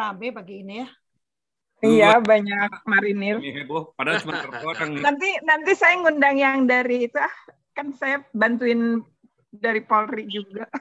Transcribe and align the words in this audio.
rame 0.00 0.32
pagi 0.32 0.64
ini 0.64 0.74
ya. 0.80 0.88
Iya, 1.80 2.10
banyak 2.20 2.84
marinir. 2.84 3.36
Ini 3.40 3.64
heboh, 3.64 3.96
padahal 3.96 4.20
cuma 4.20 4.36
orang. 4.72 5.00
Nanti 5.00 5.28
nanti 5.44 5.72
saya 5.72 5.96
ngundang 6.00 6.36
yang 6.36 6.68
dari 6.68 7.08
itu 7.08 7.16
ah, 7.16 7.32
kan 7.72 7.92
saya 7.96 8.20
bantuin 8.36 9.00
dari 9.52 9.80
Polri 9.84 10.24
juga. 10.28 10.64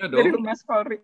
Ya 0.00 0.08
dari. 0.08 0.32
Humas 0.32 0.64
Polri. 0.64 0.96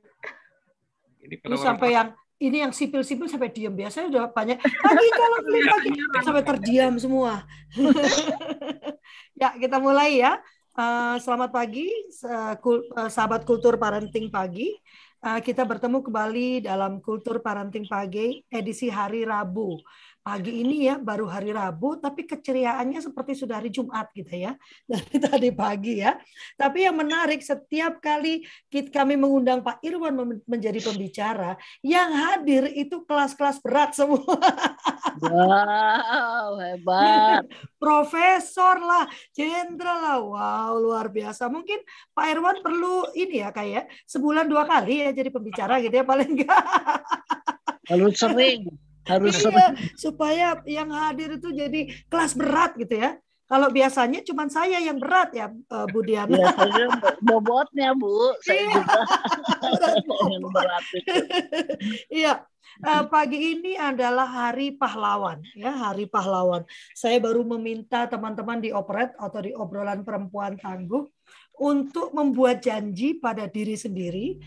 Ini 1.20 1.36
pada 1.36 1.60
sampai 1.60 1.92
yang 1.92 2.16
ini 2.40 2.64
yang 2.64 2.72
sipil-sipil 2.72 3.28
sampai 3.28 3.52
diam 3.52 3.76
biasanya 3.76 4.08
udah 4.08 4.24
banyak 4.32 4.56
pagi 4.56 5.08
kalau 5.12 5.38
beli 5.44 5.60
pagi 5.68 5.90
sampai 6.24 6.44
terdiam 6.48 6.96
semua. 6.96 7.44
ya 9.40 9.52
kita 9.60 9.76
mulai 9.76 10.24
ya. 10.24 10.40
Eh, 10.76 11.16
selamat 11.20 11.52
pagi 11.52 11.88
eh, 12.08 12.54
kul- 12.60 12.88
eh, 12.88 13.10
sahabat 13.12 13.44
kultur 13.44 13.76
parenting 13.76 14.32
pagi. 14.32 14.72
Eh, 15.26 15.42
kita 15.42 15.66
bertemu 15.66 16.06
kembali 16.06 16.62
dalam 16.62 17.02
kultur 17.02 17.42
parenting 17.42 17.82
pagi 17.90 18.46
edisi 18.46 18.86
hari 18.86 19.26
Rabu. 19.26 19.74
Pagi 20.26 20.58
ini 20.58 20.90
ya 20.90 20.98
baru 20.98 21.30
hari 21.30 21.54
Rabu 21.54 22.02
tapi 22.02 22.26
keceriaannya 22.26 22.98
seperti 22.98 23.38
sudah 23.38 23.62
hari 23.62 23.70
Jumat 23.70 24.10
gitu 24.10 24.34
ya. 24.34 24.58
Dari 24.90 25.22
tadi 25.22 25.50
pagi 25.54 26.02
ya. 26.02 26.18
Tapi 26.58 26.82
yang 26.82 26.98
menarik 26.98 27.46
setiap 27.46 28.02
kali 28.02 28.42
kami 28.90 29.14
mengundang 29.14 29.62
Pak 29.62 29.78
Irwan 29.86 30.42
menjadi 30.50 30.82
pembicara, 30.82 31.54
yang 31.78 32.10
hadir 32.10 32.66
itu 32.74 33.06
kelas-kelas 33.06 33.62
berat 33.62 33.94
semua. 33.94 34.18
Wow, 35.16 36.60
hebat. 36.60 37.48
Profesor 37.80 38.76
lah, 38.76 39.08
jenderal 39.32 39.96
lah. 40.04 40.18
Wow, 40.20 40.72
luar 40.76 41.08
biasa. 41.08 41.48
Mungkin 41.48 41.80
Pak 42.12 42.26
Irwan 42.36 42.60
perlu 42.60 43.08
ini 43.16 43.40
ya 43.40 43.48
kayak 43.48 43.88
sebulan 44.04 44.44
dua 44.44 44.68
kali 44.68 45.08
ya 45.08 45.16
jadi 45.16 45.32
pembicara 45.32 45.80
gitu 45.80 45.96
ya 45.96 46.04
paling 46.04 46.36
enggak. 46.36 46.60
Harus 47.88 48.20
sering. 48.20 48.68
Harus 49.06 49.38
iya, 49.38 49.70
supaya 49.94 50.58
yang 50.66 50.90
hadir 50.90 51.38
itu 51.38 51.54
jadi 51.54 51.94
kelas 52.10 52.34
berat 52.34 52.74
gitu 52.74 52.98
ya. 52.98 53.14
Kalau 53.46 53.70
biasanya 53.70 54.26
cuma 54.26 54.50
saya 54.50 54.82
yang 54.82 54.98
berat 54.98 55.30
ya, 55.30 55.46
eh, 55.54 55.86
Bu 55.94 56.02
Diana. 56.02 56.34
Biasanya 56.34 56.86
bobotnya, 57.22 57.94
Bu. 57.94 58.34
Saya 58.42 58.58
Iya. 58.66 58.82
juga 59.62 59.88
yang 60.34 60.46
berat 60.50 60.84
itu. 60.90 61.14
Iya, 62.10 62.42
eh, 62.82 63.04
pagi 63.06 63.38
ini 63.54 63.78
adalah 63.78 64.26
Hari 64.26 64.74
Pahlawan, 64.74 65.46
ya 65.54 65.70
Hari 65.70 66.10
Pahlawan. 66.10 66.66
Saya 66.90 67.22
baru 67.22 67.46
meminta 67.46 68.10
teman-teman 68.10 68.58
di 68.58 68.74
operet 68.74 69.14
atau 69.14 69.38
di 69.38 69.54
obrolan 69.54 70.02
perempuan 70.02 70.58
tangguh 70.58 71.06
untuk 71.62 72.10
membuat 72.12 72.60
janji 72.60 73.14
pada 73.16 73.46
diri 73.46 73.78
sendiri 73.78 74.42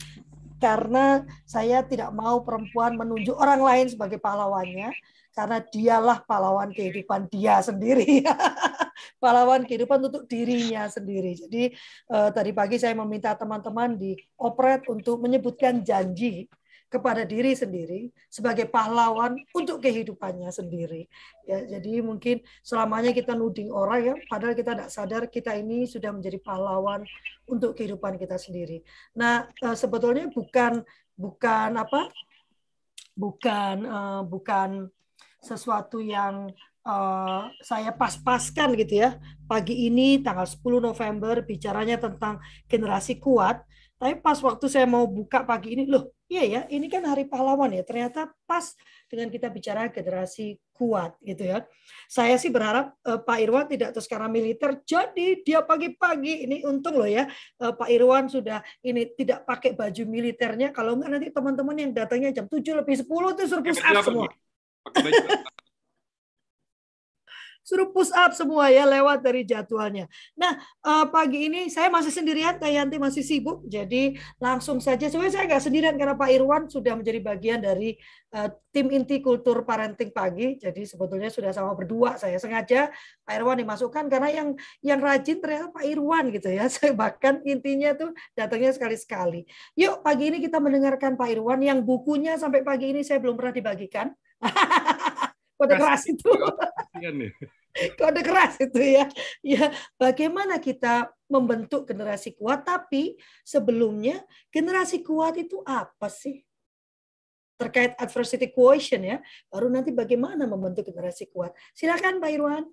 karena 0.60 1.24
saya 1.48 1.82
tidak 1.82 2.12
mau 2.12 2.44
perempuan 2.44 3.00
menunjuk 3.00 3.34
orang 3.34 3.64
lain 3.64 3.88
sebagai 3.88 4.20
pahlawannya 4.20 4.92
karena 5.32 5.58
dialah 5.64 6.20
pahlawan 6.28 6.76
kehidupan 6.76 7.32
dia 7.32 7.64
sendiri. 7.64 8.28
pahlawan 9.24 9.64
kehidupan 9.64 10.04
untuk 10.04 10.28
dirinya 10.28 10.92
sendiri. 10.92 11.40
Jadi 11.40 11.64
eh, 12.12 12.30
tadi 12.36 12.52
pagi 12.52 12.76
saya 12.76 12.92
meminta 12.92 13.32
teman-teman 13.40 13.96
di 13.96 14.20
operet 14.36 14.84
untuk 14.92 15.24
menyebutkan 15.24 15.80
janji 15.80 16.52
kepada 16.90 17.22
diri 17.22 17.54
sendiri 17.54 18.10
sebagai 18.34 18.66
pahlawan 18.66 19.38
untuk 19.54 19.78
kehidupannya 19.86 20.50
sendiri. 20.50 21.06
Ya, 21.46 21.78
jadi 21.78 22.02
mungkin 22.02 22.42
selamanya 22.66 23.14
kita 23.14 23.38
nuding 23.38 23.70
orang 23.70 24.02
ya, 24.02 24.16
padahal 24.26 24.58
kita 24.58 24.74
tidak 24.74 24.90
sadar 24.90 25.24
kita 25.30 25.54
ini 25.54 25.86
sudah 25.86 26.10
menjadi 26.10 26.42
pahlawan 26.42 27.06
untuk 27.46 27.78
kehidupan 27.78 28.18
kita 28.18 28.42
sendiri. 28.42 28.82
Nah, 29.14 29.46
eh, 29.62 29.78
sebetulnya 29.78 30.34
bukan 30.34 30.82
bukan 31.14 31.70
apa? 31.78 32.10
Bukan 33.14 33.76
eh, 33.86 34.22
bukan 34.26 34.90
sesuatu 35.46 36.02
yang 36.02 36.50
eh, 36.90 37.42
saya 37.62 37.94
pas-paskan 37.94 38.74
gitu 38.74 39.06
ya. 39.06 39.22
Pagi 39.46 39.86
ini 39.86 40.26
tanggal 40.26 40.50
10 40.50 40.82
November 40.82 41.46
bicaranya 41.46 42.02
tentang 42.02 42.42
generasi 42.66 43.22
kuat. 43.22 43.62
Tapi 44.02 44.18
pas 44.26 44.42
waktu 44.42 44.66
saya 44.72 44.88
mau 44.90 45.06
buka 45.06 45.44
pagi 45.44 45.76
ini, 45.76 45.84
loh 45.86 46.19
iya 46.30 46.44
ya, 46.46 46.62
ini 46.70 46.86
kan 46.88 47.04
hari 47.04 47.26
pahlawan 47.26 47.74
ya. 47.74 47.82
Ternyata 47.82 48.30
pas 48.46 48.78
dengan 49.10 49.34
kita 49.34 49.50
bicara 49.50 49.90
generasi 49.90 50.62
kuat 50.78 51.18
gitu 51.26 51.44
ya. 51.50 51.66
Saya 52.06 52.38
sih 52.38 52.54
berharap 52.54 52.96
eh, 53.04 53.20
Pak 53.20 53.38
Irwan 53.42 53.66
tidak 53.68 53.98
terus 53.98 54.08
karena 54.08 54.30
militer, 54.30 54.80
jadi 54.86 55.42
dia 55.42 55.60
pagi-pagi 55.66 56.46
ini 56.46 56.64
untung 56.64 57.02
loh 57.02 57.10
ya 57.10 57.28
eh, 57.60 57.74
Pak 57.74 57.90
Irwan 57.90 58.30
sudah 58.30 58.62
ini 58.86 59.10
tidak 59.18 59.44
pakai 59.44 59.74
baju 59.74 60.04
militernya. 60.06 60.70
Kalau 60.72 60.96
enggak 60.96 61.10
nanti 61.10 61.28
teman-teman 61.34 61.76
yang 61.76 61.92
datangnya 61.92 62.30
jam 62.32 62.46
7 62.46 62.62
lebih 62.80 62.96
10 63.02 63.10
itu 63.10 63.44
suruh 63.50 63.64
push 63.66 63.82
up 63.82 64.06
semua. 64.06 64.30
Pakai 64.86 65.02
baju. 65.10 65.20
Suruh 67.70 67.94
push 67.94 68.10
up 68.18 68.34
semua 68.34 68.74
ya 68.74 68.90
lewat 68.90 69.22
dari 69.22 69.46
jadwalnya. 69.46 70.10
Nah 70.34 70.58
eh, 70.58 71.06
pagi 71.14 71.46
ini 71.46 71.70
saya 71.70 71.94
masih 71.94 72.10
sendirian, 72.10 72.58
Kak 72.58 72.66
Yanti 72.66 72.98
masih 72.98 73.22
sibuk, 73.22 73.62
jadi 73.70 74.18
langsung 74.42 74.82
saja. 74.82 75.06
Sebenarnya 75.06 75.38
saya 75.38 75.46
nggak 75.46 75.64
sendirian 75.70 75.96
karena 76.02 76.18
Pak 76.18 76.30
Irwan 76.34 76.66
sudah 76.66 76.98
menjadi 76.98 77.22
bagian 77.22 77.62
dari 77.62 77.94
eh, 78.34 78.50
tim 78.74 78.90
inti 78.90 79.22
kultur 79.22 79.62
parenting 79.62 80.10
pagi. 80.10 80.58
Jadi 80.58 80.90
sebetulnya 80.90 81.30
sudah 81.30 81.54
sama 81.54 81.78
berdua. 81.78 82.18
Saya 82.18 82.42
sengaja 82.42 82.90
Pak 83.22 83.34
Irwan 83.38 83.62
dimasukkan 83.62 84.10
karena 84.10 84.30
yang 84.34 84.50
yang 84.82 84.98
rajin 84.98 85.38
ternyata 85.38 85.70
Pak 85.70 85.86
Irwan 85.86 86.34
gitu 86.34 86.50
ya. 86.50 86.66
Saya 86.74 86.98
bahkan 86.98 87.46
intinya 87.46 87.94
tuh 87.94 88.18
datangnya 88.34 88.74
sekali-sekali. 88.74 89.46
Yuk 89.78 90.02
pagi 90.02 90.34
ini 90.34 90.42
kita 90.42 90.58
mendengarkan 90.58 91.14
Pak 91.14 91.30
Irwan 91.30 91.62
yang 91.62 91.86
bukunya 91.86 92.34
sampai 92.42 92.66
pagi 92.66 92.98
ini 92.98 93.06
saya 93.06 93.22
belum 93.22 93.38
pernah 93.38 93.54
dibagikan. 93.54 94.10
Kode 95.60 95.76
keras 95.76 96.08
itu. 96.08 96.32
Kode 98.00 98.22
keras 98.22 98.60
itu 98.60 98.80
ya. 98.80 99.06
Ya, 99.46 99.72
bagaimana 99.96 100.60
kita 100.60 101.12
membentuk 101.30 101.86
generasi 101.86 102.34
kuat 102.36 102.66
tapi 102.66 103.16
sebelumnya 103.46 104.22
generasi 104.50 105.06
kuat 105.06 105.38
itu 105.38 105.62
apa 105.64 106.10
sih? 106.10 106.42
Terkait 107.60 107.96
adversity 108.00 108.52
quotient 108.52 109.04
ya. 109.04 109.18
Baru 109.52 109.68
nanti 109.68 109.92
bagaimana 109.92 110.48
membentuk 110.48 110.88
generasi 110.88 111.28
kuat. 111.28 111.52
Silakan 111.76 112.24
Pak 112.24 112.32
Irwan. 112.32 112.66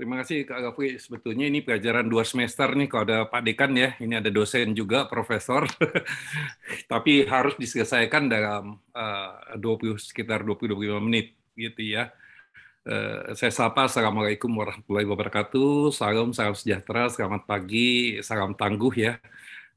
Terima 0.00 0.24
kasih 0.24 0.48
Kak 0.48 0.64
Gafri. 0.64 0.96
Sebetulnya 0.96 1.44
ini 1.44 1.60
pelajaran 1.60 2.08
dua 2.08 2.24
semester 2.24 2.72
nih 2.72 2.88
kalau 2.88 3.04
ada 3.04 3.28
Pak 3.28 3.44
Dekan 3.44 3.76
ya. 3.76 3.92
Ini 4.00 4.24
ada 4.24 4.32
dosen 4.32 4.72
juga, 4.72 5.04
profesor. 5.04 5.68
Tapi 6.92 7.28
harus 7.28 7.52
diselesaikan 7.60 8.24
dalam 8.32 8.80
eh, 8.96 9.60
20 9.60 10.00
sekitar 10.00 10.40
20-25 10.48 11.04
menit 11.04 11.36
gitu 11.52 11.84
ya. 11.84 12.08
Eh, 12.80 13.36
saya 13.36 13.52
sapa 13.52 13.84
Assalamualaikum 13.84 14.48
warahmatullahi 14.56 15.04
wabarakatuh. 15.04 15.92
Salam, 15.92 16.32
salam 16.32 16.56
sejahtera, 16.56 17.12
selamat 17.12 17.44
pagi, 17.44 18.16
salam 18.24 18.56
tangguh 18.56 18.94
ya. 18.96 19.12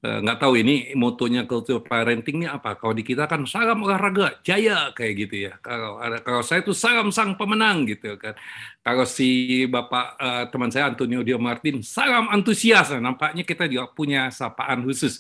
Eh, 0.04 0.20
nggak 0.24 0.40
tahu 0.40 0.56
ini 0.64 0.96
motonya 0.96 1.44
kultur 1.44 1.84
parenting 1.84 2.44
ini 2.44 2.48
apa. 2.48 2.80
Kalau 2.80 2.96
di 2.96 3.04
kita 3.04 3.28
kan 3.28 3.44
salam 3.44 3.84
olahraga, 3.84 4.40
jaya 4.48 4.96
kayak 4.96 5.14
gitu 5.20 5.36
ya. 5.52 5.54
Kalau 5.60 6.00
kalau 6.24 6.42
saya 6.48 6.64
itu 6.64 6.72
salam 6.72 7.12
sang 7.12 7.36
pemenang 7.36 7.84
gitu 7.92 8.16
kan. 8.16 8.40
Kalau 8.80 9.04
si 9.04 9.28
Bapak 9.68 10.08
eh, 10.24 10.44
teman 10.48 10.72
saya 10.72 10.88
Antonio 10.88 11.28
Dio 11.28 11.36
Martin, 11.44 11.84
salam 11.84 12.32
antusias. 12.32 12.88
Nah, 12.96 13.04
Nampaknya 13.12 13.44
kita 13.44 13.68
juga 13.68 13.92
punya 13.92 14.32
sapaan 14.32 14.80
khusus 14.88 15.20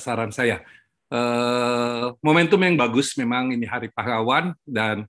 saran 0.00 0.32
saya. 0.32 0.60
Eh, 1.06 2.04
momentum 2.18 2.58
yang 2.58 2.74
bagus 2.74 3.14
memang 3.14 3.54
ini 3.54 3.62
Hari 3.62 3.94
Pahlawan 3.94 4.50
dan 4.66 5.06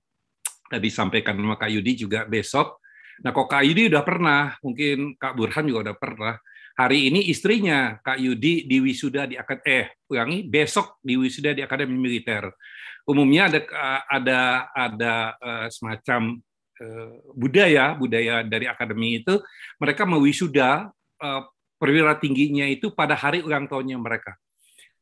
tadi 0.68 0.88
sampaikan 0.92 1.34
sama 1.34 1.56
Kak 1.56 1.72
Yudi 1.72 2.04
juga 2.06 2.28
besok. 2.28 2.80
Nah, 3.24 3.34
kok 3.34 3.50
Kak 3.50 3.66
Yudi 3.66 3.90
udah 3.90 4.04
pernah, 4.06 4.54
mungkin 4.62 5.18
Kak 5.18 5.34
Burhan 5.34 5.66
juga 5.66 5.90
udah 5.90 5.96
pernah. 5.98 6.34
Hari 6.78 7.10
ini 7.10 7.26
istrinya 7.26 7.98
Kak 7.98 8.22
Yudi 8.22 8.70
di 8.70 8.78
wisuda 8.78 9.26
di 9.26 9.34
akad 9.34 9.66
eh 9.66 9.90
ulangi 10.06 10.46
besok 10.46 11.02
di 11.02 11.18
wisuda 11.18 11.50
di 11.50 11.66
Akademi 11.66 11.98
Militer. 11.98 12.54
Umumnya 13.02 13.50
ada 13.50 13.60
ada 14.06 14.40
ada 14.70 15.14
eh, 15.42 15.66
semacam 15.74 16.38
eh, 16.78 17.10
budaya 17.34 17.98
budaya 17.98 18.46
dari 18.46 18.70
akademi 18.70 19.18
itu 19.18 19.42
mereka 19.82 20.06
mewisuda 20.06 20.86
eh, 21.18 21.42
perwira 21.82 22.14
tingginya 22.14 22.70
itu 22.70 22.94
pada 22.94 23.18
hari 23.18 23.42
ulang 23.42 23.66
tahunnya 23.66 23.98
mereka. 23.98 24.38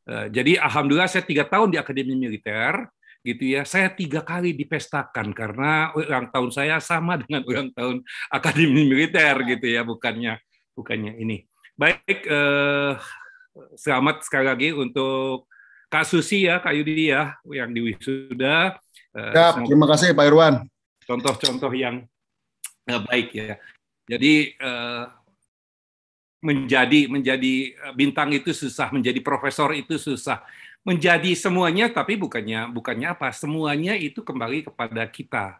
Eh, 0.07 0.27
jadi 0.31 0.55
alhamdulillah 0.63 1.11
saya 1.11 1.27
tiga 1.27 1.43
tahun 1.43 1.75
di 1.75 1.77
Akademi 1.77 2.15
Militer 2.15 2.87
gitu 3.27 3.43
ya. 3.59 3.67
Saya 3.67 3.91
tiga 3.91 4.23
kali 4.23 4.55
dipestakan 4.55 5.35
karena 5.35 5.91
ulang 5.99 6.31
tahun 6.31 6.49
saya 6.55 6.75
sama 6.79 7.19
dengan 7.21 7.43
ulang 7.43 7.69
tahun 7.75 7.99
Akademi 8.31 8.87
Militer 8.87 9.35
gitu 9.43 9.67
ya, 9.67 9.83
bukannya 9.83 10.39
bukannya 10.71 11.19
ini. 11.19 11.43
Baik, 11.75 12.25
eh, 12.25 12.93
selamat 13.75 14.25
sekali 14.25 14.45
lagi 14.47 14.69
untuk 14.73 15.49
Kak 15.87 16.05
Susi 16.05 16.45
ya, 16.45 16.59
Kak 16.59 16.73
Yudi 16.75 17.11
ya, 17.11 17.35
yang 17.47 17.71
di 17.71 17.81
wisuda. 17.83 18.75
Eh, 19.15 19.33
semoga 19.33 19.67
terima 19.67 19.87
kasih 19.89 20.07
Pak 20.15 20.25
Irwan. 20.27 20.55
contoh-contoh 21.07 21.71
yang 21.71 22.03
eh, 22.83 23.01
baik 23.07 23.29
ya. 23.31 23.55
Jadi 24.07 24.51
eh, 24.51 25.05
menjadi 26.43 27.09
menjadi 27.09 27.53
bintang 27.97 28.29
itu 28.35 28.53
susah, 28.53 28.93
menjadi 28.93 29.17
profesor 29.25 29.73
itu 29.73 29.97
susah, 29.97 30.43
menjadi 30.87 31.35
semuanya 31.35 31.91
tapi 31.91 32.15
bukannya 32.15 32.71
bukannya 32.71 33.11
apa 33.11 33.35
semuanya 33.35 33.99
itu 33.99 34.23
kembali 34.23 34.71
kepada 34.71 35.03
kita. 35.11 35.59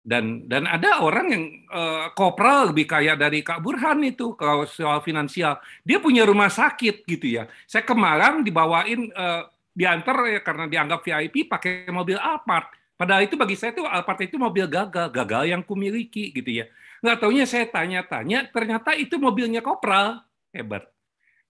Dan 0.00 0.48
dan 0.48 0.64
ada 0.64 1.04
orang 1.04 1.26
yang 1.28 1.44
uh, 1.68 2.14
kopral 2.16 2.72
lebih 2.72 2.88
kaya 2.88 3.18
dari 3.18 3.44
Kak 3.44 3.60
Burhan 3.60 4.00
itu 4.06 4.32
kalau 4.38 4.64
soal 4.64 5.02
finansial. 5.02 5.58
Dia 5.82 5.98
punya 5.98 6.24
rumah 6.24 6.48
sakit 6.48 7.04
gitu 7.04 7.36
ya. 7.36 7.50
Saya 7.66 7.84
kemarin 7.84 8.46
dibawain 8.46 9.10
uh, 9.12 9.50
diantar 9.74 10.16
ya 10.30 10.40
karena 10.40 10.64
dianggap 10.70 11.04
VIP 11.04 11.50
pakai 11.50 11.90
mobil 11.90 12.16
Alphard. 12.16 12.70
Padahal 12.96 13.26
itu 13.26 13.36
bagi 13.36 13.58
saya 13.58 13.76
itu 13.76 13.84
Alphard 13.84 14.24
itu 14.24 14.40
mobil 14.40 14.64
gagal 14.70 15.12
gagal 15.12 15.44
yang 15.50 15.60
kumiliki 15.66 16.32
gitu 16.32 16.64
ya. 16.64 16.70
Nggak 17.04 17.16
taunya 17.20 17.44
saya 17.44 17.66
tanya-tanya 17.68 18.48
ternyata 18.54 18.96
itu 18.96 19.18
mobilnya 19.20 19.60
kopral. 19.60 20.24
Hebat. 20.54 20.88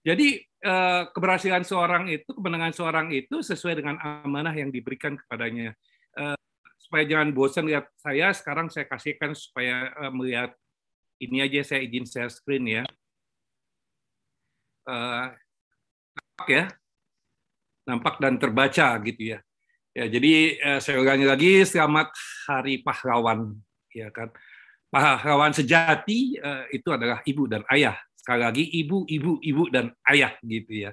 Jadi 0.03 0.50
keberhasilan 0.61 1.65
seorang 1.65 2.05
itu, 2.13 2.29
kemenangan 2.37 2.69
seorang 2.69 3.09
itu 3.09 3.41
sesuai 3.41 3.81
dengan 3.81 3.97
amanah 3.97 4.53
yang 4.53 4.69
diberikan 4.69 5.17
kepadanya. 5.17 5.73
Eh, 6.13 6.37
supaya 6.77 7.03
jangan 7.09 7.33
bosan 7.33 7.65
lihat 7.65 7.89
saya, 7.97 8.29
sekarang 8.29 8.69
saya 8.69 8.85
kasihkan 8.85 9.33
supaya 9.33 9.89
eh, 9.89 10.11
melihat 10.13 10.53
ini 11.17 11.41
aja 11.41 11.65
saya 11.65 11.81
izin 11.81 12.05
share 12.05 12.29
screen 12.29 12.65
ya. 12.69 12.83
Nampak 14.85 16.47
ya, 16.49 16.65
nampak 17.85 18.15
dan 18.21 18.37
terbaca 18.37 18.87
gitu 19.05 19.37
ya. 19.37 19.39
Ya, 19.91 20.05
jadi 20.09 20.57
saya 20.81 20.97
ulangi 21.03 21.27
lagi 21.29 21.61
selamat 21.67 22.15
Hari 22.49 22.81
Pahlawan 22.81 23.53
ya 23.93 24.09
kan. 24.09 24.33
Pahlawan 24.89 25.53
sejati 25.53 26.41
itu 26.73 26.89
adalah 26.89 27.21
ibu 27.27 27.45
dan 27.45 27.61
ayah 27.69 27.93
sekali 28.21 28.41
lagi 28.45 28.63
ibu, 28.69 29.09
ibu, 29.09 29.41
ibu 29.41 29.63
dan 29.73 29.89
ayah 30.05 30.37
gitu 30.45 30.85
ya. 30.85 30.91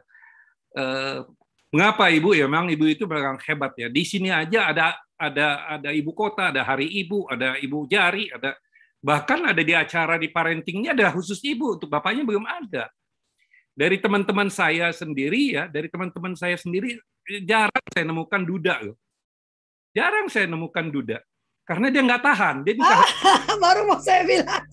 Eh, 0.72 1.20
mengapa 1.69 2.08
ibu 2.08 2.32
ya? 2.32 2.48
Memang 2.48 2.72
ibu 2.72 2.88
itu 2.88 3.04
memang 3.04 3.36
hebat 3.44 3.76
ya. 3.76 3.92
Di 3.92 4.02
sini 4.08 4.32
aja 4.32 4.72
ada 4.72 4.96
ada 5.20 5.69
ada 5.76 5.90
ibu 5.92 6.16
kota, 6.16 6.48
ada 6.48 6.64
hari 6.64 6.88
ibu, 6.88 7.28
ada 7.28 7.60
ibu 7.60 7.84
jari, 7.84 8.32
ada 8.32 8.56
bahkan 8.98 9.44
ada 9.44 9.60
di 9.60 9.76
acara 9.76 10.16
di 10.19 10.32
parentingnya 10.32 10.96
ada 10.96 11.12
khusus 11.12 11.38
ibu 11.44 11.76
untuk 11.76 11.92
bapaknya 11.92 12.25
belum 12.25 12.48
ada. 12.48 12.88
Dari 13.78 14.00
teman-teman 14.00 14.50
saya 14.50 14.90
sendiri 14.90 15.54
ya, 15.54 15.70
dari 15.70 15.86
teman-teman 15.86 16.34
saya 16.34 16.58
sendiri 16.58 16.98
jarang 17.44 17.86
saya 17.92 18.08
nemukan 18.08 18.42
duda 18.42 18.74
loh. 18.82 18.96
Jarang 19.92 20.26
saya 20.32 20.48
nemukan 20.48 20.88
duda 20.90 21.20
karena 21.69 21.92
dia 21.92 22.00
nggak 22.00 22.22
tahan. 22.24 22.56
Dia 22.64 22.74
Baru 23.62 23.84
mau 23.84 24.00
saya 24.00 24.24
bilang. 24.24 24.64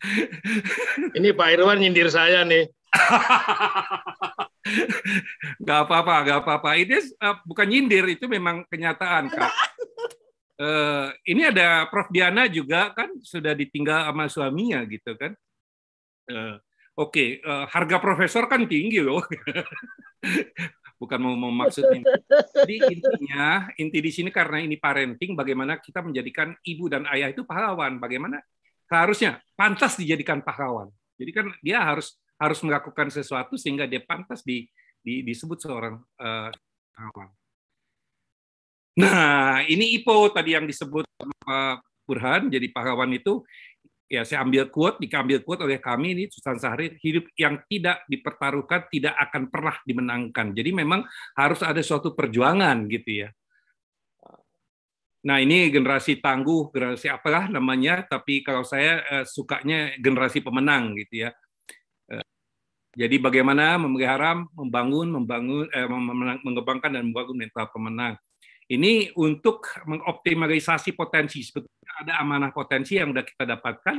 Ini 1.18 1.28
Pak 1.36 1.48
Irwan 1.54 1.78
nyindir 1.80 2.08
saya 2.08 2.44
nih. 2.44 2.68
gak 5.66 5.80
apa-apa, 5.86 6.14
gak 6.26 6.38
apa-apa. 6.44 6.70
Ini 6.80 6.96
uh, 7.20 7.36
bukan 7.46 7.66
nyindir, 7.68 8.04
itu 8.08 8.26
memang 8.26 8.64
kenyataan, 8.66 9.30
Kak. 9.30 9.52
Uh, 10.60 11.08
ini 11.30 11.48
ada 11.48 11.86
Prof. 11.88 12.10
Diana 12.10 12.50
juga 12.50 12.92
kan 12.96 13.10
sudah 13.20 13.54
ditinggal 13.54 14.10
sama 14.10 14.28
suaminya 14.28 14.82
gitu 14.88 15.14
kan. 15.16 15.36
Uh, 16.30 16.58
Oke, 16.98 17.40
okay. 17.40 17.48
uh, 17.48 17.64
harga 17.70 17.96
profesor 17.96 18.44
kan 18.44 18.68
tinggi 18.68 19.00
loh. 19.00 19.24
bukan 21.00 21.16
mau 21.16 21.32
memaksud 21.32 21.96
ini. 21.96 22.04
Jadi 22.60 22.76
intinya, 22.92 23.72
inti 23.80 24.04
di 24.04 24.12
sini 24.12 24.28
karena 24.28 24.60
ini 24.60 24.76
parenting, 24.76 25.32
bagaimana 25.32 25.80
kita 25.80 26.04
menjadikan 26.04 26.52
ibu 26.60 26.92
dan 26.92 27.08
ayah 27.08 27.32
itu 27.32 27.48
pahlawan. 27.48 27.96
Bagaimana 27.96 28.36
seharusnya 28.90 29.38
pantas 29.54 29.94
dijadikan 29.94 30.42
pahlawan. 30.42 30.90
Jadi 31.14 31.30
kan 31.30 31.46
dia 31.62 31.78
harus 31.78 32.18
harus 32.34 32.58
melakukan 32.66 33.06
sesuatu 33.14 33.54
sehingga 33.54 33.86
dia 33.86 34.02
pantas 34.02 34.42
di, 34.42 34.66
di 34.98 35.22
disebut 35.22 35.62
seorang 35.62 35.94
uh, 36.18 36.50
pahlawan. 36.90 37.30
Nah, 38.98 39.62
ini 39.70 40.02
IPO 40.02 40.34
tadi 40.34 40.58
yang 40.58 40.66
disebut 40.66 41.06
uh, 41.46 41.78
Burhan 42.02 42.50
jadi 42.50 42.66
pahlawan 42.74 43.14
itu 43.14 43.46
ya 44.10 44.26
saya 44.26 44.42
ambil 44.42 44.66
quote, 44.66 44.98
diambil 44.98 45.38
quote 45.46 45.62
oleh 45.62 45.78
kami 45.78 46.18
ini 46.18 46.24
Susan 46.26 46.58
Sahri, 46.58 46.98
hidup 46.98 47.30
yang 47.38 47.62
tidak 47.70 48.02
dipertaruhkan 48.10 48.90
tidak 48.90 49.14
akan 49.30 49.46
pernah 49.46 49.78
dimenangkan. 49.86 50.50
Jadi 50.50 50.70
memang 50.74 51.06
harus 51.38 51.62
ada 51.62 51.78
suatu 51.78 52.18
perjuangan 52.18 52.90
gitu 52.90 53.22
ya. 53.24 53.30
Nah 55.20 55.36
ini 55.36 55.68
generasi 55.68 56.16
tangguh, 56.16 56.72
generasi 56.72 57.12
apalah 57.12 57.52
namanya, 57.52 58.08
tapi 58.08 58.40
kalau 58.40 58.64
saya 58.64 59.04
eh, 59.04 59.24
sukanya 59.28 59.92
generasi 60.00 60.40
pemenang 60.40 60.96
gitu 60.96 61.28
ya. 61.28 61.30
Eh, 62.08 62.24
jadi 62.96 63.20
bagaimana 63.20 63.76
memelihara, 63.76 64.40
membangun, 64.56 65.12
membangun, 65.12 65.68
eh, 65.68 65.88
mengembangkan 66.40 66.96
dan 66.96 67.12
membangun 67.12 67.36
mental 67.36 67.68
pemenang. 67.68 68.16
Ini 68.70 69.12
untuk 69.18 69.66
mengoptimalisasi 69.82 70.94
potensi. 70.94 71.42
Sebetulnya 71.42 71.92
ada 72.06 72.12
amanah 72.22 72.54
potensi 72.54 72.96
yang 72.96 73.10
sudah 73.10 73.26
kita 73.26 73.44
dapatkan. 73.44 73.96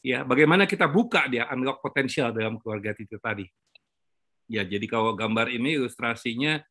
Ya, 0.00 0.24
bagaimana 0.24 0.64
kita 0.64 0.88
buka 0.88 1.28
dia 1.28 1.44
unlock 1.52 1.84
potensial 1.84 2.32
dalam 2.32 2.56
keluarga 2.56 2.96
itu 2.96 3.20
tadi. 3.20 3.44
Ya, 4.48 4.64
jadi 4.64 4.88
kalau 4.88 5.12
gambar 5.12 5.52
ini 5.52 5.76
ilustrasinya 5.76 6.64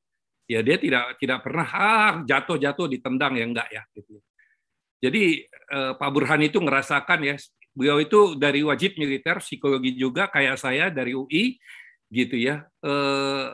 ya 0.45 0.61
dia 0.61 0.77
tidak 0.77 1.17
tidak 1.17 1.39
pernah 1.41 1.67
ah, 1.67 2.13
jatuh-jatuh 2.21 2.87
ditendang 2.97 3.33
ya 3.37 3.45
enggak 3.45 3.69
ya 3.73 3.81
gitu. 3.97 4.21
Jadi 5.01 5.23
eh, 5.49 5.93
Pak 5.97 6.09
Burhan 6.13 6.41
itu 6.45 6.61
ngerasakan 6.61 7.19
ya 7.25 7.35
beliau 7.75 7.99
itu 7.99 8.39
dari 8.39 8.63
wajib 8.63 8.95
militer 8.95 9.43
psikologi 9.43 9.97
juga 9.99 10.31
kayak 10.31 10.57
saya 10.57 10.87
dari 10.93 11.17
UI 11.17 11.57
gitu 12.13 12.37
ya. 12.37 12.63
Eh, 12.85 13.47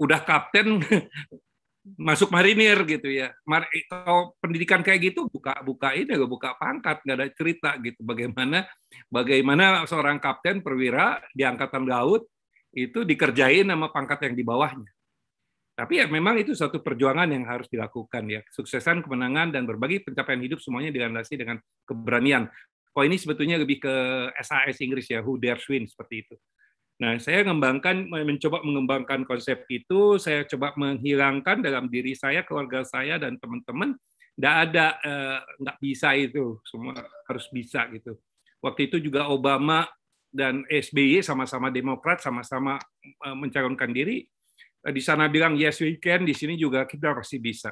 udah 0.00 0.20
kapten 0.26 0.80
masuk 2.08 2.28
marinir 2.34 2.82
gitu 2.84 3.08
ya. 3.08 3.32
Mar 3.46 3.66
kalau 3.88 4.34
pendidikan 4.42 4.82
kayak 4.82 5.14
gitu 5.14 5.30
buka 5.30 5.54
buka 5.64 5.94
ini 5.96 6.12
gak 6.12 6.30
buka 6.30 6.50
pangkat 6.58 7.00
nggak 7.06 7.16
ada 7.16 7.28
cerita 7.32 7.70
gitu 7.80 8.00
bagaimana 8.04 8.68
bagaimana 9.08 9.86
seorang 9.88 10.20
kapten 10.20 10.60
perwira 10.60 11.22
di 11.32 11.46
angkatan 11.46 11.88
laut 11.88 12.28
itu 12.70 13.02
dikerjain 13.02 13.66
sama 13.66 13.90
pangkat 13.90 14.30
yang 14.30 14.34
di 14.38 14.44
bawahnya 14.46 14.90
tapi 15.80 15.96
ya 15.96 16.04
memang 16.04 16.36
itu 16.36 16.52
satu 16.52 16.84
perjuangan 16.84 17.24
yang 17.32 17.48
harus 17.48 17.64
dilakukan 17.72 18.28
ya. 18.28 18.44
Suksesan, 18.52 19.00
kemenangan 19.00 19.48
dan 19.48 19.64
berbagi 19.64 20.04
pencapaian 20.04 20.36
hidup 20.44 20.60
semuanya 20.60 20.92
dilandasi 20.92 21.40
dengan 21.40 21.56
keberanian. 21.88 22.52
Kalau 22.92 23.04
ini 23.08 23.16
sebetulnya 23.16 23.56
lebih 23.56 23.80
ke 23.80 23.94
SAS 24.44 24.76
Inggris 24.84 25.08
ya, 25.08 25.24
who 25.24 25.40
dares 25.40 25.64
win 25.72 25.88
seperti 25.88 26.28
itu. 26.28 26.36
Nah, 27.00 27.16
saya 27.16 27.40
mengembangkan, 27.48 28.12
mencoba 28.12 28.60
mengembangkan 28.60 29.24
konsep 29.24 29.64
itu, 29.72 30.20
saya 30.20 30.44
coba 30.44 30.76
menghilangkan 30.76 31.64
dalam 31.64 31.88
diri 31.88 32.12
saya, 32.12 32.44
keluarga 32.44 32.84
saya 32.84 33.16
dan 33.16 33.40
teman-teman, 33.40 33.96
tidak 34.36 34.54
ada, 34.68 34.86
eh, 35.00 35.38
nggak 35.64 35.78
bisa 35.80 36.12
itu, 36.12 36.60
semua 36.68 36.92
harus 37.24 37.48
bisa 37.48 37.88
gitu. 37.88 38.20
Waktu 38.60 38.92
itu 38.92 39.00
juga 39.00 39.32
Obama 39.32 39.88
dan 40.28 40.60
SBY 40.68 41.24
sama-sama 41.24 41.72
Demokrat, 41.72 42.20
sama-sama 42.20 42.76
eh, 43.00 43.32
mencalonkan 43.32 43.96
diri, 43.96 44.28
Eh, 44.28 44.39
di 44.88 45.02
sana 45.04 45.28
bilang 45.28 45.60
yes 45.60 45.84
we 45.84 46.00
can, 46.00 46.24
di 46.24 46.32
sini 46.32 46.56
juga 46.56 46.88
kita 46.88 47.12
pasti 47.12 47.36
bisa. 47.36 47.68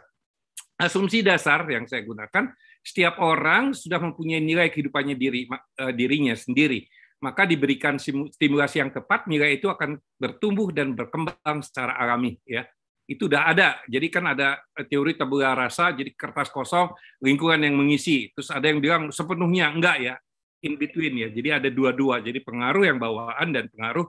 Asumsi 0.78 1.24
dasar 1.24 1.64
yang 1.66 1.88
saya 1.88 2.04
gunakan, 2.04 2.54
setiap 2.84 3.18
orang 3.18 3.74
sudah 3.74 3.98
mempunyai 3.98 4.38
nilai 4.38 4.68
kehidupannya 4.68 5.16
diri 5.16 5.48
eh, 5.48 5.92
dirinya 5.96 6.36
sendiri. 6.36 6.84
Maka 7.18 7.50
diberikan 7.50 7.98
stimulasi 8.30 8.78
yang 8.78 8.94
tepat, 8.94 9.26
nilai 9.26 9.58
itu 9.58 9.66
akan 9.66 9.98
bertumbuh 10.22 10.70
dan 10.70 10.94
berkembang 10.94 11.66
secara 11.66 11.98
alami. 11.98 12.38
Ya, 12.46 12.62
itu 13.10 13.26
udah 13.26 13.50
ada. 13.50 13.82
Jadi 13.90 14.06
kan 14.06 14.30
ada 14.30 14.60
eh, 14.76 14.86
teori 14.86 15.18
tabula 15.18 15.56
rasa, 15.56 15.90
jadi 15.96 16.14
kertas 16.14 16.52
kosong, 16.52 16.94
lingkungan 17.24 17.58
yang 17.64 17.74
mengisi. 17.74 18.30
Terus 18.36 18.52
ada 18.54 18.70
yang 18.70 18.78
bilang 18.78 19.10
sepenuhnya 19.10 19.74
enggak 19.74 19.96
ya, 19.98 20.14
in 20.62 20.78
between 20.78 21.18
ya. 21.18 21.28
Jadi 21.32 21.48
ada 21.50 21.68
dua-dua. 21.72 22.22
Jadi 22.22 22.38
pengaruh 22.44 22.86
yang 22.86 23.00
bawaan 23.00 23.50
dan 23.50 23.66
pengaruh 23.72 24.06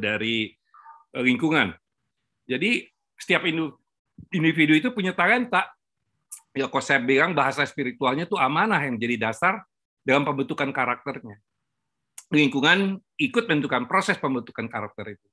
dari 0.00 0.50
lingkungan. 1.22 1.76
Jadi 2.44 2.90
setiap 3.14 3.46
individu 4.34 4.74
itu 4.74 4.90
punya 4.90 5.14
talenta. 5.14 5.70
Ya, 6.54 6.70
saya 6.82 7.02
bilang 7.02 7.34
bahasa 7.34 7.66
spiritualnya 7.66 8.30
itu 8.30 8.38
amanah 8.38 8.78
yang 8.78 8.94
jadi 8.98 9.18
dasar 9.18 9.62
dalam 10.06 10.22
pembentukan 10.22 10.70
karakternya. 10.70 11.38
Lingkungan 12.30 12.98
ikut 13.18 13.44
menentukan 13.46 13.86
proses 13.90 14.18
pembentukan 14.18 14.66
karakter 14.70 15.18
itu. 15.18 15.26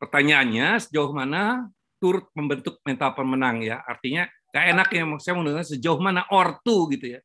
Pertanyaannya 0.00 0.80
sejauh 0.80 1.12
mana 1.12 1.68
turut 2.00 2.26
membentuk 2.32 2.80
mental 2.88 3.12
pemenang 3.12 3.60
ya. 3.60 3.84
Artinya 3.84 4.26
gak 4.52 4.64
enak 4.72 4.88
ya 4.92 5.02
saya 5.20 5.38
dengar 5.38 5.64
sejauh 5.64 6.00
mana 6.00 6.24
ortu 6.32 6.88
gitu 6.92 7.16
ya. 7.16 7.20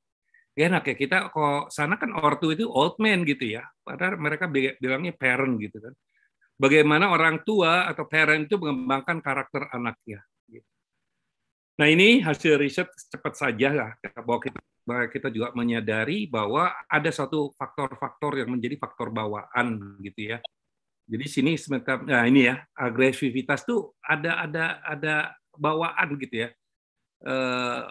Gak 0.53 0.65
enak 0.67 0.83
ya 0.91 0.95
kita 0.95 1.17
kok 1.31 1.71
sana 1.71 1.95
kan 1.95 2.11
ortu 2.19 2.51
itu 2.51 2.67
old 2.67 2.99
man 2.99 3.23
gitu 3.23 3.57
ya. 3.57 3.63
Padahal 3.81 4.19
mereka 4.19 4.51
bilangnya 4.51 5.15
parent 5.15 5.55
gitu 5.57 5.79
kan 5.79 5.95
bagaimana 6.57 7.13
orang 7.13 7.45
tua 7.45 7.85
atau 7.85 8.09
parent 8.09 8.49
itu 8.49 8.57
mengembangkan 8.57 9.21
karakter 9.21 9.69
anaknya. 9.71 10.25
Nah 11.77 11.87
ini 11.87 12.25
hasil 12.25 12.57
riset 12.57 12.89
cepat 12.89 13.37
saja 13.37 13.69
lah 13.69 13.91
bahwa 14.25 14.41
kita, 14.41 14.59
bahwa 14.81 15.05
kita 15.13 15.29
juga 15.29 15.53
menyadari 15.53 16.25
bahwa 16.25 16.73
ada 16.89 17.13
satu 17.13 17.53
faktor-faktor 17.53 18.41
yang 18.41 18.49
menjadi 18.49 18.81
faktor 18.81 19.13
bawaan 19.13 20.01
gitu 20.01 20.33
ya. 20.33 20.37
Jadi 21.07 21.25
sini 21.29 21.53
sementara 21.55 22.01
nah 22.01 22.25
ini 22.25 22.49
ya 22.49 22.65
agresivitas 22.73 23.63
tuh 23.63 23.93
ada 24.01 24.41
ada 24.41 24.65
ada 24.83 25.15
bawaan 25.53 26.17
gitu 26.17 26.49
ya. 26.49 26.49
Eh, 27.21 27.83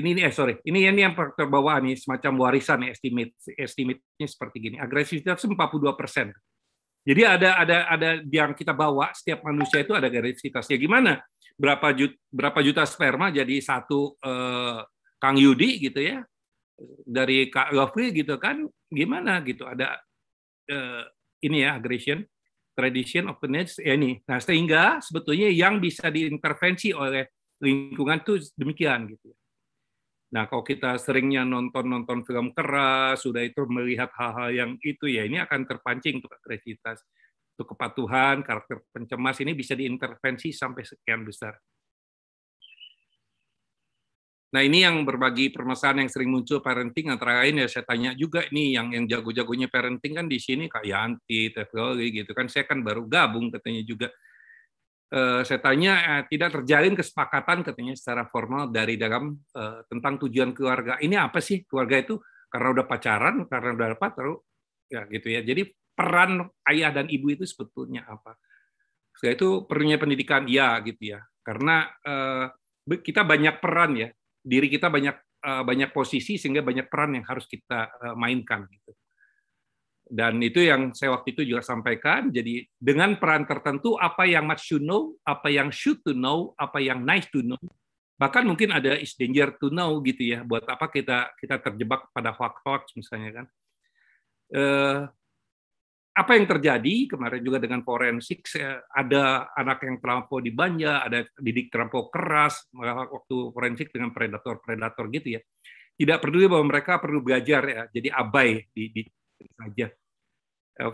ini 0.00 0.24
eh 0.24 0.32
sorry 0.32 0.56
ini 0.64 0.88
ini 0.88 1.00
yang 1.04 1.12
faktor 1.12 1.46
bawaan 1.46 1.92
nih 1.92 1.96
semacam 2.00 2.48
warisan 2.48 2.88
estimate 2.88 3.36
estimate-nya 3.56 4.26
seperti 4.26 4.56
gini 4.64 4.76
agresivitas 4.80 5.44
42 5.44 5.92
persen. 5.92 6.32
Jadi 7.06 7.22
ada 7.24 7.50
ada 7.62 7.78
ada 7.88 8.08
yang 8.26 8.52
kita 8.52 8.74
bawa 8.74 9.10
setiap 9.14 9.44
manusia 9.46 9.80
itu 9.80 9.94
ada 9.96 10.10
agresivitas. 10.10 10.66
Ya 10.68 10.76
gimana? 10.76 11.22
Berapa 11.58 11.90
juta 11.94 12.16
berapa 12.28 12.60
juta 12.62 12.82
sperma 12.84 13.32
jadi 13.32 13.58
satu 13.62 14.18
eh, 14.20 14.80
Kang 15.18 15.38
Yudi 15.38 15.88
gitu 15.88 16.00
ya? 16.02 16.22
Dari 17.06 17.50
Kak 17.50 17.74
Gofri 17.74 18.14
gitu 18.14 18.38
kan? 18.38 18.66
Gimana 18.90 19.40
gitu? 19.46 19.64
Ada 19.64 19.98
eh, 20.68 21.04
ini 21.46 21.64
ya 21.64 21.78
aggression 21.78 22.22
tradition 22.76 23.30
openness 23.30 23.80
ya 23.82 23.94
ini. 23.98 24.20
Nah 24.26 24.38
sehingga 24.38 25.02
sebetulnya 25.02 25.50
yang 25.50 25.82
bisa 25.82 26.10
diintervensi 26.12 26.94
oleh 26.94 27.26
lingkungan 27.58 28.22
tuh 28.22 28.38
demikian 28.54 29.10
gitu 29.10 29.34
nah 30.28 30.44
kalau 30.44 30.60
kita 30.60 31.00
seringnya 31.00 31.42
nonton 31.48 31.88
nonton 31.88 32.20
film 32.28 32.52
keras 32.52 33.24
sudah 33.24 33.40
itu 33.40 33.64
melihat 33.68 34.12
hal-hal 34.12 34.50
yang 34.52 34.70
itu 34.84 35.08
ya 35.08 35.24
ini 35.24 35.40
akan 35.40 35.64
terpancing 35.64 36.20
untuk 36.20 36.36
agresivitas 36.36 37.00
untuk 37.56 37.74
kepatuhan 37.74 38.44
karakter 38.44 38.84
pencemas 38.92 39.40
ini 39.40 39.56
bisa 39.56 39.72
diintervensi 39.72 40.52
sampai 40.52 40.84
sekian 40.84 41.24
besar 41.24 41.56
Nah 44.48 44.64
ini 44.64 44.80
yang 44.80 45.04
berbagi 45.04 45.52
permasalahan 45.52 46.08
yang 46.08 46.10
sering 46.12 46.32
muncul 46.32 46.64
parenting 46.64 47.12
antara 47.12 47.44
lain 47.44 47.60
ya 47.60 47.68
saya 47.68 47.84
tanya 47.84 48.16
juga 48.16 48.48
nih 48.48 48.80
yang 48.80 48.88
yang 48.96 49.04
jago-jagonya 49.04 49.68
parenting 49.68 50.16
kan 50.16 50.24
di 50.24 50.40
sini 50.40 50.72
Kak 50.72 50.88
Yanti, 50.88 51.52
Teflori 51.52 52.08
gitu 52.16 52.32
kan 52.32 52.48
saya 52.48 52.64
kan 52.64 52.80
baru 52.80 53.04
gabung 53.04 53.52
katanya 53.52 53.84
juga. 53.84 54.08
Uh, 55.08 55.40
saya 55.40 55.56
tanya 55.64 56.20
eh, 56.20 56.22
tidak 56.28 56.60
terjalin 56.60 56.92
kesepakatan 56.92 57.64
katanya 57.64 57.96
secara 57.96 58.28
formal 58.28 58.68
dari 58.68 59.00
dalam 59.00 59.40
uh, 59.56 59.80
tentang 59.88 60.20
tujuan 60.20 60.52
keluarga. 60.52 61.00
Ini 61.00 61.16
apa 61.16 61.40
sih 61.40 61.64
keluarga 61.64 61.96
itu? 61.96 62.20
Karena 62.52 62.68
udah 62.76 62.84
pacaran, 62.84 63.36
karena 63.48 63.72
udah 63.72 63.88
dapat, 63.96 64.10
terus 64.12 64.38
ya 64.88 65.08
gitu 65.08 65.28
ya. 65.32 65.40
Jadi 65.40 65.72
peran 65.96 66.44
ayah 66.68 66.92
dan 66.92 67.08
ibu 67.08 67.32
itu 67.32 67.48
sebetulnya 67.48 68.04
apa? 68.04 68.36
Setelah 69.16 69.34
itu 69.34 69.48
perlunya 69.64 69.96
pendidikan 69.96 70.44
ya 70.44 70.76
gitu 70.84 71.16
ya. 71.16 71.24
Karena 71.40 71.88
uh, 72.04 72.52
kita 72.84 73.24
banyak 73.24 73.64
peran 73.64 73.96
ya 73.96 74.08
diri 74.44 74.68
kita 74.68 74.92
banyak 74.92 75.16
uh, 75.44 75.64
banyak 75.64 75.90
posisi 75.92 76.36
sehingga 76.36 76.60
banyak 76.60 76.86
peran 76.88 77.16
yang 77.16 77.24
harus 77.24 77.48
kita 77.48 77.88
uh, 77.96 78.14
mainkan 78.16 78.68
gitu. 78.68 78.92
Dan 80.08 80.40
itu 80.40 80.64
yang 80.64 80.96
saya 80.96 81.12
waktu 81.12 81.36
itu 81.36 81.44
juga 81.44 81.60
sampaikan. 81.60 82.32
Jadi 82.32 82.64
dengan 82.80 83.20
peran 83.20 83.44
tertentu 83.44 84.00
apa 84.00 84.24
yang 84.24 84.48
must 84.48 84.68
you 84.72 84.80
know, 84.80 85.12
apa 85.22 85.52
yang 85.52 85.68
should 85.68 86.00
to 86.00 86.16
know, 86.16 86.56
apa 86.56 86.80
yang 86.80 87.04
nice 87.04 87.28
to 87.28 87.44
know, 87.44 87.60
bahkan 88.16 88.42
mungkin 88.48 88.72
ada 88.72 88.96
is 88.96 89.12
danger 89.14 89.54
to 89.60 89.68
know 89.68 90.00
gitu 90.00 90.24
ya. 90.24 90.40
Buat 90.42 90.64
apa 90.64 90.88
kita 90.88 91.36
kita 91.36 91.60
terjebak 91.60 92.08
pada 92.10 92.32
hoax-hoax 92.32 92.96
misalnya 92.96 93.44
kan. 93.44 93.46
Uh, 94.48 95.04
apa 96.18 96.34
yang 96.34 96.50
terjadi 96.50 97.14
kemarin 97.14 97.38
juga 97.46 97.62
dengan 97.62 97.86
forensik 97.86 98.42
ada 98.90 99.54
anak 99.54 99.86
yang 99.86 100.02
terlampau 100.02 100.42
dibanja, 100.42 101.06
ada 101.06 101.22
didik 101.38 101.70
terlampau 101.70 102.10
keras 102.10 102.66
waktu 102.74 103.36
forensik 103.54 103.94
dengan 103.94 104.10
predator-predator 104.10 105.06
gitu 105.14 105.38
ya. 105.38 105.40
Tidak 105.94 106.18
peduli 106.18 106.50
bahwa 106.50 106.74
mereka 106.74 106.98
perlu 106.98 107.22
belajar 107.22 107.62
ya, 107.66 107.82
jadi 107.90 108.14
abai 108.14 108.66
di, 108.70 108.90
di 108.90 109.02
saja. 109.46 109.86
Eh, 110.78 110.90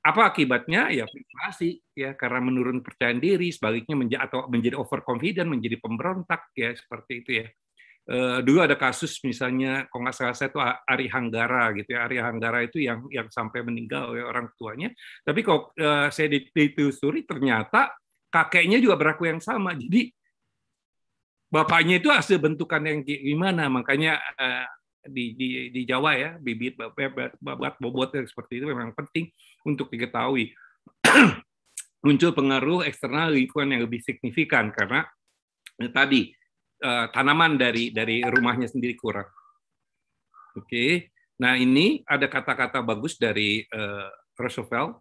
apa 0.00 0.32
akibatnya? 0.32 0.88
Ya 0.88 1.04
frustrasi 1.04 1.80
ya 1.92 2.16
karena 2.16 2.40
menurun 2.40 2.80
percaya 2.80 3.12
diri, 3.12 3.52
sebaliknya 3.52 3.96
menjadi 3.96 4.20
atau 4.26 4.48
menjadi 4.48 4.76
overconfident, 4.80 5.48
menjadi 5.48 5.76
pemberontak 5.76 6.50
ya 6.56 6.72
seperti 6.72 7.12
itu 7.24 7.32
ya. 7.44 7.48
Uh, 8.10 8.40
dulu 8.42 8.64
ada 8.64 8.74
kasus 8.80 9.20
misalnya 9.22 9.86
kalau 9.92 10.08
nggak 10.08 10.16
salah 10.16 10.34
saya 10.34 10.50
itu 10.50 10.58
Ari 10.58 11.06
Hanggara 11.12 11.70
gitu 11.78 11.94
ya 11.94 12.08
Ari 12.08 12.16
Hanggara 12.18 12.64
itu 12.64 12.80
yang 12.82 13.06
yang 13.12 13.28
sampai 13.28 13.60
meninggal 13.62 14.16
oleh 14.16 14.24
orang 14.24 14.50
tuanya 14.56 14.90
tapi 15.22 15.44
kalau 15.44 15.70
uh, 15.78 16.08
saya 16.08 16.32
ditelusuri 16.32 17.22
ternyata 17.28 17.92
kakeknya 18.32 18.80
juga 18.82 18.96
berlaku 18.98 19.30
yang 19.30 19.38
sama 19.38 19.76
jadi 19.76 20.10
bapaknya 21.52 22.00
itu 22.00 22.08
hasil 22.10 22.40
bentukan 22.40 22.82
yang 22.82 23.04
gimana 23.04 23.68
makanya 23.68 24.16
di, 25.06 25.32
di 25.32 25.48
di 25.72 25.82
Jawa 25.88 26.12
ya 26.16 26.30
bibit 26.36 26.76
babat 27.40 27.74
bobot 27.80 28.12
seperti 28.12 28.60
itu 28.60 28.66
memang 28.68 28.92
penting 28.92 29.32
untuk 29.64 29.88
diketahui 29.88 30.52
muncul 32.04 32.32
pengaruh 32.32 32.84
eksternal 32.88 33.32
lingkungan 33.32 33.76
yang 33.76 33.82
lebih 33.84 34.00
signifikan 34.00 34.72
karena 34.72 35.04
tadi 35.92 36.32
uh, 36.84 37.06
tanaman 37.12 37.56
dari 37.60 37.92
dari 37.92 38.24
rumahnya 38.24 38.68
sendiri 38.68 38.96
kurang. 38.96 39.28
Oke, 40.58 40.66
okay. 40.66 40.90
nah 41.38 41.54
ini 41.54 42.02
ada 42.04 42.26
kata-kata 42.26 42.82
bagus 42.82 43.16
dari 43.16 43.62
uh, 43.70 44.10
Roosevelt. 44.34 44.98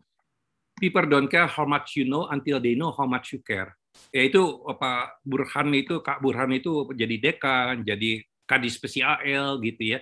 People 0.80 1.10
don't 1.12 1.28
care 1.28 1.50
how 1.50 1.68
much 1.68 2.00
you 2.00 2.08
know 2.08 2.30
until 2.32 2.62
they 2.64 2.78
know 2.78 2.96
how 2.96 3.04
much 3.04 3.36
you 3.36 3.42
care. 3.44 3.76
Yaitu 4.14 4.40
apa 4.70 5.18
Burhan 5.26 5.74
itu 5.76 6.00
Kak 6.00 6.24
Burhan 6.24 6.54
itu 6.56 6.88
jadi 6.96 7.16
dekan, 7.20 7.84
jadi 7.84 8.24
kadis 8.50 8.82
PCAL 8.82 9.62
gitu 9.62 9.84
ya. 9.94 10.00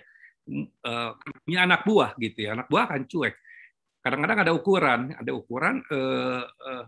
Uh, 0.88 1.12
punya 1.44 1.68
anak 1.68 1.84
buah 1.84 2.16
gitu 2.16 2.48
ya. 2.48 2.56
Anak 2.56 2.72
buah 2.72 2.88
kan 2.88 3.04
cuek. 3.04 3.36
Kadang-kadang 4.00 4.40
ada 4.48 4.52
ukuran, 4.56 5.12
ada 5.20 5.32
ukuran 5.36 5.84
uh, 5.92 6.48
uh, 6.48 6.86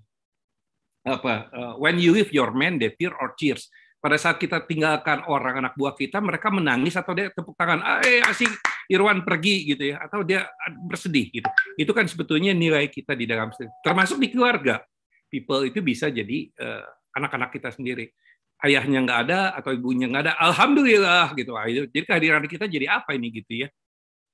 apa 1.03 1.33
uh, 1.51 1.73
when 1.79 1.99
you 1.99 2.15
leave 2.15 2.31
your 2.31 2.51
man 2.55 2.79
they 2.79 2.91
fear 2.95 3.11
or 3.19 3.35
cheers 3.35 3.67
pada 3.99 4.15
saat 4.15 4.39
kita 4.39 4.63
tinggalkan 4.63 5.27
orang 5.27 5.59
anak 5.59 5.75
buah 5.75 5.91
kita, 5.91 6.23
mereka 6.23 6.47
menangis 6.47 6.95
atau 6.95 7.11
dia 7.11 7.27
tepuk 7.35 7.51
tangan, 7.59 7.99
eh 7.99 8.23
asik 8.23 8.47
Irwan 8.87 9.27
pergi 9.27 9.75
gitu 9.75 9.91
ya, 9.91 9.99
atau 9.99 10.23
dia 10.23 10.47
bersedih 10.87 11.27
gitu. 11.27 11.49
Itu 11.75 11.91
kan 11.91 12.07
sebetulnya 12.07 12.55
nilai 12.55 12.87
kita 12.87 13.11
di 13.11 13.27
dalam 13.27 13.51
termasuk 13.83 14.17
di 14.23 14.31
keluarga. 14.31 14.79
People 15.27 15.67
itu 15.67 15.83
bisa 15.83 16.07
jadi 16.07 16.47
uh, 16.63 16.87
anak-anak 17.19 17.51
kita 17.53 17.75
sendiri. 17.75 18.09
Ayahnya 18.59 18.99
nggak 19.07 19.19
ada 19.29 19.39
atau 19.55 19.71
ibunya 19.71 20.11
nggak 20.11 20.23
ada, 20.27 20.33
alhamdulillah 20.35 21.31
gitu. 21.39 21.55
Jadi 21.95 22.05
kehadiran 22.05 22.43
kita 22.43 22.67
jadi 22.67 22.99
apa 22.99 23.15
ini 23.15 23.31
gitu 23.31 23.65
ya. 23.65 23.67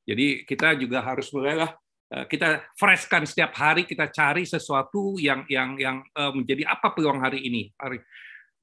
Jadi 0.05 0.45
kita 0.45 0.73
juga 0.77 1.01
harus 1.01 1.29
mulailah 1.29 1.73
eh, 2.13 2.25
kita 2.25 2.73
freshkan 2.77 3.25
setiap 3.25 3.53
hari 3.53 3.85
kita 3.85 4.09
cari 4.09 4.45
sesuatu 4.45 5.17
yang 5.21 5.45
yang 5.45 5.77
yang 5.77 5.97
eh, 6.01 6.31
menjadi 6.33 6.65
apa 6.65 6.93
peluang 6.93 7.21
hari 7.21 7.45
ini 7.45 7.69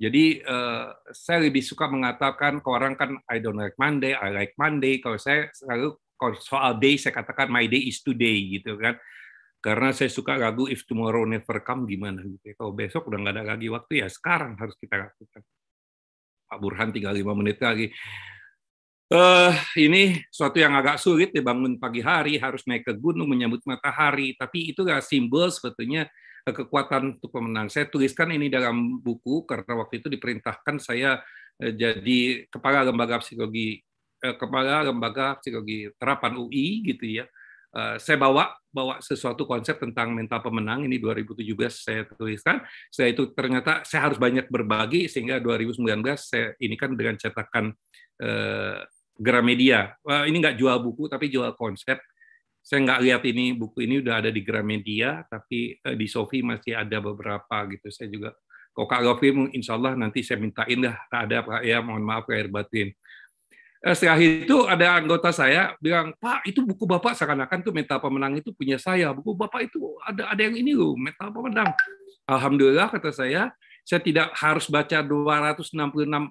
jadi 0.02 0.42
uh, 0.42 0.90
saya 1.14 1.47
lebih 1.47 1.62
suka 1.62 1.87
mengatakan 1.87 2.59
ke 2.59 2.66
orang 2.66 2.99
kan 2.99 3.23
I 3.31 3.38
don't 3.38 3.54
like 3.54 3.78
Monday, 3.78 4.19
I 4.19 4.35
like 4.35 4.59
Monday. 4.59 4.99
Kalau 4.99 5.14
saya 5.14 5.47
selalu 5.54 5.95
kalau 6.19 6.35
soal 6.42 6.83
day 6.83 6.99
saya 6.99 7.14
katakan 7.14 7.47
my 7.47 7.71
day 7.71 7.87
is 7.87 8.02
today 8.02 8.59
gitu 8.59 8.75
kan. 8.83 8.99
Karena 9.62 9.95
saya 9.95 10.11
suka 10.11 10.35
lagu 10.35 10.66
If 10.66 10.83
Tomorrow 10.90 11.23
Never 11.23 11.62
Come 11.62 11.87
gimana 11.87 12.19
gitu. 12.26 12.50
Ya. 12.50 12.54
Kalau 12.59 12.75
besok 12.75 13.07
udah 13.07 13.19
nggak 13.23 13.35
ada 13.38 13.45
lagi 13.54 13.71
waktu 13.71 14.02
ya 14.02 14.11
sekarang 14.11 14.59
harus 14.59 14.75
kita 14.75 14.99
lakukan. 14.99 15.42
Pak 16.50 16.59
Burhan 16.59 16.90
tinggal 16.90 17.14
lima 17.14 17.33
menit 17.38 17.62
lagi. 17.62 17.95
Uh, 19.12 19.52
ini 19.76 20.25
suatu 20.33 20.57
yang 20.57 20.73
agak 20.75 20.97
sulit 20.99 21.31
dibangun 21.31 21.76
pagi 21.76 22.02
hari, 22.02 22.40
harus 22.42 22.64
naik 22.64 22.83
ke 22.83 22.97
gunung 22.97 23.28
menyambut 23.28 23.61
matahari, 23.69 24.33
tapi 24.40 24.73
itu 24.73 24.88
gak 24.88 25.04
simbol 25.04 25.52
sebetulnya 25.52 26.09
kekuatan 26.49 27.14
untuk 27.14 27.31
pemenang. 27.31 27.71
Saya 27.71 27.87
tuliskan 27.87 28.35
ini 28.35 28.50
dalam 28.50 28.99
buku 28.99 29.47
karena 29.47 29.78
waktu 29.78 30.02
itu 30.02 30.11
diperintahkan 30.11 30.76
saya 30.83 31.23
eh, 31.62 31.71
jadi 31.71 32.50
kepala 32.50 32.83
lembaga 32.83 33.23
psikologi 33.23 33.78
eh, 34.19 34.35
kepala 34.35 34.83
lembaga 34.90 35.38
psikologi 35.38 35.92
terapan 35.95 36.42
UI 36.42 36.83
gitu 36.83 37.23
ya. 37.23 37.25
Eh, 37.73 37.97
saya 37.97 38.21
bawa 38.21 38.52
bawa 38.69 39.00
sesuatu 39.00 39.49
konsep 39.49 39.81
tentang 39.81 40.12
mental 40.12 40.45
pemenang 40.45 40.85
ini 40.85 41.00
2017 41.00 41.73
saya 41.73 42.05
tuliskan. 42.05 42.61
Saya 42.93 43.17
itu 43.17 43.33
ternyata 43.33 43.81
saya 43.88 44.12
harus 44.12 44.21
banyak 44.21 44.49
berbagi 44.52 45.09
sehingga 45.09 45.41
2019 45.41 45.81
saya 46.21 46.52
ini 46.61 46.76
kan 46.76 46.93
dengan 46.93 47.17
cetakan 47.17 47.73
eh, 48.21 48.85
Gramedia. 49.17 49.97
Ini 50.05 50.37
nggak 50.37 50.57
jual 50.61 50.76
buku 50.85 51.09
tapi 51.09 51.33
jual 51.33 51.52
konsep 51.57 52.00
saya 52.62 52.79
nggak 52.87 53.00
lihat 53.02 53.23
ini 53.26 53.59
buku 53.59 53.91
ini 53.91 53.99
udah 53.99 54.23
ada 54.23 54.31
di 54.31 54.38
Gramedia, 54.47 55.26
tapi 55.26 55.75
uh, 55.83 55.99
di 55.99 56.07
Sofi 56.07 56.47
masih 56.47 56.79
ada 56.79 57.02
beberapa 57.02 57.67
gitu. 57.67 57.91
Saya 57.91 58.07
juga 58.07 58.31
kalau 58.73 58.88
Kak 58.88 59.02
Lofi, 59.05 59.29
insya 59.52 59.76
nanti 59.76 60.25
saya 60.25 60.41
mintain 60.41 60.81
dah 60.81 60.97
ada 61.12 61.45
Pak 61.45 61.61
ya, 61.61 61.85
mohon 61.85 62.07
maaf 62.07 62.25
lahir 62.25 62.49
batin. 62.49 62.88
Uh, 63.83 63.95
setelah 63.99 64.19
itu 64.23 64.57
ada 64.71 64.95
anggota 64.95 65.35
saya 65.35 65.75
bilang, 65.83 66.15
Pak 66.23 66.47
itu 66.47 66.62
buku 66.62 66.87
Bapak 66.87 67.19
seakan-akan 67.19 67.67
tuh 67.67 67.75
mental 67.75 67.99
pemenang 67.99 68.39
itu 68.39 68.55
punya 68.55 68.79
saya. 68.79 69.11
Buku 69.11 69.35
Bapak 69.35 69.67
itu 69.67 69.99
ada 70.07 70.31
ada 70.31 70.41
yang 70.41 70.55
ini 70.55 70.73
loh, 70.73 70.95
mental 70.95 71.35
pemenang. 71.35 71.75
Alhamdulillah 72.31 72.95
kata 72.95 73.11
saya, 73.11 73.51
saya 73.83 73.99
tidak 73.99 74.31
harus 74.39 74.71
baca 74.71 75.03
266 75.03 75.75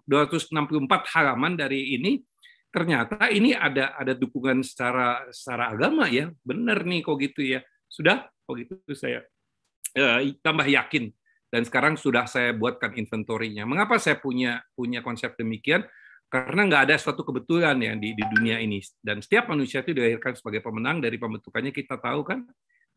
264 0.08 1.12
halaman 1.12 1.60
dari 1.60 2.00
ini, 2.00 2.24
ternyata 2.72 3.28
ini 3.28 3.52
ada 3.52 4.00
ada 4.00 4.16
dukungan 4.16 4.64
secara 4.64 5.28
secara 5.36 5.76
agama 5.76 6.08
ya 6.08 6.32
benar 6.40 6.88
nih 6.88 7.04
kok 7.04 7.20
gitu 7.20 7.44
ya 7.44 7.60
sudah 7.92 8.32
kok 8.48 8.56
gitu 8.56 8.80
saya 8.96 9.28
eh, 9.92 10.40
tambah 10.40 10.64
yakin 10.64 11.12
dan 11.52 11.68
sekarang 11.68 12.00
sudah 12.00 12.24
saya 12.32 12.56
buatkan 12.56 12.96
inventorinya. 12.96 13.68
Mengapa 13.68 14.00
saya 14.00 14.16
punya 14.16 14.64
punya 14.72 15.04
konsep 15.04 15.36
demikian? 15.36 15.84
Karena 16.32 16.64
nggak 16.64 16.82
ada 16.88 16.96
suatu 16.96 17.28
kebetulan 17.28 17.76
ya 17.84 17.92
di, 18.00 18.16
di 18.16 18.24
dunia 18.24 18.64
ini. 18.64 18.80
Dan 19.04 19.20
setiap 19.20 19.52
manusia 19.52 19.84
itu 19.84 19.92
dilahirkan 19.92 20.32
sebagai 20.40 20.64
pemenang 20.64 21.04
dari 21.04 21.20
pembentukannya 21.20 21.76
kita 21.76 22.00
tahu 22.00 22.24
kan 22.24 22.48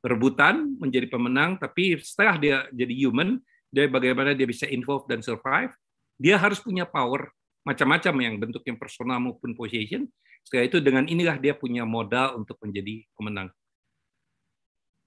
rebutan 0.05 0.79
menjadi 0.79 1.11
pemenang, 1.11 1.59
tapi 1.59 1.99
setelah 1.99 2.39
dia 2.39 2.57
jadi 2.71 2.95
human, 2.95 3.43
dia 3.75 3.91
bagaimana 3.91 4.37
dia 4.39 4.47
bisa 4.47 4.71
involve 4.71 5.09
dan 5.11 5.19
survive, 5.19 5.75
dia 6.15 6.39
harus 6.39 6.63
punya 6.63 6.87
power 6.87 7.33
macam-macam 7.67 8.15
yang 8.23 8.35
bentuknya 8.39 8.79
personal 8.79 9.19
maupun 9.19 9.57
position. 9.59 10.07
Setelah 10.45 10.65
itu 10.69 10.79
dengan 10.79 11.09
inilah 11.09 11.41
dia 11.41 11.57
punya 11.57 11.83
modal 11.89 12.39
untuk 12.39 12.61
menjadi 12.63 13.03
pemenang 13.17 13.49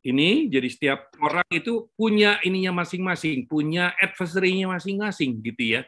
ini 0.07 0.47
jadi 0.47 0.67
setiap 0.71 0.99
orang 1.19 1.43
itu 1.51 1.91
punya 1.99 2.39
ininya 2.47 2.79
masing-masing, 2.79 3.43
punya 3.43 3.91
adversary-nya 3.99 4.71
masing-masing 4.71 5.43
gitu 5.43 5.63
ya. 5.77 5.81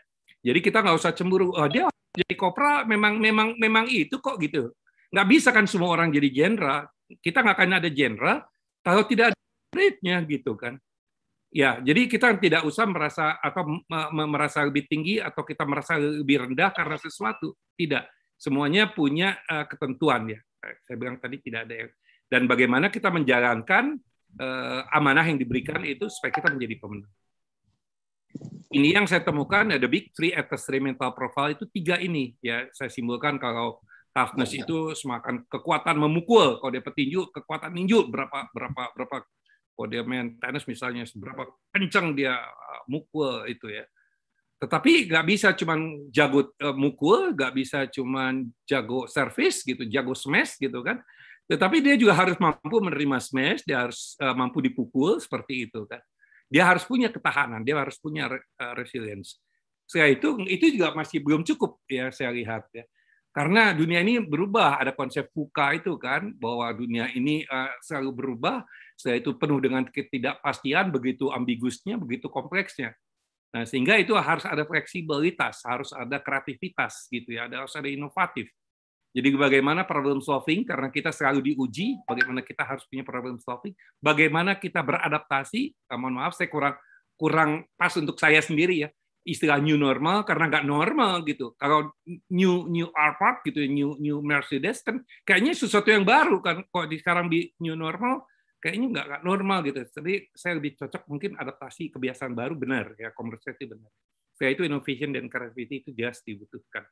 Jadi 0.43 0.59
kita 0.59 0.83
nggak 0.83 0.97
usah 0.99 1.15
cemburu, 1.15 1.55
oh 1.55 1.67
dia 1.71 1.87
jadi 2.13 2.33
kopra 2.33 2.83
memang 2.85 3.21
memang 3.21 3.55
memang 3.57 3.85
itu 3.89 4.17
kok 4.17 4.41
gitu. 4.41 4.73
Nggak 5.13 5.27
bisa 5.29 5.49
kan 5.53 5.65
semua 5.69 5.93
orang 5.93 6.09
jadi 6.09 6.29
jenderal. 6.29 6.89
Kita 7.09 7.41
nggak 7.41 7.57
akan 7.57 7.71
ada 7.81 7.89
jenderal 7.89 8.37
kalau 8.81 9.03
tidak 9.05 9.33
ada 9.33 9.39
grade-nya 9.73 10.17
gitu 10.25 10.53
kan. 10.57 10.77
Ya, 11.49 11.81
jadi 11.81 12.05
kita 12.05 12.37
tidak 12.37 12.61
usah 12.61 12.85
merasa 12.85 13.41
atau 13.41 13.65
merasa 14.13 14.61
lebih 14.61 14.85
tinggi 14.85 15.17
atau 15.17 15.41
kita 15.41 15.65
merasa 15.65 15.97
lebih 15.97 16.45
rendah 16.45 16.69
karena 16.69 16.93
sesuatu. 17.01 17.57
Tidak. 17.73 18.05
Semuanya 18.37 18.93
punya 18.93 19.41
uh, 19.49 19.65
ketentuan 19.65 20.29
ya. 20.29 20.39
Saya 20.85 20.95
bilang 20.99 21.17
tadi 21.17 21.41
tidak 21.41 21.65
ada 21.65 21.75
yang 21.85 21.89
dan 22.29 22.45
bagaimana 22.45 22.93
kita 22.93 23.09
menjalankan 23.09 23.97
uh, 24.37 24.81
amanah 24.93 25.25
yang 25.25 25.41
diberikan 25.41 25.81
itu 25.81 26.05
supaya 26.13 26.29
kita 26.29 26.53
menjadi 26.53 26.77
pemenang. 26.77 27.09
Ini 28.69 29.01
yang 29.01 29.09
saya 29.09 29.25
temukan 29.25 29.65
ada 29.65 29.87
big 29.89 30.13
three 30.13 30.29
three 30.37 30.81
mental 30.81 31.09
profile 31.17 31.57
itu 31.57 31.65
tiga 31.73 31.97
ini. 31.97 32.37
Ya 32.37 32.69
saya 32.77 32.93
simpulkan 32.93 33.41
kalau 33.41 33.81
toughness 34.13 34.53
itu 34.53 34.93
semakan 34.93 35.41
kekuatan 35.49 35.97
memukul. 35.97 36.61
Kalau 36.61 36.69
dia 36.69 36.85
petinju 36.85 37.33
kekuatan 37.33 37.73
ninju. 37.73 38.05
Berapa 38.13 38.53
berapa 38.53 38.93
berapa 38.93 39.25
kalau 39.73 39.87
dia 39.89 40.05
main 40.05 40.37
tenis 40.37 40.69
misalnya 40.69 41.07
seberapa 41.09 41.49
kencang 41.73 42.13
dia 42.13 42.37
eh, 42.37 42.81
mukul 42.85 43.49
itu 43.49 43.73
ya. 43.73 43.89
Tetapi 44.59 45.07
nggak 45.07 45.25
bisa 45.25 45.47
cuma 45.55 45.79
jago 46.11 46.51
uh, 46.59 46.75
mukul 46.75 47.31
nggak 47.31 47.53
bisa 47.55 47.87
cuma 47.87 48.35
jago 48.67 49.07
service 49.07 49.63
gitu 49.63 49.87
jago 49.87 50.11
smash 50.11 50.59
gitu 50.59 50.83
kan. 50.83 50.99
Tetapi 51.49 51.81
dia 51.81 51.95
juga 51.97 52.13
harus 52.13 52.37
mampu 52.37 52.77
menerima 52.77 53.17
smash, 53.17 53.65
dia 53.65 53.87
harus 53.87 54.13
uh, 54.21 54.35
mampu 54.37 54.61
dipukul 54.61 55.17
seperti 55.17 55.65
itu 55.65 55.87
kan. 55.87 56.03
Dia 56.49 56.65
harus 56.65 56.83
punya 56.83 57.13
ketahanan, 57.13 57.61
dia 57.61 57.77
harus 57.77 57.95
punya 58.01 58.25
uh, 58.27 58.73
resilience. 58.73 59.37
Setelah 59.85 60.09
itu 60.13 60.29
itu 60.49 60.65
juga 60.73 60.93
masih 60.97 61.21
belum 61.21 61.45
cukup 61.45 61.81
ya 61.85 62.09
saya 62.09 62.33
lihat 62.33 62.65
ya. 62.73 62.85
Karena 63.29 63.77
dunia 63.77 64.01
ini 64.01 64.17
berubah, 64.17 64.81
ada 64.81 64.89
konsep 64.89 65.29
fuka 65.29 65.77
itu 65.77 65.93
kan 66.01 66.33
bahwa 66.41 66.73
dunia 66.73 67.13
ini 67.13 67.45
uh, 67.45 67.69
selalu 67.85 68.11
berubah, 68.17 68.65
setelah 68.97 69.21
itu 69.21 69.31
penuh 69.37 69.59
dengan 69.61 69.85
ketidakpastian, 69.85 70.89
begitu 70.89 71.29
ambigusnya, 71.29 72.01
begitu 72.01 72.25
kompleksnya. 72.25 72.97
Nah, 73.53 73.65
sehingga 73.69 73.97
itu 74.01 74.17
harus 74.17 74.45
ada 74.45 74.65
fleksibilitas, 74.65 75.61
harus 75.65 75.93
ada 75.93 76.17
kreativitas 76.17 77.05
gitu 77.09 77.37
ya, 77.37 77.45
harus 77.45 77.73
ada 77.77 77.89
inovatif. 77.89 78.49
Jadi 79.09 79.33
bagaimana 79.33 79.89
problem 79.89 80.21
solving 80.21 80.61
karena 80.61 80.93
kita 80.93 81.09
selalu 81.09 81.53
diuji, 81.53 81.97
bagaimana 82.05 82.45
kita 82.45 82.61
harus 82.61 82.85
punya 82.85 83.01
problem 83.01 83.41
solving, 83.41 83.73
bagaimana 83.97 84.61
kita 84.61 84.85
beradaptasi. 84.85 85.73
Ah, 85.89 85.97
mohon 85.97 86.21
maaf, 86.21 86.37
saya 86.37 86.45
kurang 86.45 86.77
kurang 87.17 87.65
pas 87.75 87.91
untuk 87.97 88.15
saya 88.15 88.39
sendiri 88.39 88.85
ya 88.85 88.89
istilah 89.27 89.59
new 89.59 89.75
normal 89.75 90.23
karena 90.23 90.47
nggak 90.47 90.65
normal 90.65 91.21
gitu. 91.27 91.53
Kalau 91.59 91.91
new 92.31 92.65
new 92.71 92.87
Alphard 92.95 93.43
gitu, 93.45 93.61
new 93.67 93.93
new 93.99 94.23
Mercedes 94.23 94.81
kan 94.81 95.03
kayaknya 95.27 95.53
sesuatu 95.53 95.91
yang 95.91 96.07
baru 96.07 96.39
kan. 96.39 96.63
Kok 96.65 96.87
di 96.87 96.97
sekarang 96.97 97.27
di 97.27 97.51
new 97.59 97.75
normal 97.75 98.25
kayaknya 98.57 98.87
nggak 98.95 99.05
nggak 99.05 99.23
normal 99.25 99.59
gitu. 99.67 99.79
Jadi 99.85 100.13
saya 100.33 100.53
lebih 100.57 100.79
cocok 100.79 101.03
mungkin 101.11 101.31
adaptasi 101.37 101.93
kebiasaan 101.93 102.33
baru 102.33 102.55
benar 102.55 102.95
ya 102.95 103.13
komersial 103.13 103.53
benar. 103.59 103.91
Saya 104.33 104.55
itu 104.55 104.63
innovation 104.63 105.11
dan 105.11 105.27
creativity 105.27 105.83
itu 105.83 105.89
jelas 105.91 106.23
dibutuhkan. 106.23 106.87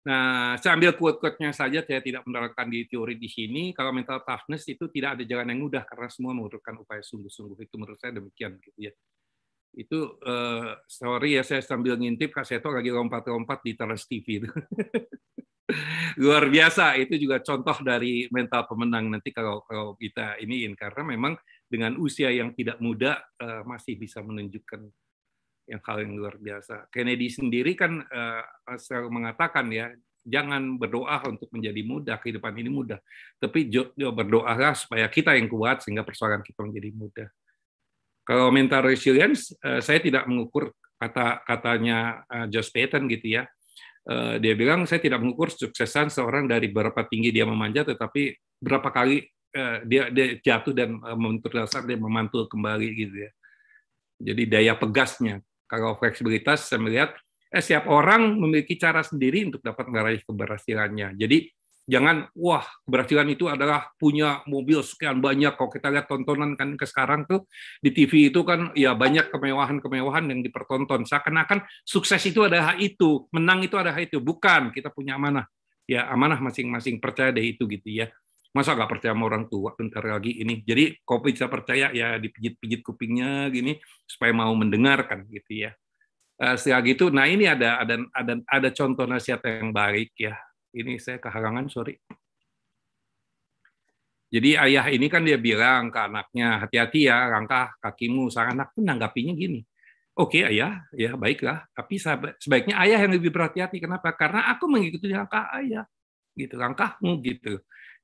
Nah, 0.00 0.56
saya 0.56 0.80
ambil 0.80 0.96
quote-quote-nya 0.96 1.52
saja, 1.52 1.84
saya 1.84 2.00
tidak 2.00 2.24
menerangkan 2.24 2.72
di 2.72 2.88
teori 2.88 3.20
di 3.20 3.28
sini. 3.28 3.76
Kalau 3.76 3.92
mental 3.92 4.24
toughness 4.24 4.64
itu 4.64 4.88
tidak 4.88 5.20
ada 5.20 5.24
jalan 5.28 5.52
yang 5.52 5.60
mudah 5.60 5.84
karena 5.84 6.08
semua 6.08 6.32
memerlukan 6.32 6.80
upaya 6.80 7.04
sungguh-sungguh. 7.04 7.68
Itu 7.68 7.76
menurut 7.76 8.00
saya 8.00 8.16
demikian 8.16 8.56
gitu 8.64 8.88
ya. 8.88 8.92
Itu 9.76 10.16
uh, 10.24 10.80
sorry 10.88 11.36
ya 11.36 11.44
saya 11.44 11.60
sambil 11.60 12.00
ngintip 12.00 12.32
Kak 12.32 12.48
Seto 12.48 12.72
lagi 12.72 12.88
lompat-lompat 12.88 13.60
di 13.60 13.76
Trans 13.76 14.08
TV. 14.08 14.40
Luar 16.22 16.48
biasa, 16.50 16.98
itu 16.98 17.14
juga 17.20 17.38
contoh 17.44 17.76
dari 17.84 18.26
mental 18.32 18.66
pemenang 18.66 19.06
nanti 19.06 19.30
kalau 19.30 19.62
kalau 19.68 19.94
kita 19.94 20.40
iniin 20.42 20.74
karena 20.74 21.06
memang 21.06 21.38
dengan 21.70 21.94
usia 22.00 22.32
yang 22.34 22.56
tidak 22.56 22.82
muda 22.82 23.20
uh, 23.38 23.62
masih 23.62 23.94
bisa 23.94 24.18
menunjukkan 24.24 24.90
yang 25.70 25.80
hal 25.86 26.02
yang 26.02 26.12
luar 26.18 26.34
biasa. 26.34 26.90
Kennedy 26.90 27.30
sendiri 27.30 27.78
kan 27.78 28.02
uh, 28.02 28.42
mengatakan 29.06 29.70
ya, 29.70 29.94
jangan 30.26 30.76
berdoa 30.76 31.22
untuk 31.30 31.46
menjadi 31.54 31.80
mudah, 31.86 32.16
kehidupan 32.18 32.52
ini 32.58 32.68
mudah. 32.68 32.98
Tapi 33.38 33.70
berdoalah 34.10 34.74
supaya 34.74 35.06
kita 35.06 35.38
yang 35.38 35.46
kuat 35.46 35.86
sehingga 35.86 36.02
persoalan 36.02 36.42
kita 36.42 36.66
menjadi 36.66 36.90
mudah. 36.90 37.28
Kalau 38.26 38.50
mental 38.50 38.90
resilience, 38.90 39.54
uh, 39.62 39.78
saya 39.78 40.02
tidak 40.02 40.26
mengukur 40.26 40.74
kata 40.98 41.46
katanya 41.46 42.26
uh, 42.26 42.46
Josh 42.50 42.74
Payton 42.74 43.06
gitu 43.06 43.40
ya. 43.40 43.46
Uh, 44.10 44.42
dia 44.42 44.58
bilang 44.58 44.84
saya 44.90 44.98
tidak 44.98 45.22
mengukur 45.22 45.54
suksesan 45.54 46.10
seorang 46.10 46.50
dari 46.50 46.66
berapa 46.66 46.98
tinggi 47.06 47.30
dia 47.30 47.46
memanjat, 47.46 47.94
tetapi 47.94 48.34
berapa 48.58 48.90
kali 48.90 49.22
uh, 49.54 49.86
dia 49.86 50.10
dia 50.10 50.26
jatuh 50.42 50.74
dan 50.74 50.98
uh, 50.98 51.50
dasar 51.52 51.86
dia 51.86 51.96
memantul 51.96 52.50
kembali 52.50 52.88
gitu 53.06 53.16
ya. 53.28 53.30
Jadi 54.20 54.42
daya 54.44 54.76
pegasnya 54.76 55.40
kalau 55.70 55.94
fleksibilitas 55.94 56.66
saya 56.66 56.82
melihat 56.82 57.14
eh, 57.54 57.62
setiap 57.62 57.86
orang 57.86 58.34
memiliki 58.34 58.74
cara 58.74 59.06
sendiri 59.06 59.46
untuk 59.46 59.62
dapat 59.62 59.86
meraih 59.86 60.22
keberhasilannya. 60.26 61.14
Jadi 61.14 61.46
jangan 61.86 62.26
wah 62.34 62.66
keberhasilan 62.82 63.30
itu 63.30 63.46
adalah 63.46 63.94
punya 63.94 64.42
mobil 64.50 64.82
sekian 64.82 65.22
banyak. 65.22 65.54
Kalau 65.54 65.70
kita 65.70 65.94
lihat 65.94 66.10
tontonan 66.10 66.58
kan 66.58 66.74
ke 66.74 66.86
sekarang 66.90 67.30
tuh 67.30 67.46
di 67.78 67.94
TV 67.94 68.34
itu 68.34 68.42
kan 68.42 68.74
ya 68.74 68.98
banyak 68.98 69.30
kemewahan-kemewahan 69.30 70.26
yang 70.26 70.42
dipertonton. 70.42 71.06
Seakan-akan 71.06 71.62
sukses 71.86 72.18
itu 72.26 72.42
adalah 72.42 72.74
itu, 72.74 73.30
menang 73.30 73.62
itu 73.62 73.78
adalah 73.78 74.02
itu. 74.02 74.18
Bukan, 74.18 74.74
kita 74.74 74.90
punya 74.90 75.14
amanah. 75.14 75.46
Ya 75.86 76.06
amanah 76.10 76.38
masing-masing 76.42 76.98
percaya 76.98 77.30
deh 77.30 77.42
itu 77.42 77.66
gitu 77.66 77.90
ya 77.90 78.10
masa 78.50 78.74
nggak 78.74 78.90
percaya 78.90 79.12
sama 79.14 79.24
orang 79.30 79.46
tua? 79.46 79.74
Bentar 79.78 80.02
lagi 80.02 80.42
ini. 80.42 80.62
Jadi 80.66 80.98
kau 81.06 81.22
bisa 81.22 81.46
percaya 81.46 81.90
ya 81.94 82.18
dipijit-pijit 82.18 82.82
kupingnya 82.82 83.50
gini 83.54 83.78
supaya 84.06 84.34
mau 84.34 84.52
mendengarkan 84.54 85.26
gitu 85.30 85.68
ya. 85.68 85.72
Uh, 86.40 86.56
setelah 86.56 86.80
gitu 86.88 87.12
nah 87.12 87.28
ini 87.28 87.44
ada 87.44 87.84
ada 87.84 88.00
ada 88.16 88.32
ada 88.48 88.68
contoh 88.72 89.04
nasihat 89.04 89.42
yang 89.46 89.70
baik 89.70 90.14
ya. 90.18 90.34
Ini 90.70 90.98
saya 91.02 91.18
kehalangan 91.18 91.66
sorry. 91.70 91.98
Jadi 94.30 94.54
ayah 94.54 94.86
ini 94.94 95.10
kan 95.10 95.26
dia 95.26 95.34
bilang 95.34 95.90
ke 95.90 95.98
anaknya 95.98 96.62
hati-hati 96.62 97.10
ya 97.10 97.26
langkah 97.26 97.74
kakimu. 97.82 98.30
Sang 98.30 98.54
anak 98.54 98.70
pun 98.74 98.86
nanggapinya 98.86 99.34
gini. 99.34 99.66
Oke 100.14 100.42
okay, 100.42 100.54
ayah, 100.54 100.86
ya 100.94 101.14
baiklah. 101.18 101.66
Tapi 101.74 101.98
sebaiknya 102.38 102.78
ayah 102.82 102.98
yang 103.02 103.14
lebih 103.14 103.30
berhati-hati. 103.34 103.82
Kenapa? 103.82 104.14
Karena 104.14 104.50
aku 104.54 104.70
mengikuti 104.70 105.10
langkah 105.10 105.50
ayah, 105.58 105.86
gitu 106.38 106.54
langkahmu 106.60 107.18
gitu. 107.24 107.58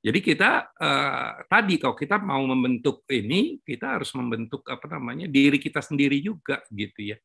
Jadi 0.07 0.19
kita 0.23 0.71
eh, 0.79 1.31
tadi 1.51 1.75
kalau 1.75 1.95
kita 1.99 2.15
mau 2.23 2.39
membentuk 2.47 3.03
ini, 3.11 3.59
kita 3.59 3.99
harus 3.99 4.15
membentuk 4.15 4.63
apa 4.71 4.87
namanya 4.95 5.27
diri 5.27 5.59
kita 5.59 5.83
sendiri 5.83 6.23
juga 6.23 6.63
gitu 6.71 7.11
ya. 7.11 7.17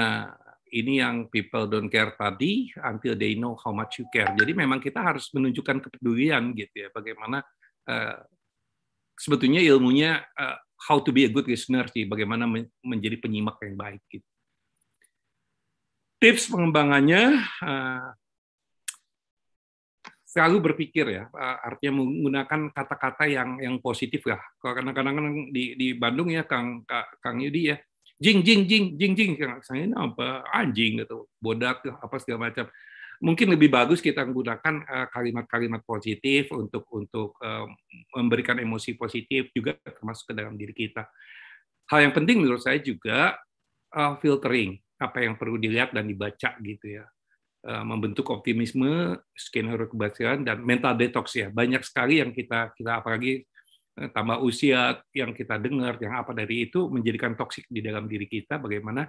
Nah 0.00 0.32
ini 0.72 1.04
yang 1.04 1.28
people 1.28 1.68
don't 1.68 1.92
care 1.92 2.16
tadi 2.16 2.72
until 2.80 3.12
they 3.12 3.36
know 3.36 3.52
how 3.60 3.68
much 3.68 4.00
you 4.00 4.08
care. 4.08 4.32
Jadi 4.32 4.56
memang 4.56 4.80
kita 4.80 5.04
harus 5.04 5.28
menunjukkan 5.36 5.84
kepedulian 5.84 6.56
gitu 6.56 6.72
ya. 6.72 6.88
Bagaimana 6.88 7.44
eh, 7.84 8.16
sebetulnya 9.20 9.60
ilmunya 9.60 10.24
eh, 10.24 10.58
how 10.88 11.04
to 11.04 11.12
be 11.12 11.28
a 11.28 11.30
good 11.30 11.44
listener 11.44 11.84
sih. 11.92 12.08
Bagaimana 12.08 12.48
menjadi 12.80 13.20
penyimak 13.20 13.60
yang 13.60 13.76
baik 13.76 14.02
gitu. 14.08 14.28
Tips 16.16 16.48
pengembangannya 16.48 17.44
eh, 17.44 18.08
selalu 20.32 20.72
berpikir 20.72 21.04
ya, 21.12 21.28
artinya 21.60 22.00
menggunakan 22.00 22.72
kata-kata 22.72 23.28
yang 23.28 23.60
yang 23.60 23.76
positif 23.84 24.24
lah. 24.24 24.40
Kalau 24.56 24.80
kadang-kadang 24.80 25.52
di 25.52 25.76
di 25.76 25.92
Bandung 25.92 26.32
ya 26.32 26.48
Kang 26.48 26.88
Kang 27.20 27.36
Yudi 27.36 27.68
ya, 27.68 27.76
jing 28.16 28.40
jing 28.40 28.64
jing 28.64 28.96
jing 28.96 29.12
jing, 29.12 29.36
saya 29.60 29.84
ini 29.84 29.92
apa 29.92 30.40
anjing 30.48 31.04
gitu, 31.04 31.28
bodak 31.36 31.84
apa 31.84 32.16
segala 32.16 32.48
macam. 32.48 32.64
mungkin 33.22 33.54
lebih 33.54 33.70
bagus 33.70 34.02
kita 34.02 34.26
menggunakan 34.26 34.82
eh, 34.82 35.06
kalimat-kalimat 35.14 35.86
positif 35.86 36.50
untuk 36.50 36.90
untuk 36.90 37.38
eh, 37.38 37.66
memberikan 38.18 38.58
emosi 38.58 38.98
positif 38.98 39.54
juga 39.54 39.78
termasuk 39.78 40.34
ke 40.34 40.34
dalam 40.34 40.58
diri 40.58 40.74
kita. 40.74 41.06
Hal 41.86 42.10
yang 42.10 42.14
penting 42.16 42.42
menurut 42.42 42.58
saya 42.58 42.82
juga 42.82 43.38
eh, 43.94 44.14
filtering 44.18 44.74
apa 44.98 45.22
yang 45.22 45.38
perlu 45.38 45.54
dilihat 45.54 45.94
dan 45.94 46.10
dibaca 46.10 46.50
gitu 46.58 46.86
ya. 46.98 47.06
Membentuk 47.62 48.26
optimisme, 48.34 49.14
skenario 49.38 49.86
kebahagiaan 49.86 50.42
dan 50.42 50.66
mental 50.66 50.98
detox 50.98 51.38
ya. 51.38 51.46
Banyak 51.46 51.86
sekali 51.86 52.18
yang 52.18 52.34
kita 52.34 52.74
kita 52.74 52.98
apalagi 52.98 53.46
tambah 53.92 54.42
usia 54.42 54.98
yang 55.14 55.30
kita 55.30 55.62
dengar 55.62 55.94
yang 56.02 56.18
apa 56.18 56.34
dari 56.34 56.66
itu 56.66 56.90
menjadikan 56.90 57.38
toksik 57.38 57.70
di 57.70 57.78
dalam 57.78 58.10
diri 58.10 58.26
kita 58.26 58.58
bagaimana 58.58 59.06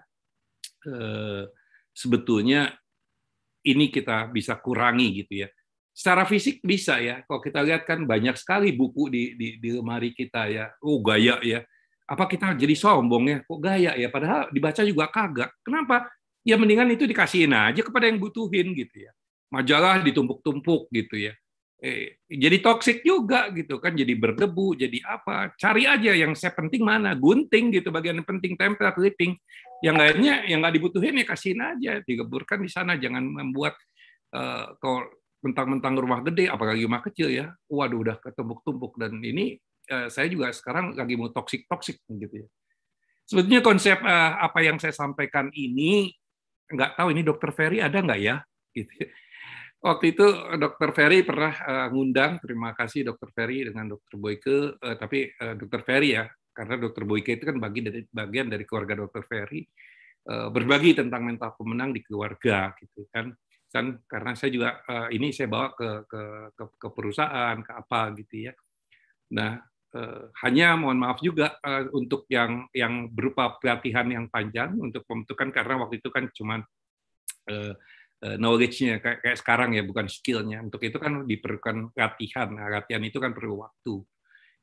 sebetulnya 1.89 2.77
ini 3.65 3.89
kita 3.89 4.29
bisa 4.29 4.59
kurangi 4.61 5.23
gitu 5.25 5.47
ya. 5.47 5.49
Secara 5.89 6.21
fisik 6.25 6.61
bisa 6.61 7.01
ya. 7.01 7.25
Kalau 7.25 7.41
kita 7.41 7.61
lihat 7.65 7.89
kan 7.89 8.05
banyak 8.05 8.37
sekali 8.37 8.69
buku 8.69 9.09
di 9.09 9.23
di, 9.33 9.47
di 9.57 9.69
lemari 9.73 10.13
kita 10.13 10.45
ya. 10.45 10.69
Oh 10.85 11.01
gaya 11.01 11.41
ya. 11.41 11.65
Apa 12.05 12.29
kita 12.29 12.53
jadi 12.53 12.75
sombong 12.77 13.23
ya? 13.29 13.37
Kok 13.45 13.59
gaya 13.63 13.97
ya? 13.97 14.13
Padahal 14.13 14.51
dibaca 14.53 14.81
juga 14.85 15.09
kagak. 15.09 15.49
Kenapa? 15.65 16.05
Ya 16.43 16.59
mendingan 16.59 16.91
itu 16.91 17.07
dikasihin 17.07 17.55
aja 17.55 17.79
kepada 17.79 18.11
yang 18.11 18.19
butuhin 18.19 18.75
gitu 18.75 19.07
ya. 19.07 19.11
Majalah 19.47 20.03
ditumpuk-tumpuk 20.03 20.91
gitu 20.91 21.31
ya. 21.31 21.33
Eh, 21.83 22.15
jadi 22.31 22.63
toksik 22.63 23.03
juga 23.03 23.51
gitu 23.51 23.79
kan. 23.79 23.91
Jadi 23.91 24.15
berdebu 24.15 24.75
jadi 24.75 25.03
apa. 25.03 25.51
Cari 25.55 25.83
aja 25.83 26.15
yang 26.15 26.31
saya 26.31 26.55
penting 26.55 26.83
mana. 26.83 27.11
Gunting 27.15 27.75
gitu. 27.75 27.91
Bagian 27.91 28.19
yang 28.19 28.27
penting 28.27 28.55
tempel 28.55 28.87
clipping 28.95 29.35
yang 29.83 29.99
lainnya 29.99 30.47
yang 30.47 30.63
nggak 30.63 30.79
dibutuhin 30.79 31.19
ya 31.19 31.27
kasihin 31.27 31.59
aja. 31.59 31.99
Digeburkan 32.03 32.63
di 32.63 32.71
sana. 32.71 32.95
Jangan 32.95 33.23
membuat 33.23 33.75
uh, 34.31 34.79
kalau 34.79 35.07
mentang-mentang 35.43 35.99
rumah 35.99 36.23
gede 36.23 36.47
apalagi 36.47 36.87
rumah 36.87 37.03
kecil 37.03 37.27
ya. 37.31 37.51
Waduh 37.67 37.99
udah 37.99 38.15
ketumpuk-tumpuk. 38.23 38.95
Dan 38.95 39.19
ini 39.19 39.59
uh, 39.91 40.07
saya 40.07 40.31
juga 40.31 40.55
sekarang 40.55 40.95
lagi 40.95 41.19
mau 41.19 41.35
toksik 41.35 41.67
toksik 41.67 41.99
gitu 42.07 42.43
ya. 42.43 42.47
Sebetulnya 43.27 43.59
konsep 43.59 43.99
uh, 43.99 44.39
apa 44.39 44.59
yang 44.63 44.79
saya 44.79 44.95
sampaikan 44.95 45.51
ini 45.51 46.15
nggak 46.73 46.97
tahu 46.97 47.07
ini 47.13 47.21
dokter 47.21 47.53
Ferry 47.53 47.77
ada 47.79 47.97
nggak 48.01 48.19
ya? 48.19 48.41
Gitu. 48.73 48.91
Waktu 49.83 50.15
itu 50.15 50.25
dokter 50.55 50.89
Ferry 50.95 51.27
pernah 51.27 51.53
uh, 51.53 51.87
ngundang 51.91 52.39
terima 52.39 52.71
kasih 52.71 53.03
dokter 53.03 53.29
Ferry 53.35 53.67
dengan 53.67 53.91
dokter 53.91 54.15
Boyke 54.15 54.79
uh, 54.79 54.95
tapi 54.95 55.27
uh, 55.27 55.59
dokter 55.59 55.83
Ferry 55.83 56.15
ya 56.15 56.23
karena 56.55 56.79
dokter 56.79 57.03
Boyke 57.03 57.35
itu 57.35 57.43
kan 57.43 57.59
bagi 57.59 57.83
dari 57.83 58.01
bagian 58.07 58.47
dari 58.47 58.63
keluarga 58.63 59.03
dokter 59.03 59.27
Ferry 59.27 59.59
uh, 60.31 60.47
berbagi 60.47 60.95
tentang 60.95 61.27
mental 61.27 61.51
pemenang 61.59 61.91
di 61.91 61.99
keluarga 61.99 62.71
gitu 62.79 63.11
kan. 63.11 63.35
Kan 63.73 63.99
karena 64.07 64.31
saya 64.39 64.51
juga 64.53 64.69
uh, 64.87 65.09
ini 65.11 65.35
saya 65.35 65.51
bawa 65.51 65.75
ke, 65.75 65.89
ke 66.07 66.21
ke 66.55 66.63
ke 66.79 66.87
perusahaan 66.93 67.57
ke 67.59 67.71
apa 67.73 68.01
gitu 68.23 68.47
ya. 68.47 68.53
Nah 69.35 69.59
hanya 70.41 70.73
mohon 70.73 70.97
maaf 70.97 71.21
juga 71.21 71.53
uh, 71.61 71.85
untuk 71.93 72.25
yang 72.25 72.65
yang 72.73 73.13
berupa 73.13 73.61
pelatihan 73.61 74.09
yang 74.09 74.25
panjang 74.25 74.73
untuk 74.81 75.05
pembentukan 75.05 75.53
karena 75.53 75.85
waktu 75.85 76.01
itu 76.01 76.09
kan 76.09 76.25
cuma 76.33 76.65
uh, 77.49 77.73
knowledge-nya 78.23 79.03
kayak, 79.03 79.19
kayak 79.19 79.37
sekarang 79.37 79.75
ya 79.75 79.83
bukan 79.83 80.07
skill-nya. 80.07 80.63
Untuk 80.63 80.79
itu 80.81 80.95
kan 80.95 81.27
diperlukan 81.27 81.91
latihan. 81.91 82.47
Nah, 82.55 82.71
latihan 82.71 83.03
itu 83.03 83.19
kan 83.19 83.35
perlu 83.35 83.67
waktu. 83.67 83.99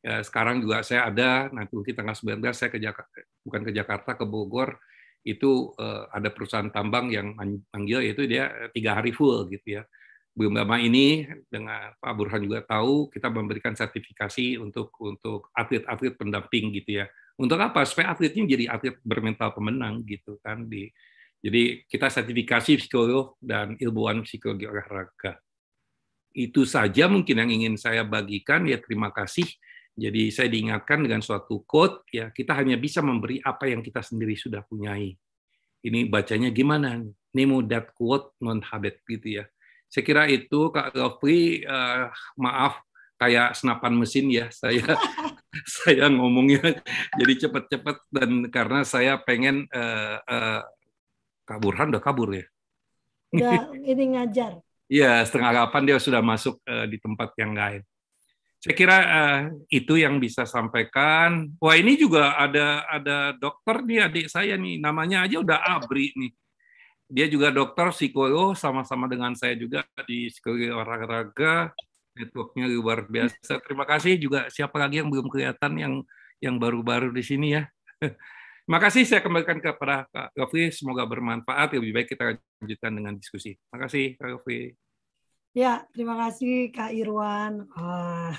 Ya, 0.01 0.25
sekarang 0.25 0.65
juga 0.65 0.81
saya 0.81 1.13
ada 1.13 1.53
nanti 1.53 1.77
mungkin 1.77 1.93
tanggal 1.93 2.17
19 2.17 2.41
saya 2.57 2.73
ke 2.73 2.81
Jakarta 2.81 3.21
bukan 3.45 3.61
ke 3.69 3.73
Jakarta 3.77 4.11
ke 4.17 4.25
Bogor. 4.25 4.81
Itu 5.21 5.77
uh, 5.77 6.09
ada 6.09 6.33
perusahaan 6.33 6.73
tambang 6.73 7.13
yang 7.13 7.37
manggil 7.71 8.01
yaitu 8.01 8.25
dia 8.25 8.49
tiga 8.73 8.97
hari 8.97 9.13
full 9.13 9.45
gitu 9.53 9.79
ya 9.79 9.85
belum 10.31 10.55
lama 10.57 10.79
ini 10.79 11.27
dengan 11.51 11.91
Pak 11.99 12.13
Burhan 12.15 12.47
juga 12.47 12.63
tahu 12.63 13.11
kita 13.11 13.29
memberikan 13.29 13.75
sertifikasi 13.75 14.63
untuk 14.63 14.95
untuk 15.03 15.51
atlet-atlet 15.53 16.15
pendamping 16.15 16.71
gitu 16.77 17.03
ya 17.03 17.07
untuk 17.35 17.59
apa 17.59 17.83
supaya 17.83 18.15
atletnya 18.15 18.47
jadi 18.47 18.65
atlet 18.71 18.97
bermental 19.03 19.51
pemenang 19.51 20.07
gitu 20.07 20.39
kan 20.41 20.71
di 20.71 20.89
jadi 21.41 21.83
kita 21.89 22.13
sertifikasi 22.13 22.79
psikolog 22.85 23.35
dan 23.43 23.75
ilmuwan 23.83 24.23
psikologi 24.23 24.71
olahraga 24.71 25.43
itu 26.31 26.63
saja 26.63 27.11
mungkin 27.11 27.43
yang 27.43 27.51
ingin 27.51 27.75
saya 27.75 28.07
bagikan 28.07 28.63
ya 28.71 28.79
terima 28.79 29.11
kasih 29.11 29.51
jadi 30.01 30.33
saya 30.33 30.49
diingatkan 30.49 31.05
dengan 31.05 31.21
suatu 31.21 31.61
quote 31.69 32.09
ya 32.09 32.33
kita 32.33 32.57
hanya 32.57 32.81
bisa 32.81 33.05
memberi 33.05 33.43
apa 33.45 33.69
yang 33.69 33.85
kita 33.85 34.01
sendiri 34.01 34.33
sudah 34.39 34.65
punyai. 34.65 35.13
Ini 35.85 36.09
bacanya 36.09 36.49
gimana? 36.49 37.05
Nemo 37.37 37.61
that 37.69 37.93
quote 37.93 38.33
non 38.41 38.65
habit 38.65 39.05
gitu 39.05 39.41
ya. 39.41 39.45
Saya 39.91 40.05
kira 40.07 40.23
itu 40.31 40.71
Kak 40.71 40.95
Gafri 40.95 41.67
uh, 41.67 42.09
maaf 42.39 42.79
kayak 43.21 43.53
senapan 43.59 43.93
mesin 43.99 44.31
ya 44.33 44.47
saya 44.63 44.97
saya 45.67 46.09
ngomongnya 46.09 46.81
jadi 47.19 47.47
cepat-cepat 47.47 48.09
dan 48.09 48.49
karena 48.49 48.87
saya 48.87 49.19
pengen 49.21 49.67
uh, 49.75 50.17
uh, 50.23 50.63
Kak 51.45 51.59
Burhan 51.59 51.91
udah 51.91 51.99
kabur 51.99 52.31
ya. 52.31 52.47
Udah 53.35 53.75
ini 53.75 54.17
ngajar. 54.17 54.55
Iya, 54.91 55.23
setengah 55.23 55.55
delapan 55.55 55.87
dia 55.87 56.03
sudah 56.03 56.19
masuk 56.19 56.59
uh, 56.67 56.83
di 56.91 56.99
tempat 56.99 57.31
yang 57.39 57.55
lain. 57.55 57.87
Saya 58.59 58.75
kira 58.75 58.99
uh, 58.99 59.41
itu 59.71 59.95
yang 59.95 60.19
bisa 60.19 60.43
sampaikan. 60.43 61.47
Wah 61.63 61.79
ini 61.79 61.95
juga 61.95 62.35
ada 62.35 62.83
ada 62.91 63.31
dokter 63.39 63.87
nih 63.87 64.11
adik 64.11 64.27
saya 64.27 64.59
nih, 64.59 64.83
namanya 64.83 65.31
aja 65.31 65.47
udah 65.47 65.63
Abri 65.63 66.11
nih. 66.19 66.35
Dia 67.11 67.27
juga 67.27 67.51
dokter 67.51 67.91
psikolog, 67.91 68.55
sama-sama 68.55 69.11
dengan 69.11 69.35
saya 69.35 69.59
juga 69.59 69.83
di 70.07 70.31
psikologi 70.31 70.71
olahraga. 70.71 71.75
Networknya 72.15 72.71
luar 72.71 73.11
biasa. 73.11 73.59
Terima 73.67 73.83
kasih 73.83 74.15
juga 74.19 74.47
siapa 74.47 74.79
lagi 74.79 75.03
yang 75.03 75.11
belum 75.11 75.27
kelihatan 75.27 75.75
yang 75.75 75.95
yang 76.39 76.57
baru-baru 76.57 77.11
di 77.11 77.23
sini 77.27 77.59
ya. 77.59 77.67
Terima 78.71 78.87
kasih 78.87 79.03
saya 79.03 79.19
kembalikan 79.19 79.59
kepada 79.59 80.07
Kak 80.15 80.31
Gafri. 80.31 80.71
Semoga 80.71 81.03
bermanfaat. 81.03 81.75
Lebih 81.75 81.91
baik 81.91 82.15
kita 82.15 82.39
lanjutkan 82.63 82.93
dengan 82.95 83.19
diskusi. 83.19 83.59
Terima 83.59 83.79
kasih 83.83 84.15
Kak 84.15 84.29
Gafri. 84.39 84.79
Ya, 85.51 85.83
terima 85.91 86.15
kasih 86.15 86.71
Kak 86.71 86.95
Irwan. 86.95 87.67
Ah. 87.75 88.31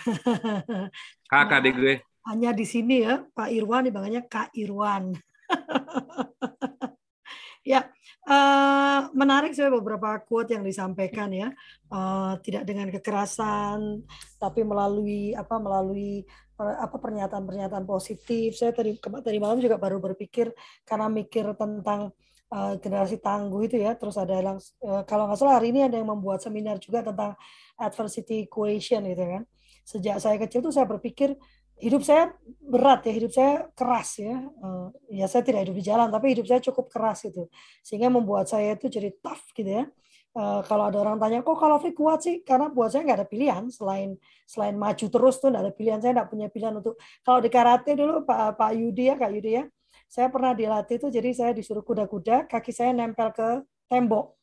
Kakak 1.32 1.60
nah, 1.60 1.72
gue. 1.76 1.96
Hanya 2.24 2.56
di 2.56 2.64
sini 2.64 3.04
ya, 3.04 3.28
Pak 3.36 3.52
Irwan 3.52 3.92
dipanggilnya 3.92 4.24
Kak 4.24 4.56
Irwan. 4.56 5.12
ya, 7.68 7.92
uh, 8.32 9.00
menarik 9.12 9.52
saya 9.52 9.68
beberapa 9.68 10.16
quote 10.24 10.56
yang 10.56 10.64
disampaikan 10.64 11.28
ya. 11.36 11.52
Uh, 11.92 12.40
tidak 12.40 12.64
dengan 12.64 12.88
kekerasan, 12.88 14.08
tapi 14.40 14.64
melalui 14.64 15.36
apa 15.36 15.60
melalui 15.60 16.24
apa 16.62 16.96
pernyataan-pernyataan 17.02 17.84
positif. 17.84 18.56
Saya 18.56 18.72
tadi 18.72 18.96
tadi 19.02 19.38
malam 19.42 19.58
juga 19.60 19.82
baru 19.82 19.98
berpikir 19.98 20.54
karena 20.86 21.10
mikir 21.10 21.52
tentang 21.58 22.14
uh, 22.54 22.74
generasi 22.78 23.18
tangguh 23.20 23.66
itu 23.66 23.82
ya. 23.82 23.98
Terus 23.98 24.16
ada 24.16 24.38
yang 24.38 24.58
uh, 24.86 25.04
kalau 25.04 25.28
nggak 25.28 25.40
salah 25.42 25.58
hari 25.60 25.74
ini 25.74 25.90
ada 25.90 25.98
yang 25.98 26.10
membuat 26.10 26.40
seminar 26.46 26.78
juga 26.78 27.02
tentang 27.02 27.34
adversity 27.82 28.46
equation 28.46 29.04
gitu 29.10 29.26
kan. 29.26 29.44
Sejak 29.82 30.22
saya 30.22 30.38
kecil 30.38 30.62
tuh 30.62 30.72
saya 30.72 30.86
berpikir 30.86 31.34
hidup 31.82 32.06
saya 32.06 32.32
berat 32.62 33.02
ya, 33.10 33.12
hidup 33.12 33.32
saya 33.34 33.54
keras 33.74 34.22
ya. 34.22 34.38
Uh, 34.62 34.94
ya 35.10 35.26
saya 35.26 35.42
tidak 35.42 35.68
hidup 35.68 35.76
di 35.82 35.84
jalan, 35.84 36.08
tapi 36.14 36.38
hidup 36.38 36.46
saya 36.46 36.62
cukup 36.62 36.88
keras 36.94 37.26
itu. 37.26 37.50
Sehingga 37.82 38.14
membuat 38.14 38.48
saya 38.48 38.78
itu 38.78 38.88
jadi 38.88 39.10
tough 39.20 39.50
gitu 39.58 39.82
ya. 39.82 39.86
Uh, 40.32 40.64
kalau 40.64 40.88
ada 40.88 40.96
orang 41.04 41.20
tanya, 41.20 41.44
kok 41.44 41.60
kalau 41.60 41.76
Fik 41.82 41.92
kuat 41.98 42.24
sih? 42.24 42.40
Karena 42.46 42.72
buat 42.72 42.94
saya 42.94 43.04
nggak 43.04 43.20
ada 43.20 43.28
pilihan 43.28 43.68
selain 43.68 44.16
selain 44.48 44.80
maju 44.80 45.06
terus 45.12 45.36
tuh 45.44 45.52
nggak 45.52 45.64
ada 45.68 45.74
pilihan. 45.76 46.00
Saya 46.00 46.12
nggak 46.22 46.30
punya 46.32 46.48
pilihan 46.48 46.74
untuk 46.80 46.96
kalau 47.26 47.44
di 47.44 47.50
karate 47.52 47.98
dulu 47.98 48.24
Pak 48.24 48.56
Pak 48.56 48.72
Yudi 48.78 49.12
ya 49.12 49.20
Kak 49.20 49.32
Yudi 49.36 49.52
ya, 49.60 49.64
saya 50.08 50.28
pernah 50.32 50.56
dilatih 50.56 50.96
itu 51.00 51.08
jadi 51.12 51.30
saya 51.36 51.52
disuruh 51.52 51.84
kuda-kuda, 51.84 52.48
kaki 52.48 52.72
saya 52.72 52.96
nempel 52.96 53.32
ke 53.36 53.64
tembok. 53.92 54.40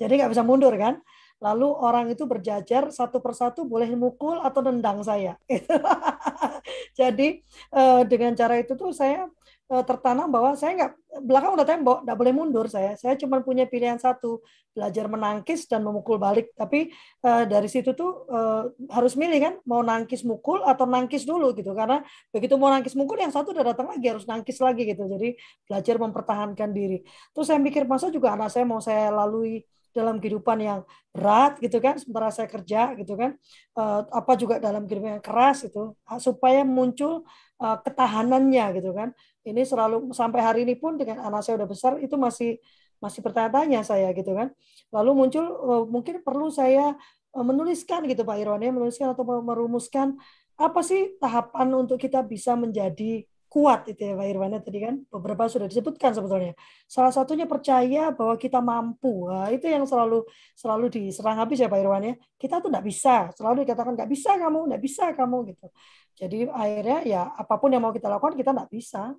Jadi 0.00 0.12
nggak 0.18 0.30
bisa 0.32 0.42
mundur 0.42 0.74
kan. 0.74 0.98
Lalu 1.40 1.68
orang 1.72 2.06
itu 2.12 2.28
berjajar 2.28 2.92
satu 2.92 3.18
persatu 3.24 3.64
boleh 3.64 3.88
mukul 3.96 4.38
atau 4.44 4.60
nendang 4.60 5.00
saya. 5.00 5.40
Jadi 7.00 7.40
eh, 7.72 8.02
dengan 8.04 8.36
cara 8.36 8.60
itu 8.60 8.76
tuh 8.76 8.92
saya 8.92 9.24
Eh, 9.70 9.84
tertanam 9.86 10.26
bahwa 10.34 10.58
saya 10.58 10.74
nggak 10.74 10.92
belakang 11.30 11.54
udah 11.54 11.62
tembok, 11.62 12.02
nggak 12.02 12.18
boleh 12.18 12.32
mundur 12.34 12.66
saya. 12.66 12.98
Saya 12.98 13.14
cuma 13.14 13.38
punya 13.38 13.70
pilihan 13.70 14.02
satu, 14.02 14.42
belajar 14.74 15.06
menangkis 15.06 15.70
dan 15.70 15.86
memukul 15.86 16.18
balik. 16.18 16.50
Tapi 16.58 16.90
uh, 17.22 17.46
dari 17.46 17.70
situ 17.70 17.94
tuh 17.94 18.26
uh, 18.34 18.66
harus 18.90 19.14
milih 19.14 19.38
kan, 19.38 19.54
mau 19.70 19.78
nangkis 19.86 20.26
mukul 20.26 20.66
atau 20.66 20.90
nangkis 20.90 21.22
dulu 21.22 21.54
gitu. 21.54 21.70
Karena 21.70 22.02
begitu 22.34 22.58
mau 22.58 22.66
nangkis 22.66 22.98
mukul, 22.98 23.22
yang 23.22 23.30
satu 23.30 23.54
udah 23.54 23.62
datang 23.70 23.94
lagi 23.94 24.10
harus 24.10 24.26
nangkis 24.26 24.58
lagi 24.58 24.82
gitu. 24.90 25.06
Jadi 25.06 25.38
belajar 25.70 25.94
mempertahankan 26.02 26.70
diri. 26.74 26.98
Terus 27.30 27.46
saya 27.46 27.62
mikir 27.62 27.86
masa 27.86 28.10
juga 28.10 28.34
anak 28.34 28.50
saya 28.50 28.66
mau 28.66 28.82
saya 28.82 29.14
lalui 29.14 29.62
dalam 29.90 30.22
kehidupan 30.22 30.58
yang 30.62 30.80
berat 31.10 31.58
gitu 31.58 31.82
kan 31.82 31.98
sementara 31.98 32.30
saya 32.30 32.46
kerja 32.46 32.94
gitu 32.94 33.18
kan 33.18 33.34
uh, 33.74 34.06
apa 34.10 34.38
juga 34.38 34.62
dalam 34.62 34.86
kehidupan 34.86 35.18
yang 35.18 35.24
keras 35.24 35.66
itu 35.66 35.94
supaya 36.22 36.62
muncul 36.62 37.26
uh, 37.58 37.76
ketahanannya 37.82 38.78
gitu 38.78 38.94
kan 38.94 39.10
ini 39.42 39.66
selalu 39.66 40.14
sampai 40.14 40.40
hari 40.40 40.60
ini 40.62 40.78
pun 40.78 40.94
dengan 40.94 41.24
anak 41.26 41.42
saya 41.42 41.58
udah 41.58 41.68
besar 41.68 41.92
itu 41.98 42.14
masih 42.14 42.60
masih 43.00 43.24
bertanya-tanya 43.24 43.80
saya 43.80 44.12
gitu 44.12 44.36
kan. 44.36 44.52
Lalu 44.92 45.10
muncul 45.16 45.44
uh, 45.44 45.84
mungkin 45.88 46.20
perlu 46.20 46.52
saya 46.52 46.94
uh, 47.32 47.44
menuliskan 47.44 48.04
gitu 48.06 48.22
Pak 48.22 48.36
Irwan 48.36 48.60
ya, 48.60 48.70
menuliskan 48.70 49.16
atau 49.16 49.24
merumuskan 49.24 50.20
apa 50.60 50.84
sih 50.84 51.16
tahapan 51.16 51.72
untuk 51.72 51.96
kita 51.96 52.20
bisa 52.20 52.52
menjadi 52.52 53.24
kuat 53.50 53.90
itu 53.90 53.98
ya 53.98 54.14
Pak 54.14 54.26
Irwan 54.30 54.54
ya, 54.54 54.60
tadi 54.62 54.78
kan 54.78 54.94
beberapa 55.10 55.50
sudah 55.50 55.66
disebutkan 55.66 56.14
sebetulnya. 56.14 56.54
Salah 56.86 57.10
satunya 57.10 57.50
percaya 57.50 58.14
bahwa 58.14 58.38
kita 58.38 58.62
mampu. 58.62 59.26
Nah, 59.26 59.50
itu 59.50 59.66
yang 59.66 59.82
selalu 59.90 60.22
selalu 60.54 60.86
diserang 60.86 61.42
habis 61.42 61.58
ya 61.58 61.66
Pak 61.66 61.82
Irwan 61.82 62.02
ya. 62.06 62.14
Kita 62.38 62.62
tuh 62.62 62.70
nggak 62.70 62.86
bisa, 62.86 63.34
selalu 63.34 63.66
dikatakan 63.66 63.98
nggak 63.98 64.10
bisa 64.10 64.38
kamu, 64.38 64.70
nggak 64.70 64.82
bisa 64.86 65.04
kamu 65.18 65.36
gitu. 65.50 65.66
Jadi 66.14 66.38
akhirnya 66.46 66.98
ya 67.02 67.22
apa 67.34 67.54
pun 67.58 67.74
yang 67.74 67.82
mau 67.82 67.90
kita 67.90 68.06
lakukan 68.06 68.38
kita 68.38 68.54
nggak 68.54 68.70
bisa. 68.70 69.18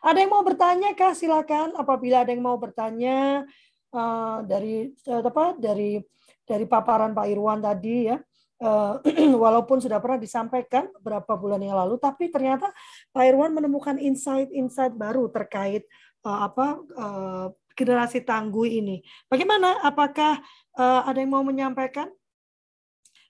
Ada 0.00 0.18
yang 0.22 0.32
mau 0.32 0.42
bertanya 0.42 0.96
kah? 0.96 1.12
Silakan. 1.12 1.76
Apabila 1.76 2.24
ada 2.24 2.32
yang 2.32 2.42
mau 2.42 2.56
bertanya 2.56 3.44
uh, 3.92 4.38
dari 4.48 4.96
uh, 5.06 5.22
apa 5.22 5.60
dari 5.60 6.00
dari 6.48 6.64
paparan 6.64 7.12
Pak 7.12 7.26
Irwan 7.28 7.60
tadi 7.60 8.08
ya, 8.08 8.16
uh, 8.62 8.98
walaupun 9.42 9.78
sudah 9.82 9.98
pernah 10.02 10.18
disampaikan 10.18 10.90
beberapa 10.98 11.34
bulan 11.38 11.62
yang 11.62 11.78
lalu, 11.78 11.98
tapi 11.98 12.30
ternyata 12.30 12.70
Pak 13.10 13.24
Irwan 13.24 13.54
menemukan 13.54 13.96
insight-insight 13.98 14.94
baru 14.94 15.30
terkait 15.30 15.86
uh, 16.26 16.46
apa 16.46 16.66
uh, 16.98 17.46
generasi 17.78 18.26
tangguh 18.26 18.66
ini. 18.66 19.06
Bagaimana? 19.30 19.78
Apakah 19.86 20.42
uh, 20.74 21.06
ada 21.06 21.18
yang 21.22 21.30
mau 21.30 21.46
menyampaikan? 21.46 22.10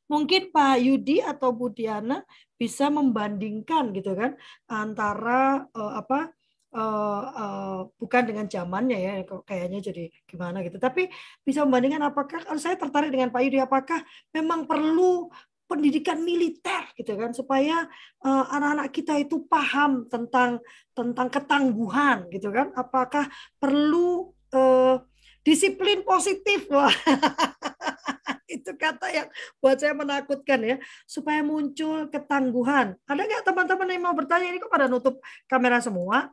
Mungkin 0.08 0.48
Pak 0.48 0.80
Yudi 0.80 1.20
atau 1.20 1.52
Bu 1.52 1.68
Diana 1.68 2.24
bisa 2.56 2.88
membandingkan 2.88 3.92
gitu 3.92 4.16
kan 4.16 4.40
antara 4.64 5.68
uh, 5.76 6.00
apa 6.00 6.32
uh, 6.74 7.88
bukan 7.96 8.22
dengan 8.28 8.46
zamannya 8.48 8.98
ya 8.98 9.12
kayaknya 9.24 9.80
jadi 9.80 10.04
gimana 10.28 10.60
gitu. 10.64 10.76
Tapi 10.76 11.08
bisa 11.40 11.64
membandingkan 11.64 12.12
apakah 12.12 12.44
saya 12.60 12.76
tertarik 12.76 13.08
dengan 13.08 13.32
Pak 13.32 13.40
Yudi 13.44 13.58
apakah 13.62 14.04
memang 14.34 14.68
perlu 14.68 15.32
pendidikan 15.68 16.24
militer 16.24 16.88
gitu 16.96 17.12
kan 17.20 17.36
supaya 17.36 17.84
anak-anak 18.24 18.88
uh, 18.88 18.92
kita 18.92 19.20
itu 19.20 19.44
paham 19.44 20.08
tentang 20.08 20.64
tentang 20.96 21.28
ketangguhan 21.28 22.28
gitu 22.32 22.48
kan. 22.48 22.72
Apakah 22.72 23.28
perlu 23.60 24.32
uh, 24.56 24.96
disiplin 25.44 26.00
positif? 26.04 26.68
Wah 26.72 26.88
itu 28.54 28.72
kata 28.80 29.12
yang 29.12 29.28
buat 29.60 29.76
saya 29.76 29.92
menakutkan 29.92 30.60
ya. 30.64 30.76
Supaya 31.04 31.44
muncul 31.44 32.08
ketangguhan. 32.08 32.96
Ada 33.04 33.20
nggak 33.28 33.44
teman-teman 33.44 33.88
yang 33.92 34.02
mau 34.08 34.16
bertanya? 34.16 34.48
Ini 34.48 34.58
kok 34.64 34.72
pada 34.72 34.88
nutup 34.88 35.20
kamera 35.44 35.84
semua 35.84 36.32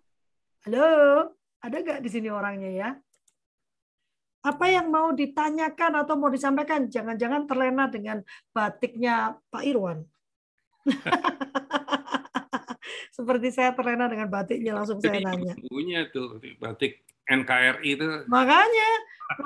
Halo, 0.66 1.30
ada 1.62 1.78
nggak 1.78 2.02
di 2.02 2.10
sini 2.10 2.26
orangnya 2.34 2.74
ya? 2.74 2.90
Apa 4.42 4.66
yang 4.66 4.90
mau 4.90 5.14
ditanyakan 5.14 6.02
atau 6.02 6.18
mau 6.18 6.34
disampaikan? 6.34 6.90
Jangan-jangan 6.90 7.46
terlena 7.46 7.86
dengan 7.86 8.26
batiknya 8.50 9.38
Pak 9.54 9.62
Irwan. 9.62 10.02
Seperti 13.18 13.54
saya 13.54 13.78
terlena 13.78 14.10
dengan 14.10 14.26
batiknya 14.26 14.74
langsung 14.74 14.98
saya 14.98 15.22
nanya. 15.22 15.54
Punya 15.70 16.10
tuh 16.10 16.42
batik 16.58 17.06
NKRI 17.30 17.86
itu. 17.86 18.26
Makanya, 18.26 18.90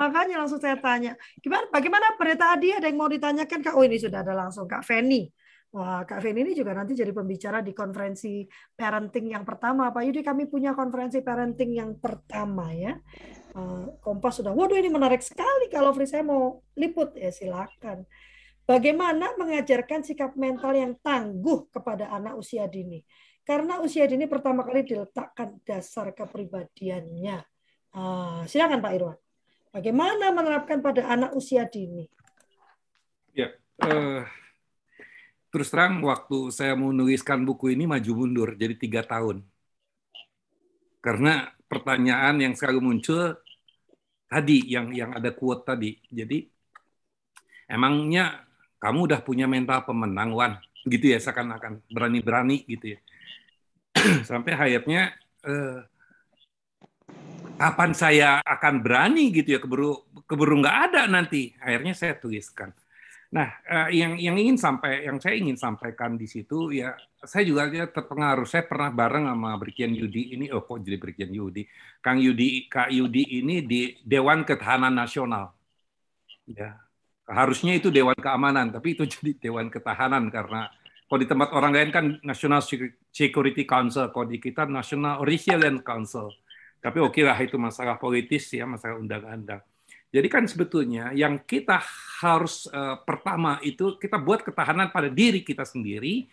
makanya 0.00 0.40
langsung 0.40 0.56
saya 0.56 0.80
tanya. 0.80 1.20
Gimana? 1.44 1.68
Bagaimana 1.68 2.16
berita 2.16 2.56
Adi 2.56 2.72
ada 2.72 2.88
yang 2.88 2.96
mau 2.96 3.12
ditanyakan 3.12 3.60
Kak? 3.60 3.76
Oh 3.76 3.84
ini 3.84 4.00
sudah 4.00 4.24
ada 4.24 4.32
langsung 4.32 4.64
Kak 4.64 4.88
Feni. 4.88 5.28
Wah, 5.70 6.02
Kak 6.02 6.18
Feni 6.18 6.42
ini 6.42 6.50
juga 6.50 6.74
nanti 6.74 6.98
jadi 6.98 7.14
pembicara 7.14 7.62
di 7.62 7.70
konferensi 7.70 8.42
parenting 8.74 9.30
yang 9.38 9.46
pertama. 9.46 9.94
Pak 9.94 10.02
Yudi, 10.02 10.26
kami 10.26 10.50
punya 10.50 10.74
konferensi 10.74 11.22
parenting 11.22 11.78
yang 11.78 11.94
pertama 12.02 12.74
ya. 12.74 12.98
Eh, 13.54 13.86
Kompas 14.02 14.42
sudah, 14.42 14.50
waduh 14.50 14.74
ini 14.74 14.90
menarik 14.90 15.22
sekali 15.22 15.70
kalau 15.70 15.94
Fri 15.94 16.10
saya 16.10 16.26
mau 16.26 16.58
liput 16.74 17.14
ya 17.14 17.30
silakan. 17.30 18.02
Bagaimana 18.66 19.38
mengajarkan 19.38 20.02
sikap 20.02 20.34
mental 20.34 20.74
yang 20.74 20.98
tangguh 20.98 21.70
kepada 21.70 22.10
anak 22.18 22.34
usia 22.34 22.66
dini? 22.66 23.02
Karena 23.46 23.78
usia 23.78 24.10
dini 24.10 24.26
pertama 24.26 24.66
kali 24.66 24.82
diletakkan 24.82 25.58
dasar 25.62 26.10
kepribadiannya. 26.14 27.46
Uh, 27.94 28.42
silakan 28.46 28.82
Pak 28.82 28.92
Irwan. 28.94 29.18
Bagaimana 29.70 30.34
menerapkan 30.34 30.82
pada 30.82 31.06
anak 31.06 31.34
usia 31.34 31.66
dini? 31.66 32.06
Ya, 33.34 33.54
uh, 33.82 34.26
terus 35.50 35.68
terang 35.68 35.98
waktu 36.06 36.54
saya 36.54 36.78
menuliskan 36.78 37.42
buku 37.42 37.74
ini 37.74 37.84
maju 37.84 38.12
mundur. 38.14 38.54
Jadi 38.54 38.74
tiga 38.78 39.02
tahun. 39.02 39.42
Karena 41.02 41.50
pertanyaan 41.66 42.38
yang 42.38 42.54
selalu 42.54 42.80
muncul 42.80 43.34
tadi 44.30 44.62
yang 44.70 44.94
yang 44.94 45.10
ada 45.10 45.34
quote 45.34 45.66
tadi. 45.66 45.98
Jadi 46.06 46.46
emangnya 47.66 48.46
kamu 48.78 49.10
udah 49.10 49.20
punya 49.26 49.50
mental 49.50 49.82
pemenang 49.82 50.30
Wan? 50.32 50.52
Gitu 50.86 51.10
ya 51.10 51.18
seakan-akan. 51.18 51.82
Berani-berani 51.90 52.62
gitu 52.70 52.94
ya. 52.94 52.98
Sampai 54.30 54.54
akhirnya 54.54 55.18
eh, 55.42 55.82
kapan 57.58 57.90
saya 57.92 58.38
akan 58.46 58.86
berani 58.86 59.34
gitu 59.34 59.58
ya? 59.58 59.60
Keburu 59.60 60.06
keburu 60.30 60.62
nggak 60.62 60.78
ada 60.90 61.02
nanti. 61.10 61.58
Akhirnya 61.58 61.92
saya 61.98 62.14
tuliskan 62.14 62.70
Nah, 63.30 63.46
eh, 63.62 64.02
yang 64.02 64.18
yang 64.18 64.34
ingin 64.34 64.58
sampai 64.58 65.06
yang 65.06 65.22
saya 65.22 65.38
ingin 65.38 65.54
sampaikan 65.54 66.18
di 66.18 66.26
situ 66.26 66.74
ya 66.74 66.98
saya 67.22 67.46
juga 67.46 67.70
terpengaruh. 67.70 68.42
Saya 68.42 68.66
pernah 68.66 68.90
bareng 68.90 69.30
sama 69.30 69.54
Brigjen 69.54 69.94
Yudi 69.94 70.34
ini 70.34 70.50
oh 70.50 70.66
kok 70.66 70.82
jadi 70.82 70.98
Brigjen 70.98 71.30
Yudi. 71.30 71.62
Kang 72.02 72.18
Yudi 72.18 72.66
Kak 72.66 72.90
Yudi 72.90 73.38
ini 73.38 73.62
di 73.62 73.94
Dewan 74.02 74.42
Ketahanan 74.42 74.98
Nasional. 74.98 75.54
Ya. 76.50 76.80
Harusnya 77.30 77.78
itu 77.78 77.94
Dewan 77.94 78.18
Keamanan, 78.18 78.74
tapi 78.74 78.98
itu 78.98 79.06
jadi 79.14 79.38
Dewan 79.38 79.70
Ketahanan 79.70 80.26
karena 80.34 80.66
kalau 81.06 81.20
di 81.22 81.28
tempat 81.30 81.50
orang 81.54 81.72
lain 81.74 81.90
kan 81.90 82.04
National 82.22 82.62
Security 83.10 83.62
Council, 83.66 84.10
kalau 84.14 84.26
di 84.30 84.38
kita 84.38 84.66
National 84.66 85.22
Resilience 85.26 85.82
Council. 85.82 86.30
Tapi 86.80 86.98
oke 87.02 87.18
okay 87.18 87.22
lah 87.26 87.38
itu 87.38 87.58
masalah 87.58 87.94
politis 87.98 88.50
ya, 88.54 88.66
masalah 88.66 88.98
undang-undang. 88.98 89.62
Jadi 90.10 90.26
kan 90.26 90.42
sebetulnya 90.42 91.14
yang 91.14 91.46
kita 91.46 91.78
harus 92.18 92.66
uh, 92.74 92.98
pertama 93.06 93.62
itu 93.62 93.94
kita 93.94 94.18
buat 94.18 94.42
ketahanan 94.42 94.90
pada 94.90 95.06
diri 95.06 95.46
kita 95.46 95.62
sendiri, 95.62 96.26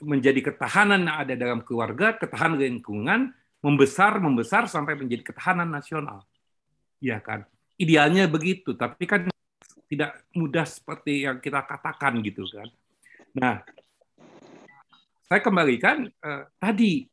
menjadi 0.00 0.52
ketahanan 0.52 1.04
yang 1.06 1.16
ada 1.20 1.34
dalam 1.36 1.60
keluarga, 1.60 2.16
ketahanan 2.16 2.58
lingkungan, 2.58 3.30
membesar 3.60 4.18
membesar 4.18 4.64
sampai 4.66 4.96
menjadi 4.96 5.28
ketahanan 5.28 5.68
nasional. 5.68 6.24
Ya 6.98 7.20
kan? 7.20 7.44
Idealnya 7.76 8.26
begitu, 8.26 8.74
tapi 8.74 9.04
kan 9.04 9.28
tidak 9.86 10.24
mudah 10.32 10.64
seperti 10.64 11.28
yang 11.28 11.36
kita 11.36 11.62
katakan 11.68 12.16
gitu 12.24 12.48
kan. 12.48 12.68
Nah, 13.36 13.60
saya 15.28 15.40
kembalikan 15.40 16.08
uh, 16.24 16.48
tadi 16.56 17.08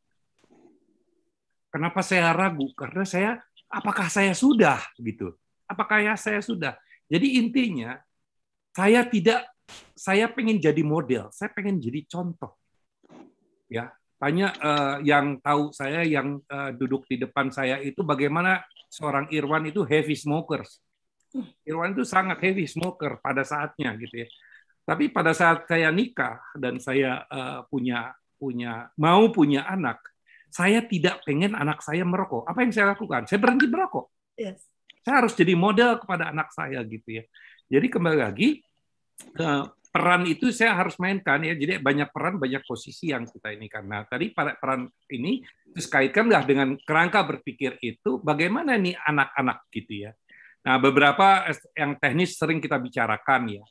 kenapa 1.72 2.00
saya 2.04 2.32
ragu 2.36 2.68
karena 2.72 3.04
saya 3.08 3.40
apakah 3.68 4.12
saya 4.12 4.36
sudah 4.36 4.80
gitu 5.00 5.39
apakah 5.70 6.02
ya 6.02 6.14
saya 6.18 6.42
sudah? 6.42 6.74
Jadi 7.06 7.38
intinya 7.38 7.94
saya 8.74 9.06
tidak 9.06 9.46
saya 9.94 10.26
pengen 10.26 10.58
jadi 10.58 10.82
model, 10.82 11.30
saya 11.30 11.54
pengen 11.54 11.78
jadi 11.78 12.02
contoh. 12.10 12.58
Ya, 13.70 13.94
tanya 14.18 14.50
uh, 14.58 14.96
yang 15.06 15.38
tahu 15.38 15.70
saya 15.70 16.02
yang 16.02 16.42
uh, 16.50 16.74
duduk 16.74 17.06
di 17.06 17.22
depan 17.22 17.54
saya 17.54 17.78
itu 17.78 18.02
bagaimana 18.02 18.66
seorang 18.90 19.30
Irwan 19.30 19.70
itu 19.70 19.86
heavy 19.86 20.18
smokers. 20.18 20.82
Irwan 21.62 21.94
itu 21.94 22.02
sangat 22.02 22.42
heavy 22.42 22.66
smoker 22.66 23.22
pada 23.22 23.46
saatnya 23.46 23.94
gitu 23.94 24.26
ya. 24.26 24.28
Tapi 24.82 25.06
pada 25.14 25.30
saat 25.30 25.70
saya 25.70 25.94
nikah 25.94 26.42
dan 26.58 26.82
saya 26.82 27.22
uh, 27.30 27.62
punya 27.70 28.10
punya 28.34 28.90
mau 28.98 29.30
punya 29.30 29.62
anak, 29.70 30.02
saya 30.50 30.82
tidak 30.82 31.22
pengen 31.22 31.54
anak 31.54 31.78
saya 31.78 32.02
merokok. 32.02 32.42
Apa 32.50 32.66
yang 32.66 32.72
saya 32.74 32.90
lakukan? 32.96 33.30
Saya 33.30 33.38
berhenti 33.38 33.70
merokok. 33.70 34.10
Yes. 34.34 34.66
Saya 35.00 35.24
harus 35.24 35.32
jadi 35.32 35.56
model 35.56 36.00
kepada 36.00 36.28
anak 36.32 36.52
saya 36.52 36.84
gitu 36.84 37.20
ya. 37.20 37.24
Jadi 37.70 37.86
kembali 37.88 38.18
lagi 38.20 38.60
peran 39.90 40.22
itu 40.24 40.54
saya 40.54 40.78
harus 40.78 40.94
mainkan 41.02 41.42
ya. 41.42 41.54
Jadi 41.58 41.82
banyak 41.82 42.14
peran, 42.14 42.38
banyak 42.38 42.62
posisi 42.62 43.10
yang 43.10 43.26
kita 43.26 43.50
ini 43.50 43.66
karena 43.66 44.06
tadi 44.06 44.30
pada 44.30 44.54
peran 44.54 44.86
ini 45.10 45.42
terus 45.74 45.90
kaitkanlah 45.90 46.46
dengan 46.46 46.78
kerangka 46.78 47.26
berpikir 47.26 47.78
itu 47.82 48.22
bagaimana 48.22 48.78
nih 48.78 48.94
anak-anak 48.94 49.66
gitu 49.74 50.08
ya. 50.08 50.12
Nah, 50.60 50.76
beberapa 50.76 51.48
yang 51.72 51.96
teknis 51.96 52.36
sering 52.36 52.60
kita 52.60 52.76
bicarakan 52.76 53.60
ya. 53.60 53.64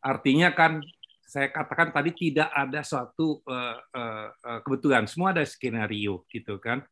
Artinya 0.00 0.54
kan 0.54 0.78
saya 1.26 1.50
katakan 1.50 1.90
tadi 1.90 2.14
tidak 2.14 2.48
ada 2.54 2.86
suatu 2.86 3.42
uh, 3.50 3.76
uh, 3.82 4.60
kebetulan, 4.62 5.10
semua 5.10 5.34
ada 5.34 5.42
skenario 5.42 6.22
gitu 6.30 6.62
kan. 6.62 6.86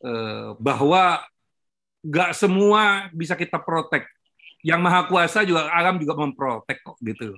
Uh, 0.00 0.56
bahwa 0.56 1.20
nggak 2.06 2.30
semua 2.38 3.10
bisa 3.10 3.34
kita 3.34 3.58
protek. 3.58 4.06
Yang 4.62 4.80
maha 4.82 5.00
kuasa 5.10 5.42
juga 5.42 5.70
alam 5.70 5.98
juga 5.98 6.14
memprotek 6.14 6.82
kok 6.82 6.98
gitu. 7.02 7.34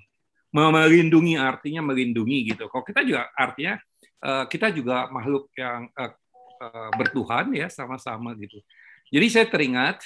Melindungi 0.52 1.36
artinya 1.36 1.92
melindungi 1.92 2.52
gitu. 2.52 2.68
Kok 2.68 2.84
kita 2.88 3.00
juga 3.04 3.28
artinya 3.36 3.80
eh, 4.24 4.44
kita 4.48 4.72
juga 4.72 5.08
makhluk 5.12 5.52
yang 5.56 5.88
eh, 5.92 6.12
eh, 6.60 6.90
bertuhan 6.96 7.52
ya 7.52 7.68
sama-sama 7.72 8.36
gitu. 8.36 8.60
Jadi 9.08 9.26
saya 9.32 9.46
teringat 9.48 10.04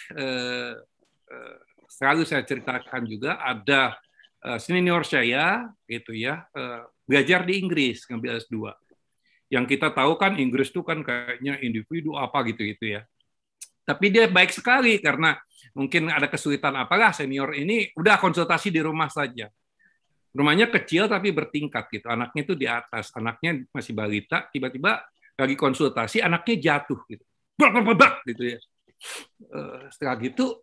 selalu 1.91 2.23
saya 2.23 2.47
ceritakan 2.47 3.03
juga 3.03 3.35
ada 3.43 3.99
senior 4.63 5.03
saya 5.03 5.75
gitu 5.91 6.15
ya 6.15 6.47
belajar 7.03 7.43
di 7.43 7.59
Inggris 7.59 8.07
ngambil 8.07 8.39
S2. 8.47 8.71
Yang 9.51 9.65
kita 9.75 9.91
tahu 9.91 10.15
kan 10.23 10.39
Inggris 10.39 10.71
itu 10.71 10.87
kan 10.87 11.03
kayaknya 11.03 11.59
individu 11.67 12.15
apa 12.15 12.47
gitu 12.47 12.63
gitu 12.63 12.95
ya. 12.95 13.03
Tapi 13.83 14.07
dia 14.15 14.31
baik 14.31 14.55
sekali 14.55 15.03
karena 15.03 15.35
mungkin 15.75 16.13
ada 16.13 16.31
kesulitan 16.31 16.75
apalah 16.79 17.11
senior 17.11 17.51
ini 17.57 17.91
udah 17.99 18.17
konsultasi 18.23 18.71
di 18.71 18.81
rumah 18.81 19.11
saja. 19.11 19.51
Rumahnya 20.33 20.73
kecil 20.73 21.11
tapi 21.13 21.29
bertingkat 21.35 21.93
gitu. 21.93 22.09
Anaknya 22.09 22.41
itu 22.47 22.55
di 22.57 22.65
atas, 22.65 23.13
anaknya 23.13 23.69
masih 23.69 23.93
balita, 23.93 24.49
tiba-tiba 24.49 25.05
lagi 25.37 25.57
konsultasi 25.59 26.25
anaknya 26.25 26.57
jatuh 26.59 27.01
gitu. 27.11 27.25
Bak, 27.53 27.85
bak, 27.95 28.15
gitu 28.27 28.57
ya. 28.57 28.59
Eh, 29.43 29.83
setelah 29.93 30.17
gitu 30.23 30.63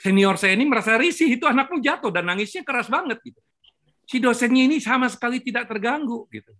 senior 0.00 0.36
saya 0.40 0.56
ini 0.56 0.64
merasa 0.68 0.96
risih 0.96 1.28
itu 1.28 1.44
anakmu 1.44 1.80
jatuh 1.80 2.12
dan 2.12 2.28
nangisnya 2.28 2.64
keras 2.64 2.88
banget 2.88 3.20
gitu. 3.24 3.40
Si 4.06 4.16
dosennya 4.22 4.64
ini 4.64 4.78
sama 4.78 5.10
sekali 5.10 5.42
tidak 5.42 5.66
terganggu 5.66 6.24
gitu. 6.30 6.52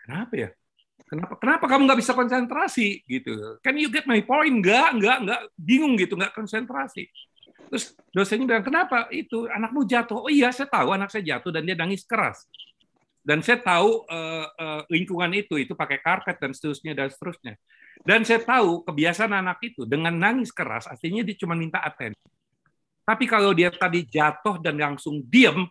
Kenapa 0.00 0.34
ya? 0.34 0.50
Kenapa 1.10 1.34
kenapa 1.42 1.64
kamu 1.66 1.90
nggak 1.90 2.00
bisa 2.06 2.14
konsentrasi 2.14 3.02
gitu? 3.02 3.58
Can 3.66 3.74
you 3.82 3.90
get 3.90 4.06
my 4.06 4.22
point? 4.22 4.62
Enggak, 4.62 4.94
enggak, 4.94 5.16
enggak 5.26 5.40
bingung 5.58 5.98
gitu, 5.98 6.14
enggak 6.14 6.30
konsentrasi. 6.38 7.10
Terus 7.66 7.98
dosennya 8.14 8.46
bilang, 8.46 8.66
kenapa 8.66 9.10
itu 9.10 9.50
anakmu 9.50 9.82
jatuh? 9.90 10.22
Oh 10.26 10.30
iya, 10.30 10.54
saya 10.54 10.70
tahu 10.70 10.94
anak 10.94 11.10
saya 11.10 11.26
jatuh 11.34 11.50
dan 11.50 11.66
dia 11.66 11.74
nangis 11.74 12.06
keras. 12.06 12.46
Dan 13.26 13.42
saya 13.42 13.58
tahu 13.58 14.06
uh, 14.06 14.46
uh, 14.54 14.82
lingkungan 14.86 15.34
itu, 15.34 15.58
itu 15.58 15.74
pakai 15.74 15.98
karpet 15.98 16.38
dan 16.38 16.54
seterusnya 16.54 16.94
dan 16.94 17.10
seterusnya. 17.10 17.54
Dan 18.06 18.22
saya 18.22 18.40
tahu 18.40 18.86
kebiasaan 18.86 19.34
anak 19.34 19.58
itu 19.66 19.82
dengan 19.84 20.14
nangis 20.14 20.54
keras, 20.54 20.86
artinya 20.86 21.26
dia 21.26 21.36
cuma 21.36 21.58
minta 21.58 21.82
atensi. 21.82 22.22
Tapi 23.02 23.24
kalau 23.26 23.50
dia 23.50 23.68
tadi 23.74 24.06
jatuh 24.06 24.62
dan 24.62 24.78
langsung 24.78 25.26
diam, 25.26 25.66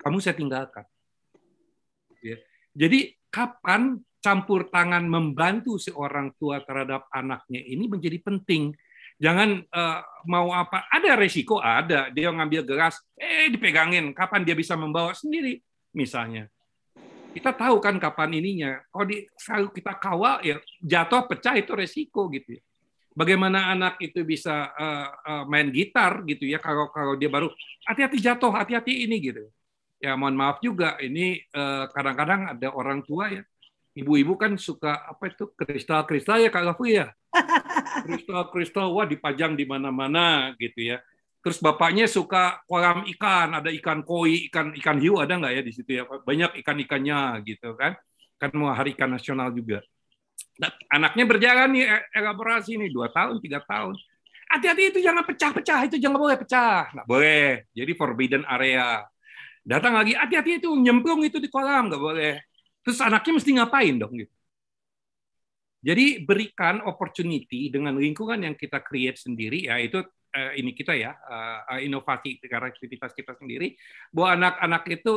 kamu 0.00 0.16
saya 0.24 0.34
tinggalkan. 0.34 0.84
Ya. 2.24 2.40
Jadi 2.72 3.12
kapan 3.28 4.00
campur 4.24 4.72
tangan 4.72 5.04
membantu 5.04 5.76
seorang 5.76 6.32
tua 6.40 6.64
terhadap 6.64 7.04
anaknya 7.12 7.60
ini 7.60 7.84
menjadi 7.84 8.16
penting. 8.24 8.72
Jangan 9.20 9.62
uh, 9.68 10.00
mau 10.26 10.50
apa, 10.50 10.88
ada 10.88 11.14
resiko, 11.14 11.60
ada. 11.60 12.08
Dia 12.08 12.32
ngambil 12.32 12.64
gelas, 12.64 12.98
eh 13.14 13.52
dipegangin, 13.52 14.16
kapan 14.16 14.42
dia 14.42 14.56
bisa 14.56 14.74
membawa 14.74 15.12
sendiri, 15.12 15.60
misalnya. 15.92 16.48
Kita 17.30 17.54
tahu 17.54 17.78
kan 17.78 18.00
kapan 18.02 18.34
ininya. 18.42 18.82
Kalau 18.90 19.06
di, 19.06 19.22
selalu 19.38 19.68
kita 19.70 19.92
kawal, 20.02 20.42
ya 20.42 20.58
jatuh, 20.82 21.30
pecah 21.30 21.54
itu 21.54 21.76
resiko 21.76 22.26
gitu 22.32 22.58
ya. 22.58 22.62
Bagaimana 23.14 23.70
anak 23.70 24.02
itu 24.02 24.26
bisa 24.26 24.74
uh, 24.74 25.08
uh, 25.22 25.44
main 25.46 25.70
gitar 25.70 26.26
gitu 26.26 26.50
ya, 26.50 26.58
kalau 26.58 26.90
kalau 26.90 27.14
dia 27.14 27.30
baru 27.30 27.46
hati-hati 27.86 28.18
jatuh, 28.18 28.50
hati-hati 28.50 29.06
ini 29.06 29.22
gitu. 29.22 29.46
Ya 30.02 30.18
mohon 30.18 30.34
maaf 30.34 30.58
juga, 30.58 30.98
ini 30.98 31.38
kadang-kadang 31.94 32.50
uh, 32.50 32.52
ada 32.58 32.68
orang 32.74 33.06
tua 33.06 33.30
ya, 33.30 33.46
ibu-ibu 33.94 34.34
kan 34.34 34.58
suka 34.58 35.06
apa 35.06 35.30
itu 35.30 35.46
kristal-kristal 35.54 36.42
ya 36.42 36.50
Kak 36.50 36.74
Gafu 36.74 36.90
ya. 36.90 37.14
Kristal-kristal 38.06 38.90
wah 38.90 39.06
dipajang 39.06 39.54
di 39.54 39.64
mana-mana 39.64 40.52
gitu 40.58 40.94
ya. 40.94 40.98
Terus 41.40 41.62
bapaknya 41.62 42.10
suka 42.10 42.64
kolam 42.66 43.06
ikan, 43.14 43.54
ada 43.54 43.70
ikan 43.70 44.02
koi, 44.02 44.50
ikan 44.50 44.74
ikan 44.74 44.98
hiu 44.98 45.22
ada 45.22 45.38
nggak 45.38 45.52
ya 45.54 45.62
di 45.62 45.72
situ 45.72 45.90
ya? 45.94 46.02
Banyak 46.04 46.58
ikan-ikannya 46.64 47.44
gitu 47.46 47.78
kan. 47.78 47.94
Kan 48.40 48.50
mau 48.58 48.74
hari 48.74 48.98
ikan 48.98 49.14
nasional 49.14 49.54
juga. 49.54 49.84
Nah, 50.58 50.70
anaknya 50.90 51.24
berjalan 51.26 51.68
nih 51.70 51.84
e, 51.86 51.96
elaborasi 52.18 52.78
nih 52.78 52.90
dua 52.90 53.10
tahun, 53.10 53.38
tiga 53.38 53.62
tahun. 53.62 53.94
Hati-hati 54.50 54.82
itu 54.94 54.98
jangan 55.02 55.26
pecah-pecah, 55.26 55.80
itu 55.86 55.96
jangan 55.98 56.18
boleh 56.18 56.38
pecah, 56.38 56.90
nggak 56.94 57.06
boleh. 57.06 57.66
Jadi 57.74 57.92
forbidden 57.94 58.42
area. 58.46 59.02
Datang 59.66 59.98
lagi, 59.98 60.14
hati-hati 60.14 60.62
itu 60.62 60.70
nyemplung 60.78 61.26
itu 61.26 61.42
di 61.42 61.50
kolam, 61.50 61.90
nggak 61.90 62.02
boleh 62.02 62.34
Terus 62.84 63.00
anaknya 63.00 63.32
mesti 63.40 63.50
ngapain 63.56 63.96
dong 63.96 64.12
gitu. 64.14 64.34
Jadi 65.84 66.24
berikan 66.24 66.80
opportunity 66.84 67.68
dengan 67.68 67.96
lingkungan 67.96 68.40
yang 68.40 68.56
kita 68.56 68.80
create 68.80 69.20
sendiri 69.20 69.68
ya 69.68 69.76
itu 69.76 70.00
uh, 70.04 70.52
ini 70.56 70.72
kita 70.72 70.96
ya 70.96 71.12
uh, 71.12 71.76
inovasi 71.80 72.40
kreativitas 72.40 73.12
kita 73.12 73.36
sendiri 73.36 73.76
bahwa 74.08 74.40
anak-anak 74.40 74.84
itu 74.88 75.14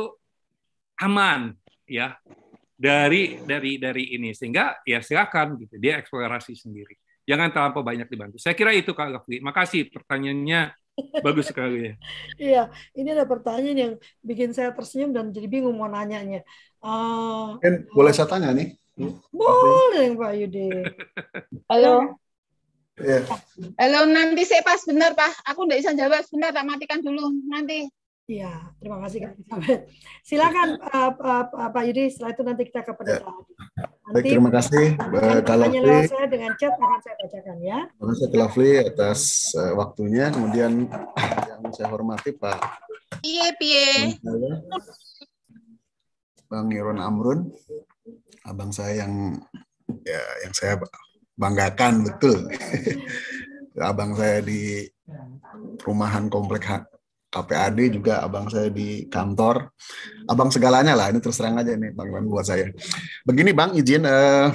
aman 1.00 1.56
ya 1.88 2.16
dari 2.76 3.40
dari 3.44 3.80
dari 3.80 4.04
ini. 4.16 4.36
Sehingga 4.36 4.84
ya 4.84 5.00
silakan 5.00 5.56
gitu 5.60 5.80
dia 5.80 6.00
eksplorasi 6.00 6.52
sendiri. 6.52 6.96
Jangan 7.28 7.52
terlalu 7.52 7.84
banyak 7.84 8.08
dibantu. 8.08 8.36
Saya 8.40 8.56
kira 8.56 8.72
itu 8.72 8.96
kak 8.96 9.08
Gafri 9.12 9.40
makasih 9.44 9.92
pertanyaannya 9.92 10.72
bagus 11.22 11.50
sekali 11.50 11.78
ya 11.80 11.94
iya 12.38 12.62
ini 12.94 13.14
ada 13.14 13.24
pertanyaan 13.24 13.78
yang 13.78 13.92
bikin 14.22 14.50
saya 14.54 14.74
tersenyum 14.74 15.14
dan 15.14 15.30
jadi 15.30 15.46
bingung 15.46 15.78
mau 15.78 15.90
nanyanya 15.90 16.42
Uh, 16.78 17.58
boleh 17.90 18.14
saya 18.14 18.30
tanya 18.30 18.54
nih? 18.54 18.78
Boleh 19.34 20.14
Pak 20.14 20.32
Yudi. 20.38 20.70
Halo. 21.66 22.14
Yeah. 22.98 23.26
Halo, 23.78 24.06
nanti 24.06 24.46
saya 24.46 24.62
pas 24.62 24.82
benar 24.86 25.14
Pak. 25.18 25.42
Aku 25.54 25.66
tidak 25.66 25.78
bisa 25.82 25.92
jawab. 25.98 26.22
Sebentar, 26.26 26.54
tak 26.54 26.66
matikan 26.66 27.02
dulu. 27.02 27.34
Nanti. 27.50 27.90
Iya, 28.30 28.70
terima 28.78 29.02
kasih 29.02 29.26
Kak. 29.26 29.34
Silakan 30.28 30.78
uh, 30.86 31.12
uh, 31.18 31.70
Pak 31.74 31.82
Yudi, 31.90 32.14
setelah 32.14 32.30
itu 32.36 32.42
nanti 32.46 32.62
kita 32.70 32.86
ke 32.86 32.92
pendeta. 32.94 33.32
Baik, 34.08 34.24
terima 34.24 34.48
kasih 34.48 34.96
Kak 35.44 35.56
Lovely. 35.60 36.08
saya 36.08 36.26
dengan 36.32 36.52
chat 36.56 36.72
akan 36.72 37.00
saya 37.04 37.14
bacakan 37.20 37.56
ya. 37.60 37.78
Terima 37.92 38.08
kasih 38.08 38.26
Kak 38.32 38.38
Lovely 38.40 38.72
atas 38.80 39.20
uh, 39.52 39.72
waktunya. 39.76 40.24
Kemudian 40.32 40.72
yang 40.88 41.62
saya 41.76 41.88
hormati 41.92 42.32
Pak. 42.32 42.56
Iya, 43.20 43.52
piye. 43.60 44.16
Bang 46.48 46.72
Irwan 46.72 47.04
Amrun, 47.04 47.52
abang 48.48 48.72
saya 48.72 49.04
yang 49.04 49.36
ya 50.08 50.22
yang 50.48 50.52
saya 50.56 50.80
banggakan 51.36 52.08
betul. 52.08 52.48
abang 53.92 54.16
saya 54.16 54.40
di 54.40 54.88
perumahan 55.78 56.32
komplek 56.32 56.64
KPAD 57.28 57.78
juga 57.92 58.24
abang 58.24 58.48
saya 58.48 58.72
di 58.72 59.04
kantor. 59.08 59.68
Abang 60.24 60.48
segalanya 60.48 60.96
lah, 60.96 61.12
ini 61.12 61.20
terus 61.20 61.36
terang 61.36 61.60
aja 61.60 61.76
nih 61.76 61.92
Bang 61.92 62.08
Irwan 62.08 62.24
buat 62.28 62.48
saya. 62.48 62.72
Begini 63.24 63.52
Bang, 63.52 63.76
izin 63.76 64.08
uh, 64.08 64.48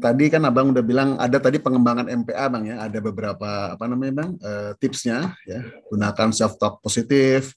tadi 0.00 0.32
kan 0.32 0.42
abang 0.48 0.72
udah 0.72 0.84
bilang 0.84 1.18
ada 1.20 1.36
tadi 1.36 1.60
pengembangan 1.60 2.08
MPA 2.08 2.46
bang 2.48 2.64
ya. 2.72 2.76
Ada 2.88 2.98
beberapa 3.04 3.76
apa 3.76 3.84
namanya 3.84 4.24
bang 4.24 4.30
uh, 4.40 4.72
tipsnya 4.80 5.36
ya. 5.44 5.60
Gunakan 5.92 6.32
self 6.32 6.56
talk 6.56 6.80
positif 6.80 7.52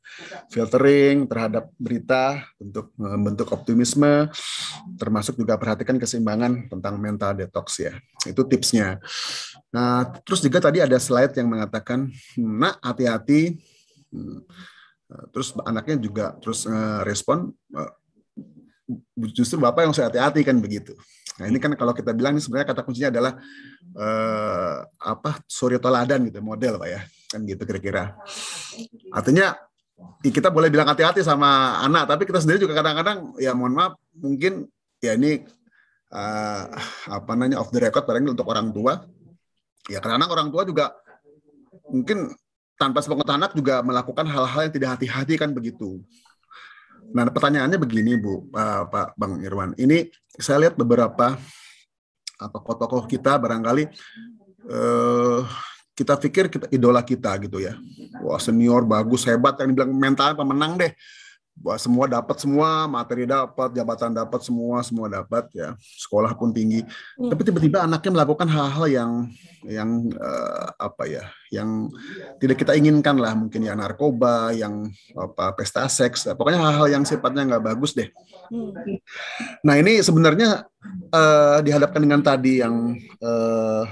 filtering 0.52 1.30
terhadap 1.30 1.72
berita 1.80 2.44
untuk 2.60 2.92
membentuk 3.00 3.50
optimisme 3.56 4.28
termasuk 5.00 5.40
juga 5.40 5.56
perhatikan 5.56 5.96
keseimbangan 5.96 6.68
tentang 6.68 7.00
mental 7.00 7.38
detox 7.38 7.80
ya. 7.80 7.96
Itu 8.28 8.44
tipsnya 8.44 9.00
nah 9.74 10.06
terus 10.22 10.40
juga 10.46 10.62
tadi 10.62 10.80
ada 10.86 11.02
slide 11.02 11.34
yang 11.34 11.50
mengatakan 11.50 12.14
nak 12.38 12.78
hati-hati 12.86 13.58
hmm, 14.14 14.40
terus 15.34 15.58
anaknya 15.66 15.98
juga 15.98 16.38
terus 16.38 16.70
uh, 16.70 17.02
respon 17.02 17.50
justru 19.34 19.58
bapak 19.58 19.90
yang 19.90 19.94
saya 19.98 20.14
hati-hati 20.14 20.46
kan 20.46 20.62
begitu 20.62 20.94
Nah 21.42 21.50
ini 21.50 21.58
kan 21.58 21.74
kalau 21.74 21.98
kita 21.98 22.14
bilang 22.14 22.38
ini 22.38 22.42
sebenarnya 22.46 22.68
kata 22.70 22.82
kuncinya 22.86 23.10
adalah 23.10 23.34
eh, 23.98 24.76
apa 25.02 25.42
suri 25.50 25.82
toladan 25.82 26.30
gitu 26.30 26.46
model 26.46 26.78
pak 26.78 26.90
ya 26.90 27.02
kan 27.34 27.42
gitu 27.50 27.64
kira-kira. 27.66 28.14
Artinya 29.10 29.58
kita 30.22 30.54
boleh 30.54 30.70
bilang 30.70 30.86
hati-hati 30.86 31.26
sama 31.26 31.82
anak, 31.82 32.06
tapi 32.06 32.30
kita 32.30 32.38
sendiri 32.38 32.62
juga 32.62 32.78
kadang-kadang 32.78 33.34
ya 33.42 33.58
mohon 33.58 33.74
maaf 33.74 33.98
mungkin 34.14 34.70
ya 35.02 35.18
ini 35.18 35.42
uh, 36.14 36.64
apa 37.10 37.32
namanya 37.34 37.58
off 37.62 37.74
the 37.74 37.82
record 37.82 38.06
barangkali 38.06 38.38
untuk 38.38 38.46
orang 38.46 38.70
tua. 38.70 39.02
Ya 39.92 40.00
karena 40.00 40.24
orang 40.24 40.48
tua 40.48 40.64
juga 40.64 40.96
mungkin 41.92 42.32
tanpa 42.80 43.04
sepengetahuan 43.04 43.40
anak 43.44 43.52
juga 43.56 43.84
melakukan 43.84 44.26
hal-hal 44.28 44.68
yang 44.68 44.74
tidak 44.74 44.90
hati-hati 44.98 45.34
kan 45.40 45.52
begitu. 45.52 46.02
Nah, 47.12 47.28
pertanyaannya 47.28 47.78
begini, 47.78 48.16
Bu, 48.16 48.48
uh, 48.56 48.88
Pak 48.88 49.20
Bang 49.20 49.44
Irwan. 49.44 49.76
Ini 49.76 50.08
saya 50.40 50.68
lihat 50.68 50.80
beberapa 50.80 51.36
tokoh-tokoh 52.40 53.08
kita 53.08 53.40
barangkali 53.40 53.88
uh, 54.68 55.42
kita 55.94 56.18
pikir 56.18 56.50
kita 56.50 56.66
idola 56.74 57.06
kita 57.06 57.38
gitu 57.44 57.62
ya. 57.62 57.78
Wah, 58.24 58.42
senior 58.42 58.82
bagus, 58.88 59.28
hebat 59.30 59.60
yang 59.62 59.76
dibilang 59.76 59.94
mental 59.94 60.34
pemenang 60.34 60.80
deh. 60.80 60.92
Semua 61.78 62.10
dapat 62.10 62.42
semua, 62.42 62.90
materi 62.90 63.24
dapat, 63.24 63.72
jabatan 63.72 64.12
dapat 64.12 64.42
semua, 64.44 64.84
semua 64.84 65.08
dapat 65.08 65.48
ya. 65.54 65.78
Sekolah 65.80 66.34
pun 66.36 66.52
tinggi. 66.52 66.84
Hmm. 67.16 67.30
Tapi 67.32 67.42
tiba-tiba 67.46 67.86
anaknya 67.86 68.12
melakukan 68.20 68.50
hal-hal 68.50 68.86
yang 68.90 69.12
yang 69.64 70.12
uh, 70.20 70.76
apa 70.76 71.08
ya, 71.08 71.24
yang 71.54 71.88
tidak 72.44 72.60
kita 72.60 72.76
inginkan 72.76 73.16
lah, 73.16 73.32
mungkin 73.32 73.64
ya 73.64 73.80
narkoba, 73.80 74.52
yang 74.52 74.92
apa 75.16 75.56
pesta 75.56 75.88
seks, 75.88 76.28
pokoknya 76.36 76.60
hal-hal 76.60 77.00
yang 77.00 77.04
sifatnya 77.08 77.48
nggak 77.48 77.64
bagus 77.72 77.96
deh. 77.96 78.12
Hmm. 78.52 78.76
Nah 79.64 79.80
ini 79.80 80.04
sebenarnya 80.04 80.68
eh, 81.16 81.58
dihadapkan 81.64 82.04
dengan 82.04 82.20
tadi 82.20 82.60
yang 82.60 82.92
eh, 83.00 83.84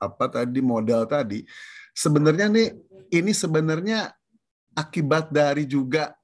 apa 0.00 0.24
tadi 0.32 0.64
modal 0.64 1.04
tadi, 1.04 1.44
sebenarnya 1.92 2.48
nih 2.48 2.68
ini 3.12 3.32
sebenarnya 3.36 4.08
akibat 4.72 5.28
dari 5.28 5.66
juga 5.68 6.17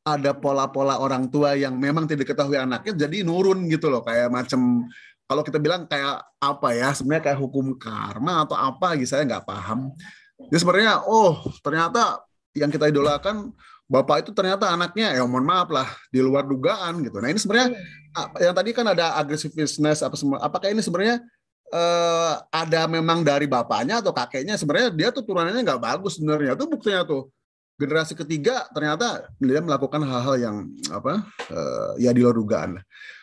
ada 0.00 0.32
pola-pola 0.32 0.96
orang 0.96 1.28
tua 1.28 1.52
yang 1.52 1.76
memang 1.76 2.08
tidak 2.08 2.24
diketahui 2.24 2.56
anaknya 2.56 3.06
jadi 3.06 3.20
nurun 3.20 3.68
gitu 3.68 3.92
loh 3.92 4.00
kayak 4.00 4.32
macam 4.32 4.88
kalau 5.30 5.46
kita 5.46 5.62
bilang 5.62 5.86
kayak 5.86 6.26
apa 6.42 6.74
ya 6.74 6.90
sebenarnya 6.90 7.30
kayak 7.30 7.38
hukum 7.38 7.78
karma 7.78 8.42
atau 8.42 8.58
apa 8.58 8.98
gitu 8.98 9.14
saya 9.14 9.22
nggak 9.22 9.46
paham. 9.46 9.94
Jadi 10.50 10.58
sebenarnya 10.58 11.06
oh 11.06 11.38
ternyata 11.62 12.26
yang 12.58 12.66
kita 12.66 12.90
idolakan 12.90 13.54
bapak 13.86 14.26
itu 14.26 14.34
ternyata 14.34 14.74
anaknya 14.74 15.14
ya 15.14 15.22
mohon 15.22 15.46
maaf 15.46 15.70
lah 15.70 15.86
di 16.10 16.18
luar 16.18 16.50
dugaan 16.50 17.06
gitu. 17.06 17.22
Nah 17.22 17.30
ini 17.30 17.38
sebenarnya 17.38 17.78
apa- 18.10 18.38
yang 18.42 18.54
tadi 18.58 18.70
kan 18.74 18.86
ada 18.90 19.14
aggressiveness 19.22 20.02
apa 20.02 20.18
semua. 20.18 20.42
Apakah 20.42 20.74
ini 20.74 20.82
sebenarnya 20.82 21.22
eh, 21.70 22.34
ada 22.50 22.90
memang 22.90 23.22
dari 23.22 23.46
bapaknya 23.46 24.02
atau 24.02 24.10
kakeknya 24.10 24.58
sebenarnya 24.58 24.90
dia 24.90 25.08
tuh 25.14 25.22
turunannya 25.22 25.62
nggak 25.62 25.78
bagus 25.78 26.18
sebenarnya. 26.18 26.58
Itu 26.58 26.66
buktinya 26.66 27.06
tuh 27.06 27.30
generasi 27.80 28.12
ketiga 28.12 28.68
ternyata 28.76 29.32
dia 29.40 29.64
melakukan 29.64 30.04
hal-hal 30.04 30.36
yang 30.36 30.56
apa 30.92 31.24
eh, 31.48 32.04
ya 32.04 32.12
di 32.12 32.20
luar 32.20 32.36
dugaan. 32.36 32.76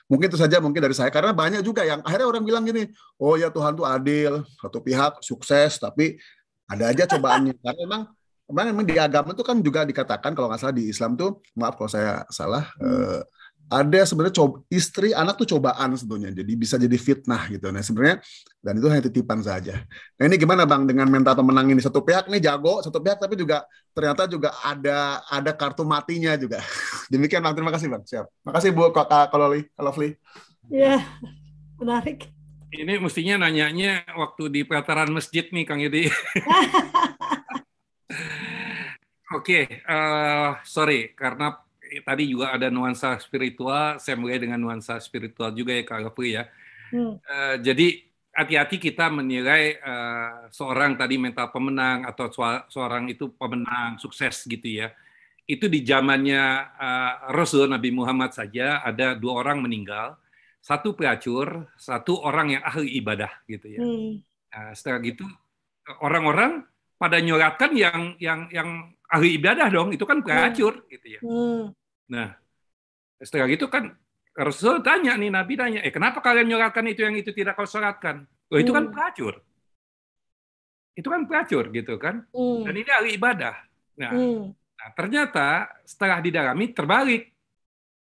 Mungkin 0.10 0.34
itu 0.34 0.40
saja 0.40 0.58
mungkin 0.58 0.82
dari 0.82 0.96
saya 0.98 1.14
karena 1.14 1.36
banyak 1.36 1.62
juga 1.62 1.86
yang 1.86 2.02
akhirnya 2.02 2.26
orang 2.26 2.42
bilang 2.42 2.64
gini, 2.66 2.90
oh 3.22 3.38
ya 3.38 3.54
Tuhan 3.54 3.78
tuh 3.78 3.86
adil, 3.86 4.42
satu 4.58 4.82
pihak 4.82 5.22
sukses 5.22 5.78
tapi 5.78 6.18
ada 6.66 6.90
aja 6.90 7.06
cobaannya. 7.06 7.54
Karena 7.62 7.78
memang 7.86 8.02
memang, 8.48 8.86
di 8.88 8.96
agama 8.96 9.36
itu 9.36 9.44
kan 9.44 9.60
juga 9.60 9.84
dikatakan 9.84 10.32
kalau 10.32 10.48
nggak 10.50 10.62
salah 10.64 10.76
di 10.76 10.88
Islam 10.90 11.20
tuh 11.20 11.44
maaf 11.60 11.76
kalau 11.76 11.92
saya 11.92 12.24
salah 12.32 12.66
eh, 12.82 13.22
ada 13.68 14.00
sebenarnya 14.08 14.36
coba, 14.40 14.64
istri 14.72 15.12
anak 15.12 15.36
tuh 15.44 15.48
cobaan 15.56 15.92
sebetulnya 16.00 16.32
jadi 16.32 16.54
bisa 16.56 16.80
jadi 16.80 16.96
fitnah 16.96 17.52
gitu. 17.52 17.68
Nah 17.68 17.84
sebenarnya 17.84 18.24
dan 18.64 18.74
itu 18.80 18.88
hanya 18.88 19.04
titipan 19.04 19.40
saja. 19.44 19.84
Nah 20.16 20.24
ini 20.24 20.40
gimana 20.40 20.64
bang 20.64 20.88
dengan 20.88 21.08
mental 21.12 21.36
pemenang 21.36 21.68
ini? 21.68 21.84
Satu 21.84 22.00
pihak 22.00 22.32
nih 22.32 22.40
jago 22.40 22.80
satu 22.80 23.04
pihak 23.04 23.20
tapi 23.20 23.36
juga 23.36 23.68
ternyata 23.92 24.24
juga 24.26 24.56
ada 24.64 25.20
ada 25.28 25.52
kartu 25.52 25.84
matinya 25.84 26.34
juga. 26.40 26.64
Demikian 27.14 27.44
bang. 27.44 27.54
Terima 27.56 27.72
kasih 27.76 27.88
bang. 27.92 28.04
Siap. 28.08 28.26
Makasih 28.48 28.72
bu 28.72 28.90
kak 28.96 29.32
kalau 29.32 29.52
kalau 29.76 29.92
Fli 29.92 30.16
Ya, 30.68 31.00
menarik. 31.80 32.28
Ini 32.68 33.00
mestinya 33.00 33.48
nanyanya 33.48 34.04
waktu 34.20 34.52
di 34.52 34.62
pelataran 34.68 35.08
masjid 35.08 35.48
nih, 35.48 35.64
Kang 35.64 35.80
Yudi. 35.80 36.12
Oke, 39.38 39.80
eh, 39.80 40.50
sorry 40.68 41.16
karena 41.16 41.56
tadi 42.04 42.24
juga 42.30 42.56
ada 42.56 42.68
nuansa 42.68 43.18
spiritual. 43.20 43.98
Saya 43.98 44.16
mulai 44.20 44.38
dengan 44.38 44.60
nuansa 44.60 45.00
spiritual 45.00 45.54
juga 45.54 45.74
ya, 45.74 45.84
Kak 45.84 46.12
Gafri 46.12 46.38
ya. 46.38 46.44
Hmm. 46.92 47.20
Eh, 47.20 47.56
jadi 47.64 47.88
hati-hati 48.32 48.78
kita 48.78 49.10
menilai 49.10 49.80
eh, 49.82 50.32
seorang 50.54 50.96
tadi 50.96 51.18
mental 51.18 51.50
pemenang 51.50 52.06
atau 52.06 52.30
seorang 52.70 53.10
itu 53.12 53.34
pemenang 53.36 53.98
sukses 53.98 54.46
gitu 54.46 54.68
ya. 54.86 54.94
Itu 55.48 55.72
di 55.72 55.84
zamannya 55.84 56.44
eh, 56.76 57.14
Rasul 57.34 57.68
Nabi 57.68 57.90
Muhammad 57.92 58.32
saja 58.36 58.84
ada 58.84 59.18
dua 59.18 59.44
orang 59.44 59.64
meninggal, 59.64 60.16
satu 60.64 60.94
pelacur, 60.94 61.68
satu 61.80 62.20
orang 62.24 62.60
yang 62.60 62.64
ahli 62.64 63.00
ibadah 63.00 63.32
gitu 63.48 63.68
ya. 63.68 63.82
Hmm. 63.82 64.20
Nah, 64.48 64.72
setelah 64.76 65.00
gitu 65.04 65.24
orang-orang 66.04 66.66
pada 66.98 67.22
nyoratkan 67.22 67.72
yang 67.78 68.18
yang 68.18 68.50
yang 68.50 68.70
ahli 69.08 69.40
ibadah 69.40 69.68
dong, 69.72 69.90
itu 69.96 70.04
kan 70.04 70.20
pelacur 70.20 70.84
gitu 70.88 71.08
ya. 71.08 71.20
Hmm. 71.24 71.72
Nah, 72.12 72.36
setelah 73.20 73.48
gitu 73.48 73.68
kan 73.68 73.96
Rasul 74.38 74.86
tanya 74.86 75.18
nih 75.18 75.34
Nabi 75.34 75.54
tanya, 75.58 75.80
eh 75.82 75.90
kenapa 75.90 76.22
kalian 76.22 76.46
nyoratkan 76.46 76.86
itu 76.86 77.02
yang 77.02 77.18
itu 77.18 77.34
tidak 77.34 77.58
kau 77.58 77.66
syaratkan? 77.66 78.28
Oh 78.54 78.60
itu 78.62 78.70
kan 78.70 78.86
Hmm. 78.88 78.94
pelacur. 78.94 79.42
Itu 80.94 81.08
kan 81.10 81.26
pelacur 81.26 81.70
gitu 81.74 81.98
kan. 81.98 82.26
Hmm. 82.30 82.66
Dan 82.70 82.74
ini 82.78 82.90
ahli 82.90 83.10
ibadah. 83.18 83.56
Nah, 83.98 84.12
Hmm. 84.14 84.54
nah, 84.54 84.90
ternyata 84.94 85.46
setelah 85.86 86.22
didalami 86.22 86.70
terbalik. 86.70 87.34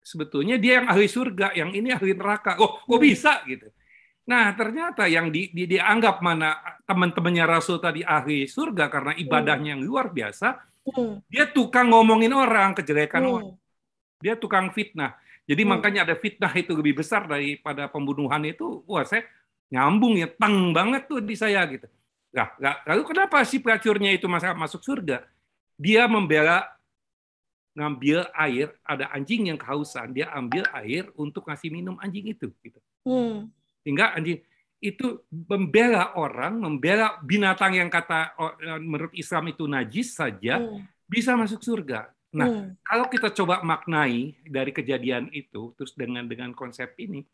Sebetulnya 0.02 0.56
dia 0.56 0.80
yang 0.80 0.88
ahli 0.88 1.04
surga, 1.04 1.52
yang 1.52 1.70
ini 1.70 1.92
ahli 1.92 2.16
neraka. 2.16 2.56
Oh, 2.58 2.80
kok 2.80 2.96
Hmm. 2.96 3.04
bisa 3.04 3.44
gitu. 3.44 3.68
Nah, 4.28 4.52
ternyata 4.52 5.08
yang 5.08 5.28
di, 5.32 5.48
di- 5.52 5.68
dianggap 5.68 6.20
mana 6.20 6.56
teman-temannya 6.84 7.44
Rasul 7.48 7.80
tadi 7.80 8.04
ahli 8.04 8.44
surga 8.44 8.88
karena 8.92 9.12
ibadahnya 9.16 9.76
yang 9.76 9.82
luar 9.84 10.12
biasa, 10.12 10.60
Hmm. 10.94 11.20
dia 11.28 11.44
tukang 11.48 11.90
ngomongin 11.92 12.32
orang, 12.32 12.72
kejelekan 12.76 13.22
Hmm. 13.22 13.34
orang. 13.34 13.54
Dia 14.18 14.34
tukang 14.34 14.72
fitnah. 14.72 15.14
Jadi 15.48 15.62
Hmm. 15.64 15.70
makanya 15.76 16.04
ada 16.04 16.14
fitnah 16.18 16.52
itu 16.52 16.72
lebih 16.76 17.00
besar 17.00 17.24
daripada 17.24 17.88
pembunuhan 17.88 18.40
itu. 18.44 18.84
Wah, 18.84 19.04
saya 19.04 19.24
nyambung 19.72 20.16
ya, 20.16 20.28
tang 20.28 20.72
banget 20.72 21.08
tuh 21.08 21.20
di 21.20 21.36
saya 21.36 21.64
gitu. 21.68 21.88
Nah, 22.28 22.52
lah- 22.60 22.80
lalu 22.84 23.02
kenapa 23.08 23.40
si 23.44 23.56
pelacurnya 23.56 24.12
itu 24.12 24.28
masuk 24.28 24.52
masuk 24.56 24.80
surga? 24.84 25.24
Dia 25.80 26.04
membela 26.04 26.68
ngambil 27.78 28.26
air, 28.34 28.74
ada 28.82 29.06
anjing 29.14 29.54
yang 29.54 29.58
kehausan, 29.60 30.10
dia 30.10 30.26
ambil 30.34 30.66
air 30.74 31.06
untuk 31.14 31.46
ngasih 31.46 31.70
minum 31.70 31.94
anjing 32.02 32.26
itu 32.26 32.50
gitu. 32.60 32.80
Hmm. 33.06 33.48
Sehingga 33.86 34.18
anjing 34.18 34.42
itu 34.78 35.22
membela 35.30 36.14
orang, 36.14 36.54
membela 36.54 37.18
binatang 37.26 37.74
yang 37.74 37.90
kata 37.90 38.34
oh, 38.38 38.54
menurut 38.78 39.10
Islam 39.14 39.50
itu 39.50 39.66
najis 39.66 40.14
saja 40.14 40.62
Hmm. 40.62 40.86
bisa 41.08 41.34
masuk 41.34 41.58
surga. 41.64 42.10
Nah, 42.30 42.46
Hmm. 42.46 42.76
kalau 42.84 43.08
kita 43.08 43.32
coba 43.32 43.64
maknai 43.64 44.36
dari 44.44 44.70
kejadian 44.70 45.32
itu 45.32 45.72
terus 45.74 45.96
dengan 45.96 46.28
dengan 46.28 46.52
konsep 46.52 46.92
ini 47.00 47.24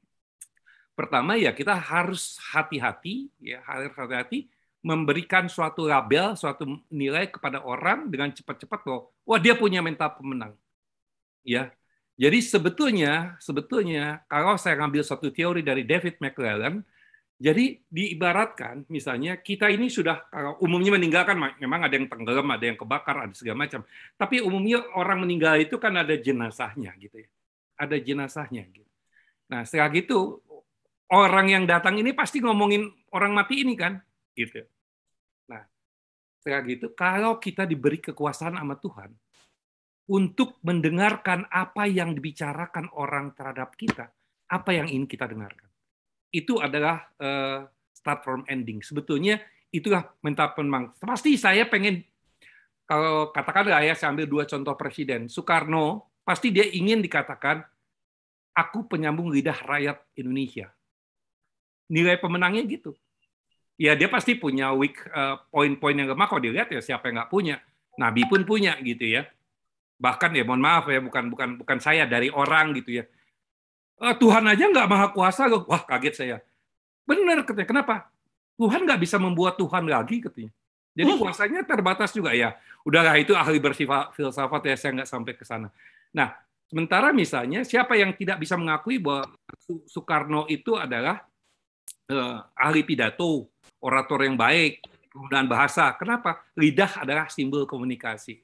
pertama 0.94 1.34
ya 1.34 1.50
kita 1.50 1.74
harus 1.74 2.38
hati-hati 2.54 3.26
ya 3.42 3.58
harus 3.66 3.90
hati-hati 3.98 4.46
memberikan 4.78 5.50
suatu 5.50 5.90
label 5.90 6.38
suatu 6.38 6.78
nilai 6.86 7.26
kepada 7.26 7.66
orang 7.66 8.06
dengan 8.06 8.30
cepat-cepat 8.30 8.86
loh 8.86 9.10
wah 9.26 9.42
dia 9.42 9.58
punya 9.58 9.82
mental 9.82 10.14
pemenang 10.14 10.54
ya 11.42 11.74
jadi 12.14 12.38
sebetulnya 12.38 13.34
sebetulnya 13.42 14.22
kalau 14.30 14.54
saya 14.54 14.78
ngambil 14.78 15.02
satu 15.02 15.34
teori 15.34 15.66
dari 15.66 15.82
David 15.82 16.22
McClellan 16.22 16.86
jadi 17.44 17.76
diibaratkan 17.92 18.88
misalnya 18.88 19.36
kita 19.36 19.68
ini 19.68 19.92
sudah 19.92 20.32
kalau 20.32 20.56
umumnya 20.64 20.96
meninggalkan 20.96 21.36
memang 21.60 21.84
ada 21.84 21.92
yang 21.92 22.08
tenggelam, 22.08 22.48
ada 22.48 22.64
yang 22.64 22.80
kebakar, 22.80 23.28
ada 23.28 23.36
segala 23.36 23.68
macam. 23.68 23.84
Tapi 24.16 24.40
umumnya 24.40 24.80
orang 24.96 25.28
meninggal 25.28 25.60
itu 25.60 25.76
kan 25.76 25.92
ada 25.92 26.16
jenazahnya 26.16 26.96
gitu 26.96 27.20
ya. 27.20 27.28
Ada 27.76 28.00
jenazahnya 28.00 28.64
gitu. 28.72 28.88
Nah, 29.52 29.60
setelah 29.68 29.92
gitu 29.92 30.40
orang 31.12 31.52
yang 31.52 31.68
datang 31.68 32.00
ini 32.00 32.16
pasti 32.16 32.40
ngomongin 32.40 32.88
orang 33.12 33.36
mati 33.36 33.60
ini 33.60 33.76
kan 33.76 34.00
gitu. 34.32 34.64
Nah, 35.52 35.68
setelah 36.40 36.64
gitu 36.64 36.96
kalau 36.96 37.36
kita 37.36 37.68
diberi 37.68 38.00
kekuasaan 38.00 38.56
sama 38.56 38.80
Tuhan 38.80 39.12
untuk 40.08 40.64
mendengarkan 40.64 41.44
apa 41.52 41.84
yang 41.92 42.16
dibicarakan 42.16 42.88
orang 42.96 43.36
terhadap 43.36 43.76
kita, 43.76 44.08
apa 44.48 44.70
yang 44.72 44.88
ingin 44.88 45.04
kita 45.04 45.28
dengarkan 45.28 45.73
itu 46.34 46.58
adalah 46.58 47.06
uh, 47.22 47.62
start 47.94 48.26
from 48.26 48.42
ending. 48.50 48.82
Sebetulnya 48.82 49.38
itulah 49.70 50.10
mental 50.18 50.50
pemenang. 50.58 50.90
Pasti 50.98 51.38
saya 51.38 51.62
pengen 51.70 52.02
kalau 52.84 53.30
katakanlah 53.30 53.80
ya 53.80 53.94
saya 53.94 54.10
ambil 54.10 54.26
dua 54.26 54.44
contoh 54.44 54.74
presiden. 54.74 55.30
Soekarno 55.30 56.10
pasti 56.26 56.50
dia 56.50 56.66
ingin 56.66 56.98
dikatakan 56.98 57.62
aku 58.52 58.90
penyambung 58.90 59.30
lidah 59.30 59.56
rakyat 59.62 60.02
Indonesia. 60.18 60.68
Nilai 61.88 62.18
pemenangnya 62.18 62.66
gitu. 62.66 62.92
Ya 63.78 63.94
dia 63.94 64.10
pasti 64.10 64.34
punya 64.34 64.74
weak 64.74 64.98
uh, 65.14 65.38
poin-poin 65.48 65.94
yang 65.94 66.10
lemah. 66.10 66.26
Kalau 66.26 66.42
dilihat 66.42 66.68
ya 66.70 66.82
siapa 66.82 67.08
yang 67.08 67.22
nggak 67.22 67.32
punya. 67.32 67.56
Nabi 67.94 68.26
pun 68.26 68.42
punya 68.42 68.74
gitu 68.82 69.06
ya. 69.06 69.26
Bahkan 69.98 70.34
ya 70.34 70.42
mohon 70.42 70.62
maaf 70.62 70.90
ya 70.90 70.98
bukan 70.98 71.30
bukan 71.30 71.48
bukan 71.62 71.78
saya 71.78 72.04
dari 72.04 72.28
orang 72.30 72.74
gitu 72.78 73.02
ya. 73.02 73.04
Uh, 73.94 74.14
Tuhan 74.18 74.44
aja 74.46 74.64
nggak 74.68 74.88
maha 74.90 75.06
kuasa. 75.14 75.46
Wah 75.48 75.82
kaget 75.86 76.14
saya. 76.14 76.36
Benar 77.06 77.46
katanya. 77.46 77.68
Kenapa? 77.68 77.94
Tuhan 78.54 78.86
nggak 78.86 79.00
bisa 79.02 79.16
membuat 79.18 79.58
Tuhan 79.58 79.86
lagi 79.86 80.22
katanya. 80.22 80.50
Jadi 80.94 81.10
kuasanya 81.18 81.60
terbatas 81.66 82.14
juga 82.14 82.30
ya. 82.30 82.54
Udahlah 82.86 83.18
itu 83.18 83.34
ahli 83.34 83.58
bersifat 83.58 84.14
filsafat 84.14 84.62
ya 84.62 84.76
saya 84.78 84.90
nggak 85.02 85.10
sampai 85.10 85.32
ke 85.34 85.42
sana. 85.42 85.68
Nah 86.14 86.38
sementara 86.70 87.10
misalnya 87.10 87.66
siapa 87.66 87.98
yang 87.98 88.14
tidak 88.14 88.38
bisa 88.38 88.54
mengakui 88.54 89.02
bahwa 89.02 89.26
Soekarno 89.90 90.46
itu 90.46 90.78
adalah 90.78 91.26
uh, 92.14 92.38
ahli 92.54 92.86
pidato, 92.86 93.50
orator 93.82 94.22
yang 94.22 94.38
baik, 94.38 94.86
penggunaan 95.10 95.48
bahasa. 95.50 95.90
Kenapa? 95.98 96.46
Lidah 96.54 97.02
adalah 97.02 97.26
simbol 97.26 97.66
komunikasi. 97.66 98.43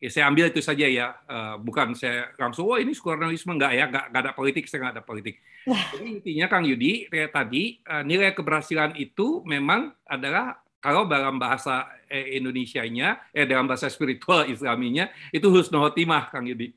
Ya, 0.00 0.08
ya 0.08 0.08
saya 0.08 0.24
ambil 0.32 0.48
itu 0.48 0.64
saja 0.64 0.88
ya. 0.88 1.12
Uh, 1.28 1.60
bukan 1.60 1.92
saya 1.92 2.32
langsung, 2.40 2.64
oh 2.72 2.80
ini 2.80 2.96
Soekarnoisme 2.96 3.52
enggak 3.52 3.72
ya, 3.76 3.84
enggak, 3.86 4.04
enggak 4.08 4.22
ada 4.24 4.32
politik, 4.32 4.64
saya 4.64 4.78
enggak 4.80 4.94
ada 4.96 5.04
politik. 5.04 5.36
Jadi 5.68 6.06
intinya 6.08 6.46
Kang 6.48 6.64
Yudi, 6.64 7.06
kayak 7.12 7.30
tadi 7.36 7.78
uh, 7.84 8.00
nilai 8.00 8.32
keberhasilan 8.32 8.96
itu 8.96 9.44
memang 9.44 9.92
adalah 10.08 10.56
kalau 10.80 11.04
dalam 11.04 11.36
bahasa 11.36 11.92
eh, 12.08 12.40
Indonesia-nya, 12.40 13.28
eh 13.36 13.44
dalam 13.44 13.68
bahasa 13.68 13.92
spiritual 13.92 14.48
Islaminya 14.48 15.12
itu 15.28 15.52
husnul 15.52 15.92
khotimah 15.92 16.32
Kang 16.32 16.48
Yudi. 16.48 16.72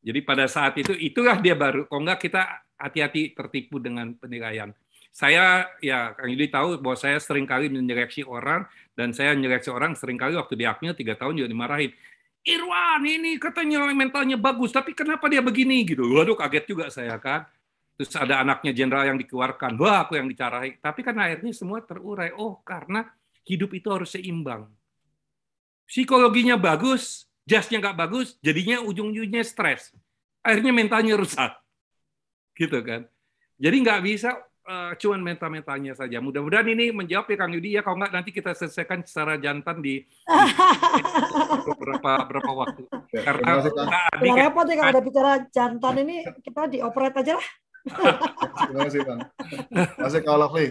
Jadi 0.00 0.22
pada 0.22 0.46
saat 0.46 0.78
itu 0.78 0.94
itulah 0.96 1.36
dia 1.42 1.58
baru. 1.58 1.84
Kalau 1.90 2.00
enggak 2.06 2.22
kita 2.22 2.62
hati-hati 2.80 3.36
tertipu 3.36 3.76
dengan 3.76 4.14
penilaian. 4.16 4.72
Saya 5.10 5.66
ya 5.82 6.14
Kang 6.14 6.30
Yudi 6.30 6.46
tahu 6.48 6.78
bahwa 6.78 6.94
saya 6.96 7.18
sering 7.18 7.44
kali 7.44 7.66
menyeleksi 7.66 8.22
orang 8.22 8.64
dan 8.94 9.10
saya 9.10 9.34
menyeleksi 9.34 9.68
orang 9.68 9.98
sering 9.98 10.14
kali 10.14 10.38
waktu 10.38 10.54
di 10.54 10.64
Akmil 10.64 10.94
tiga 10.94 11.18
tahun 11.18 11.42
juga 11.42 11.50
dimarahin. 11.50 11.90
Irwan 12.40 13.04
ini 13.04 13.36
katanya 13.36 13.84
mentalnya 13.92 14.40
bagus, 14.40 14.72
tapi 14.72 14.96
kenapa 14.96 15.28
dia 15.28 15.44
begini 15.44 15.84
gitu? 15.84 16.08
Waduh 16.08 16.36
kaget 16.40 16.64
juga 16.72 16.88
saya 16.88 17.20
kan. 17.20 17.44
Terus 18.00 18.16
ada 18.16 18.40
anaknya 18.40 18.72
jenderal 18.72 19.12
yang 19.12 19.20
dikeluarkan, 19.20 19.76
wah 19.76 20.08
aku 20.08 20.16
yang 20.16 20.24
dicarahi. 20.24 20.80
Tapi 20.80 21.04
kan 21.04 21.20
akhirnya 21.20 21.52
semua 21.52 21.84
terurai. 21.84 22.32
Oh 22.32 22.64
karena 22.64 23.04
hidup 23.44 23.76
itu 23.76 23.92
harus 23.92 24.16
seimbang. 24.16 24.72
Psikologinya 25.84 26.56
bagus, 26.56 27.28
jasnya 27.44 27.76
nggak 27.76 27.98
bagus, 28.00 28.40
jadinya 28.40 28.80
ujung-ujungnya 28.88 29.44
stres. 29.44 29.92
Akhirnya 30.40 30.72
mentalnya 30.72 31.20
rusak. 31.20 31.52
Gitu 32.56 32.80
kan. 32.80 33.04
Jadi 33.60 33.76
nggak 33.84 34.00
bisa 34.00 34.40
uh, 34.66 34.92
cuman 34.96 35.20
mental-mentalnya 35.22 35.92
saja. 35.96 36.18
Mudah-mudahan 36.18 36.66
ini 36.68 36.92
menjawab 36.92 37.30
ya 37.30 37.36
Kang 37.38 37.52
Yudi 37.52 37.76
ya. 37.76 37.82
Kalau 37.84 37.96
nggak 38.00 38.12
nanti 38.12 38.30
kita 38.34 38.52
selesaikan 38.56 39.04
secara 39.06 39.40
jantan 39.40 39.80
di, 39.80 40.04
di 40.04 41.62
beberapa 41.64 42.12
berapa 42.28 42.50
waktu. 42.52 42.82
Ya, 43.14 43.20
Karena 43.24 43.40
terima 43.40 43.56
kasih, 43.62 43.72
Kang. 43.72 43.88
Kak 43.88 44.02
Adi 44.10 44.20
Nggak 44.20 44.36
kan- 44.36 44.46
repot 44.50 44.66
ya 44.66 44.74
kalau 44.76 44.90
ada 44.90 45.02
bicara 45.02 45.32
jantan 45.48 45.94
ini 46.02 46.16
kita 46.44 46.62
dioperate 46.68 47.16
aja 47.24 47.34
lah. 47.38 47.48
Terima 48.68 48.80
kasih 48.88 49.00
Bang. 49.08 49.20
Terima 49.72 50.04
kasih 50.04 50.20
Kak 50.20 50.36
Lovely. 50.36 50.68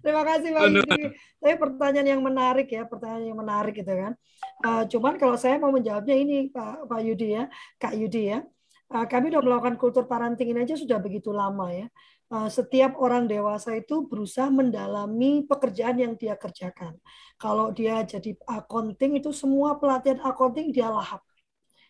Terima 0.00 0.22
kasih 0.24 0.48
Bang 0.52 0.72
Yudi. 0.76 1.02
Tapi 1.40 1.54
pertanyaan 1.56 2.08
yang 2.16 2.22
menarik 2.24 2.68
ya, 2.68 2.82
pertanyaan 2.84 3.26
yang 3.32 3.38
menarik 3.40 3.74
gitu 3.76 3.92
kan. 3.92 4.12
Eh, 4.40 4.84
cuman 4.92 5.14
kalau 5.16 5.36
saya 5.40 5.56
mau 5.56 5.72
menjawabnya 5.72 6.16
ini 6.16 6.48
Pak 6.52 6.84
Pak 6.88 7.00
Yudi 7.00 7.28
ya, 7.36 7.44
Kak 7.80 7.96
Yudi 7.96 8.32
ya. 8.32 8.44
Eh, 8.90 9.06
kami 9.08 9.32
sudah 9.32 9.40
melakukan 9.44 9.76
kultur 9.80 10.04
parenting 10.04 10.52
ini 10.52 10.64
aja 10.64 10.76
sudah 10.76 11.00
begitu 11.00 11.32
lama 11.32 11.72
ya. 11.72 11.88
Eh, 12.30 12.46
setiap 12.46 12.94
orang 13.02 13.26
dewasa 13.26 13.74
itu 13.74 14.06
berusaha 14.06 14.46
mendalami 14.54 15.42
pekerjaan 15.50 15.98
yang 15.98 16.14
dia 16.14 16.38
kerjakan. 16.38 16.94
Kalau 17.34 17.74
dia 17.74 18.06
jadi 18.06 18.38
accounting 18.46 19.18
itu 19.18 19.34
semua 19.34 19.74
pelatihan 19.82 20.22
accounting 20.22 20.70
dia 20.70 20.86
lahap. 20.94 21.26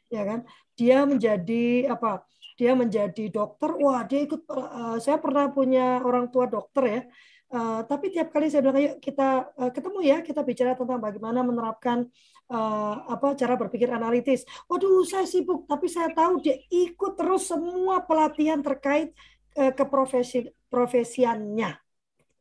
Ya 0.09 0.25
kan? 0.25 0.49
Dia 0.81 1.05
menjadi 1.05 1.93
apa? 1.93 2.25
Dia 2.57 2.73
menjadi 2.73 3.29
dokter. 3.29 3.69
Wah, 3.85 4.01
dia 4.09 4.25
ikut 4.25 4.41
eh, 4.49 4.97
saya 5.05 5.21
pernah 5.21 5.53
punya 5.53 6.01
orang 6.01 6.33
tua 6.33 6.49
dokter 6.49 6.85
ya. 6.89 7.03
Uh, 7.51 7.83
tapi 7.83 8.15
tiap 8.15 8.31
kali 8.31 8.47
saya 8.47 8.63
bilang 8.63 8.79
ayo 8.79 8.91
kita 9.03 9.51
uh, 9.59 9.75
ketemu 9.75 9.99
ya 10.07 10.23
kita 10.23 10.47
bicara 10.47 10.79
tentang 10.79 11.03
bagaimana 11.03 11.43
menerapkan 11.43 12.07
uh, 12.47 12.95
apa 13.11 13.35
cara 13.35 13.59
berpikir 13.59 13.91
analitis. 13.91 14.47
Waduh 14.71 15.03
saya 15.03 15.27
sibuk 15.27 15.67
tapi 15.67 15.91
saya 15.91 16.15
tahu 16.15 16.39
dia 16.39 16.55
ikut 16.71 17.19
terus 17.19 17.51
semua 17.51 18.07
pelatihan 18.07 18.63
terkait 18.63 19.11
keprofesi 19.55 20.47
profesiannya 20.71 21.71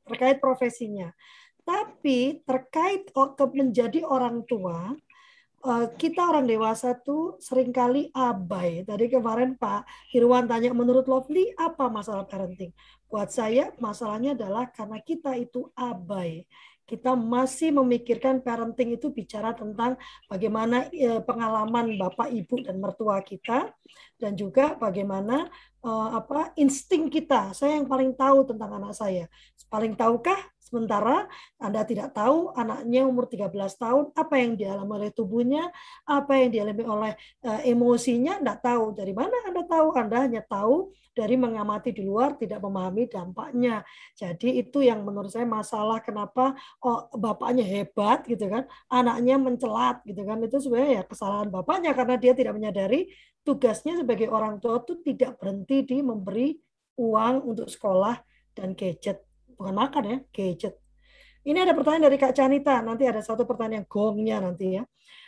terkait 0.10 0.38
profesinya. 0.42 1.14
Tapi 1.62 2.42
terkait 2.42 3.14
ke 3.14 3.46
menjadi 3.54 4.02
orang 4.02 4.42
tua 4.50 4.98
uh, 5.66 5.88
kita 5.96 6.34
orang 6.34 6.48
dewasa 6.48 6.96
tuh 6.98 7.38
sering 7.38 7.70
kali 7.70 8.10
abai. 8.16 8.82
Tadi 8.88 9.06
kemarin 9.12 9.54
Pak 9.60 9.86
Irwan 10.16 10.48
tanya 10.48 10.72
menurut 10.74 11.06
Lovely 11.06 11.52
apa 11.56 11.92
masalah 11.92 12.26
parenting? 12.26 12.72
Buat 13.10 13.34
saya 13.34 13.74
masalahnya 13.82 14.38
adalah 14.38 14.70
karena 14.70 14.98
kita 15.02 15.36
itu 15.36 15.70
abai. 15.78 16.46
Kita 16.90 17.14
masih 17.14 17.70
memikirkan 17.78 18.42
parenting 18.42 18.98
itu 18.98 19.14
bicara 19.14 19.54
tentang 19.54 19.94
bagaimana 20.26 20.90
eh, 20.90 21.22
pengalaman 21.22 21.94
bapak, 22.02 22.34
ibu 22.34 22.66
dan 22.66 22.82
mertua 22.82 23.22
kita 23.22 23.70
dan 24.18 24.34
juga 24.34 24.74
bagaimana 24.74 25.46
eh, 25.86 26.10
apa 26.18 26.58
insting 26.58 27.14
kita. 27.14 27.54
Saya 27.54 27.78
yang 27.78 27.86
paling 27.86 28.18
tahu 28.18 28.50
tentang 28.50 28.82
anak 28.82 28.98
saya. 28.98 29.30
Paling 29.70 29.94
tahukah 29.94 30.42
sementara 30.70 31.26
Anda 31.58 31.82
tidak 31.84 32.14
tahu 32.14 32.54
anaknya 32.54 33.10
umur 33.10 33.26
13 33.26 33.50
tahun 33.76 34.04
apa 34.14 34.36
yang 34.38 34.54
dialami 34.56 34.92
oleh 35.02 35.12
tubuhnya, 35.12 35.64
apa 36.06 36.34
yang 36.38 36.50
dialami 36.54 36.84
oleh 36.86 37.14
eh, 37.44 37.74
emosinya, 37.74 38.38
tidak 38.40 38.60
tahu. 38.62 38.86
Dari 38.94 39.14
mana 39.18 39.36
Anda 39.50 39.66
tahu? 39.66 39.88
Anda 39.98 40.18
hanya 40.30 40.42
tahu 40.46 40.94
dari 41.20 41.36
mengamati 41.36 41.92
di 41.92 42.08
luar 42.08 42.40
tidak 42.40 42.64
memahami 42.64 43.12
dampaknya. 43.12 43.84
Jadi 44.16 44.64
itu 44.64 44.80
yang 44.80 45.04
menurut 45.04 45.28
saya 45.34 45.44
masalah 45.44 46.00
kenapa 46.00 46.56
oh, 46.80 47.12
bapaknya 47.12 47.68
hebat 47.68 48.24
gitu 48.24 48.48
kan, 48.48 48.64
anaknya 48.88 49.36
mencelat 49.36 50.00
gitu 50.08 50.22
kan. 50.24 50.40
Itu 50.46 50.64
sebenarnya 50.64 51.02
ya 51.02 51.04
kesalahan 51.04 51.50
bapaknya 51.52 51.92
karena 51.92 52.16
dia 52.16 52.32
tidak 52.32 52.56
menyadari 52.56 53.12
tugasnya 53.44 54.00
sebagai 54.00 54.32
orang 54.32 54.62
tua 54.64 54.80
itu 54.80 55.02
tidak 55.04 55.36
berhenti 55.42 55.84
di 55.84 55.98
memberi 56.00 56.56
uang 57.00 57.36
untuk 57.48 57.68
sekolah 57.68 58.16
dan 58.56 58.76
gadget. 58.76 59.29
Bukan 59.60 59.76
makan 59.76 60.04
ya, 60.08 60.18
gadget. 60.32 60.80
Ini 61.44 61.68
ada 61.68 61.76
pertanyaan 61.76 62.08
dari 62.08 62.16
Kak 62.16 62.32
Canita. 62.32 62.80
Nanti 62.80 63.04
ada 63.04 63.20
satu 63.20 63.44
pertanyaan 63.44 63.84
gongnya 63.84 64.40
nanti 64.40 64.80
ya. 64.80 64.84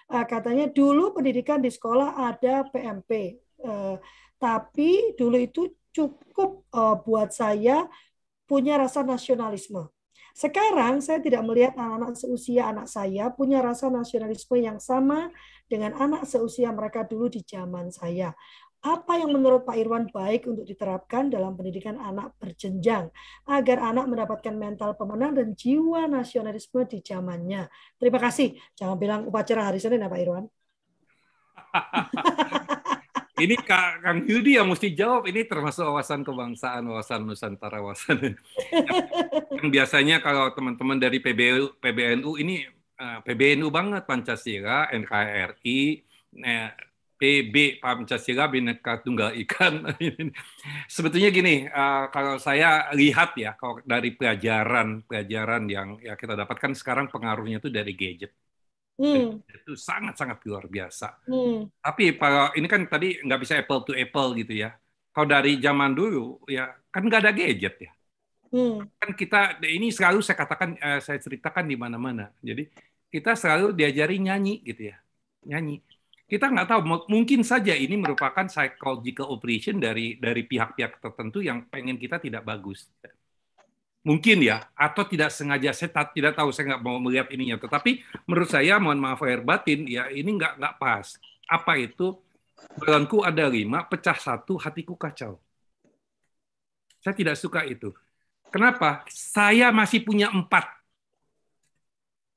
Uh, 0.08 0.24
katanya 0.24 0.72
dulu 0.72 1.12
pendidikan 1.12 1.60
di 1.60 1.68
sekolah 1.68 2.16
ada 2.32 2.64
PMP. 2.72 3.44
Uh, 3.60 4.00
tapi 4.40 5.16
dulu 5.20 5.36
itu 5.36 5.72
cukup 5.92 6.64
uh, 6.72 6.96
buat 7.04 7.36
saya 7.36 7.92
punya 8.48 8.80
rasa 8.80 9.04
nasionalisme. 9.04 9.92
Sekarang 10.32 11.04
saya 11.04 11.20
tidak 11.20 11.44
melihat 11.44 11.76
anak-anak 11.76 12.16
seusia 12.16 12.72
anak 12.72 12.88
saya 12.88 13.28
punya 13.36 13.60
rasa 13.60 13.92
nasionalisme 13.92 14.56
yang 14.64 14.80
sama 14.80 15.28
dengan 15.68 15.92
anak 16.00 16.24
seusia 16.24 16.72
mereka 16.72 17.04
dulu 17.04 17.28
di 17.28 17.44
zaman 17.44 17.92
saya. 17.92 18.32
Apa 18.82 19.14
yang 19.22 19.30
menurut 19.30 19.62
Pak 19.62 19.78
Irwan 19.78 20.10
baik 20.10 20.50
untuk 20.50 20.66
diterapkan 20.66 21.30
dalam 21.30 21.54
pendidikan 21.54 22.02
anak 22.02 22.34
berjenjang 22.42 23.14
agar 23.46 23.78
anak 23.78 24.10
mendapatkan 24.10 24.58
mental 24.58 24.98
pemenang 24.98 25.38
dan 25.38 25.54
jiwa 25.54 26.10
nasionalisme 26.10 26.82
di 26.90 26.98
zamannya? 27.06 27.70
Terima 28.02 28.18
kasih. 28.18 28.58
Jangan 28.74 28.98
bilang 28.98 29.22
upacara 29.30 29.70
hari 29.70 29.78
Senin 29.78 30.02
ya 30.02 30.10
Pak 30.10 30.22
Irwan. 30.26 30.46
Ini 33.42 33.58
Kak, 33.58 34.06
Kang 34.06 34.20
Yudi 34.26 34.58
yang 34.58 34.70
mesti 34.70 34.94
jawab. 34.94 35.26
Ini 35.26 35.50
termasuk 35.50 35.86
wawasan 35.86 36.22
kebangsaan, 36.22 36.86
wawasan 36.86 37.26
Nusantara, 37.26 37.82
wawasan. 37.82 38.38
yang 39.58 39.70
biasanya 39.74 40.22
kalau 40.22 40.54
teman-teman 40.54 41.02
dari 41.02 41.18
PBNU, 41.18 41.82
PBNU 41.82 42.38
ini 42.38 42.66
uh, 43.02 43.18
PBNU 43.26 43.74
banget 43.74 44.06
Pancasila, 44.06 44.94
NKRI, 44.94 45.80
eh, 46.38 46.70
PB 47.22 47.78
Pancasila 47.78 48.50
Bhinneka 48.50 49.06
Tunggal 49.06 49.38
Ika. 49.38 49.70
Sebetulnya 50.96 51.30
gini, 51.30 51.70
uh, 51.70 52.10
kalau 52.10 52.42
saya 52.42 52.90
lihat 52.98 53.38
ya, 53.38 53.54
kalau 53.54 53.78
dari 53.86 54.18
pelajaran 54.18 55.06
pelajaran 55.06 55.70
yang 55.70 56.02
ya 56.02 56.18
kita 56.18 56.34
dapatkan 56.34 56.74
sekarang 56.74 57.14
pengaruhnya 57.14 57.62
itu 57.62 57.70
dari 57.70 57.94
gadget. 57.94 58.34
Hmm. 58.98 59.38
Itu 59.46 59.78
sangat-sangat 59.78 60.42
luar 60.50 60.66
biasa. 60.66 61.22
Hmm. 61.30 61.70
Tapi 61.78 62.18
kalau 62.18 62.58
ini 62.58 62.66
kan 62.66 62.90
tadi 62.90 63.22
nggak 63.22 63.40
bisa 63.46 63.54
apple 63.62 63.86
to 63.86 63.94
apple 63.94 64.34
gitu 64.34 64.58
ya. 64.58 64.74
Kalau 65.14 65.28
dari 65.30 65.62
zaman 65.62 65.94
dulu 65.94 66.42
ya 66.50 66.74
kan 66.90 67.06
nggak 67.06 67.22
ada 67.22 67.34
gadget 67.38 67.86
ya. 67.86 67.92
Hmm. 68.50 68.82
Kan 68.98 69.14
kita 69.14 69.62
ini 69.70 69.94
selalu 69.94 70.26
saya 70.26 70.42
katakan 70.42 70.74
eh, 70.74 71.00
saya 71.06 71.22
ceritakan 71.22 71.70
di 71.70 71.78
mana-mana. 71.78 72.34
Jadi 72.42 72.66
kita 73.14 73.38
selalu 73.38 73.78
diajari 73.78 74.18
nyanyi 74.18 74.66
gitu 74.66 74.90
ya, 74.90 74.98
nyanyi. 75.46 75.86
Kita 76.32 76.48
nggak 76.48 76.68
tahu 76.72 76.82
mungkin 77.12 77.44
saja 77.44 77.76
ini 77.76 78.00
merupakan 78.00 78.48
psychological 78.48 79.36
operation 79.36 79.84
dari 79.84 80.16
dari 80.16 80.48
pihak-pihak 80.48 81.04
tertentu 81.04 81.44
yang 81.44 81.68
pengen 81.68 82.00
kita 82.00 82.24
tidak 82.24 82.48
bagus. 82.48 82.88
Mungkin 84.08 84.40
ya, 84.40 84.64
atau 84.74 85.04
tidak 85.04 85.28
sengaja. 85.36 85.76
Saya 85.76 85.92
tidak 86.16 86.40
tahu, 86.40 86.56
saya 86.56 86.72
nggak 86.72 86.84
mau 86.88 87.04
melihat 87.04 87.28
ininya. 87.36 87.60
Tetapi 87.60 88.00
menurut 88.32 88.48
saya, 88.48 88.80
mohon 88.80 88.98
maaf 88.98 89.20
lahir 89.20 89.44
batin, 89.44 89.84
ya 89.86 90.08
ini 90.08 90.32
nggak 90.40 90.56
nggak 90.56 90.76
pas. 90.80 91.20
Apa 91.52 91.76
itu? 91.76 92.16
Bulanku 92.80 93.28
ada 93.28 93.52
lima, 93.52 93.84
pecah 93.84 94.16
satu, 94.16 94.56
hatiku 94.56 94.96
kacau. 94.96 95.36
Saya 97.04 97.12
tidak 97.12 97.36
suka 97.36 97.68
itu. 97.68 97.92
Kenapa? 98.50 99.04
Saya 99.12 99.68
masih 99.76 100.00
punya 100.08 100.32
empat. 100.32 100.64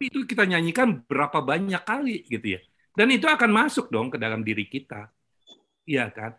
Itu 0.02 0.26
kita 0.26 0.50
nyanyikan 0.50 1.06
berapa 1.06 1.38
banyak 1.38 1.82
kali 1.86 2.26
gitu 2.26 2.58
ya. 2.58 2.60
Dan 2.94 3.10
itu 3.10 3.26
akan 3.26 3.50
masuk 3.50 3.90
dong 3.90 4.08
ke 4.08 4.16
dalam 4.16 4.46
diri 4.46 4.70
kita. 4.70 5.10
Iya 5.84 6.08
kan? 6.14 6.32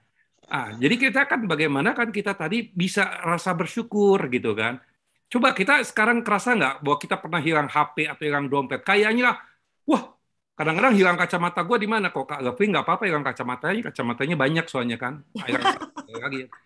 Ah, 0.48 0.72
jadi 0.78 0.96
kita 0.96 1.28
kan 1.28 1.44
bagaimana 1.50 1.92
kan 1.92 2.14
kita 2.14 2.32
tadi 2.38 2.70
bisa 2.72 3.22
rasa 3.22 3.52
bersyukur 3.52 4.30
gitu 4.32 4.56
kan. 4.56 4.80
Coba 5.28 5.52
kita 5.58 5.82
sekarang 5.82 6.22
kerasa 6.22 6.54
nggak 6.54 6.76
bahwa 6.86 6.98
kita 7.02 7.16
pernah 7.18 7.42
hilang 7.42 7.68
HP 7.68 8.08
atau 8.08 8.24
hilang 8.24 8.46
dompet? 8.46 8.86
Kayaknya, 8.86 9.42
wah, 9.90 10.14
kadang-kadang 10.54 10.94
hilang 10.96 11.18
kacamata 11.18 11.66
gue 11.66 11.78
di 11.82 11.90
mana 11.90 12.14
kok 12.14 12.30
Kak 12.30 12.42
Gavi 12.46 12.64
nggak 12.72 12.86
apa-apa 12.86 13.04
hilang 13.10 13.26
kacamatanya, 13.26 13.82
kacamatanya 13.90 14.36
banyak 14.38 14.66
soalnya 14.70 14.98
kan. 15.02 15.26
lagi. 16.08 16.46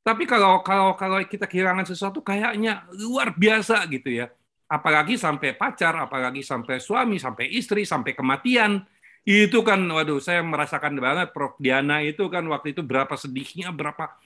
Tapi 0.00 0.24
kalau 0.24 0.64
kalau 0.64 0.96
kalau 0.96 1.20
kita 1.22 1.44
kehilangan 1.44 1.84
sesuatu 1.84 2.24
kayaknya 2.24 2.88
luar 2.98 3.36
biasa 3.36 3.84
gitu 3.92 4.10
ya. 4.10 4.32
Apalagi 4.70 5.18
sampai 5.18 5.54
pacar, 5.54 5.98
apalagi 5.98 6.46
sampai 6.46 6.78
suami, 6.78 7.18
sampai 7.18 7.50
istri, 7.52 7.82
sampai 7.82 8.14
kematian. 8.14 8.80
Itu 9.20 9.60
kan, 9.60 9.84
waduh, 9.84 10.18
saya 10.18 10.40
merasakan 10.40 10.96
banget 10.96 11.30
Prof. 11.36 11.54
Diana 11.60 12.00
itu 12.00 12.24
kan 12.32 12.44
waktu 12.48 12.72
itu 12.72 12.80
berapa 12.80 13.12
sedihnya, 13.14 13.68
berapa, 13.70 14.16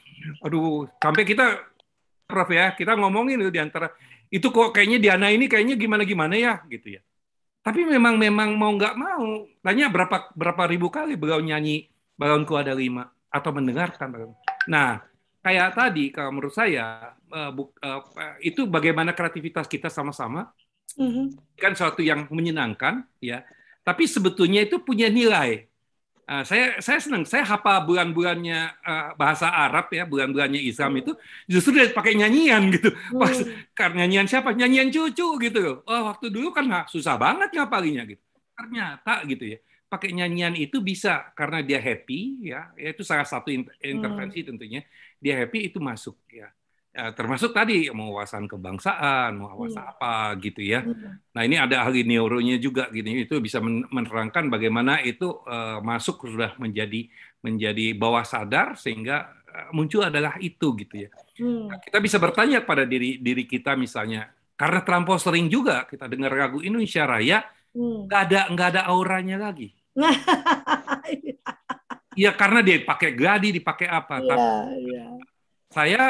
aduh, 0.40 0.86
sampai 1.02 1.26
kita, 1.26 1.60
Prof 2.24 2.48
ya, 2.48 2.72
kita 2.72 2.96
ngomongin 2.96 3.42
itu 3.42 3.50
di 3.52 3.60
antara, 3.60 3.90
itu 4.30 4.48
kok 4.48 4.72
kayaknya 4.72 4.98
Diana 5.02 5.28
ini 5.28 5.50
kayaknya 5.50 5.74
gimana-gimana 5.76 6.34
ya, 6.38 6.62
gitu 6.70 6.94
ya. 6.98 7.02
Tapi 7.64 7.80
memang 7.88 8.20
memang 8.20 8.54
mau 8.60 8.72
nggak 8.76 8.94
mau, 8.94 9.48
tanya 9.64 9.88
berapa 9.88 10.28
berapa 10.36 10.62
ribu 10.68 10.92
kali 10.92 11.16
beliau 11.16 11.40
nyanyi 11.40 11.88
Balonku 12.14 12.54
ada 12.54 12.76
lima 12.76 13.08
atau 13.32 13.50
mendengarkan. 13.56 14.36
Nah, 14.68 15.00
kayak 15.42 15.74
tadi 15.74 16.12
kalau 16.14 16.38
menurut 16.38 16.54
saya 16.54 17.16
eh, 17.34 17.50
eh, 17.52 18.00
itu 18.46 18.64
bagaimana 18.68 19.12
kreativitas 19.12 19.66
kita 19.68 19.90
sama-sama 19.90 20.52
Mhm. 20.94 21.58
kan 21.58 21.74
suatu 21.74 22.04
yang 22.06 22.30
menyenangkan 22.30 23.02
ya 23.18 23.42
tapi 23.84 24.08
sebetulnya 24.08 24.64
itu 24.64 24.80
punya 24.80 25.06
nilai. 25.12 25.68
Uh, 26.24 26.40
saya 26.40 26.80
saya 26.80 26.96
senang 27.04 27.28
saya 27.28 27.44
hafal 27.44 27.84
bulan-bulannya 27.84 28.80
uh, 28.80 29.12
bahasa 29.12 29.44
Arab 29.52 29.92
ya 29.92 30.08
bulan-bulannya 30.08 30.56
Islam 30.56 30.96
itu 31.04 31.12
justru 31.44 31.76
dia 31.76 31.92
pakai 31.92 32.16
nyanyian 32.16 32.72
gitu. 32.72 32.96
Pas 33.12 33.36
karena 33.76 34.08
nyanyian 34.08 34.24
siapa? 34.24 34.56
Nyanyian 34.56 34.88
cucu 34.88 35.36
gitu 35.36 35.58
loh. 35.60 35.76
Oh 35.84 36.08
waktu 36.08 36.32
dulu 36.32 36.48
kan 36.56 36.64
nggak 36.64 36.86
susah 36.88 37.20
banget 37.20 37.52
ngapalinya 37.52 38.08
gitu. 38.08 38.24
Ternyata 38.56 39.20
gitu 39.28 39.44
ya 39.52 39.58
pakai 39.94 40.10
nyanyian 40.10 40.58
itu 40.58 40.82
bisa 40.82 41.30
karena 41.38 41.62
dia 41.62 41.78
happy 41.78 42.50
ya, 42.50 42.74
ya 42.74 42.90
itu 42.90 43.06
salah 43.06 43.22
satu 43.22 43.54
in- 43.54 43.70
intervensi 43.78 44.42
tentunya 44.42 44.82
dia 45.22 45.38
happy 45.38 45.70
itu 45.70 45.78
masuk 45.78 46.18
ya 46.26 46.50
Ya, 46.94 47.10
termasuk 47.10 47.50
tadi 47.50 47.90
mau 47.90 48.14
wawasan 48.14 48.46
kebangsaan, 48.46 49.34
mau 49.34 49.50
wawasan 49.58 49.82
Hmm. 49.82 49.92
apa 49.98 50.14
gitu 50.38 50.62
ya. 50.62 50.86
Mhm. 50.86 51.34
Nah 51.34 51.42
ini 51.42 51.58
ada 51.58 51.82
ahli 51.82 52.06
neuronya 52.06 52.54
juga 52.62 52.86
gini 52.86 53.26
itu 53.26 53.34
bisa 53.42 53.58
men- 53.58 53.82
menerangkan 53.90 54.46
bagaimana 54.46 55.02
itu 55.02 55.26
eh, 55.42 55.82
masuk 55.82 56.22
sudah 56.22 56.54
menjadi 56.54 57.10
menjadi 57.42 57.98
bawah 57.98 58.22
sadar 58.22 58.78
sehingga 58.78 59.26
eh, 59.50 59.74
muncul 59.74 60.06
adalah 60.06 60.38
itu 60.38 60.70
gitu 60.78 60.94
ya. 61.02 61.10
Hmm. 61.34 61.66
Nah, 61.74 61.82
kita 61.82 61.98
bisa 61.98 62.22
bertanya 62.22 62.62
pada 62.62 62.86
diri 62.86 63.18
diri 63.18 63.42
kita 63.42 63.74
misalnya 63.74 64.30
karena 64.54 64.78
terlampau 64.86 65.18
sering 65.18 65.50
juga 65.50 65.82
kita 65.90 66.06
dengar 66.06 66.30
lagu 66.30 66.62
Indonesia 66.62 67.02
Raya 67.10 67.42
Hmm. 67.74 68.06
nggak 68.06 68.20
ada 68.30 68.40
nggak 68.54 68.68
ada 68.70 68.82
auranya 68.86 69.50
lagi. 69.50 69.74
Ya 72.14 72.30
karena 72.30 72.62
dia 72.62 72.78
pakai 72.78 73.10
gladi 73.10 73.50
dipakai 73.50 73.90
apa. 73.90 74.22
Tapi 74.22 74.38
Iya, 74.38 74.62
iya. 74.78 75.04
saya 75.66 76.02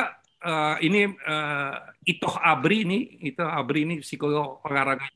eh, 0.44 0.76
ini 0.84 1.08
eh, 1.08 1.74
Itoh 2.04 2.36
Abri 2.36 2.84
ini 2.84 2.98
Itoh 3.24 3.48
Abri 3.48 3.88
ini 3.88 4.04
psikolog 4.04 4.60
olahraga. 4.68 5.08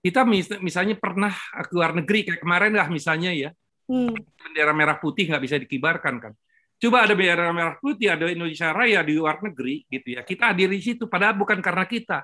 Kita 0.00 0.24
mis- 0.24 0.60
misalnya 0.64 0.96
pernah 0.96 1.30
ke 1.30 1.72
luar 1.76 1.92
negeri 1.92 2.26
kayak 2.26 2.40
kemarin 2.42 2.74
lah 2.74 2.88
misalnya 2.90 3.30
ya. 3.30 3.50
Hmm. 3.90 4.14
bendera 4.14 4.70
merah 4.70 5.02
putih 5.02 5.26
nggak 5.26 5.42
bisa 5.42 5.56
dikibarkan 5.58 6.14
kan. 6.22 6.32
Coba 6.78 7.10
ada 7.10 7.14
bendera 7.18 7.50
merah 7.50 7.74
putih 7.74 8.06
ada 8.06 8.30
Indonesia 8.30 8.70
Raya 8.70 9.02
di 9.02 9.18
luar 9.18 9.42
negeri 9.42 9.82
gitu 9.90 10.14
ya. 10.14 10.22
Kita 10.22 10.54
hadir 10.54 10.70
di 10.70 10.78
situ 10.78 11.10
padahal 11.10 11.34
bukan 11.34 11.58
karena 11.58 11.84
kita 11.86 12.22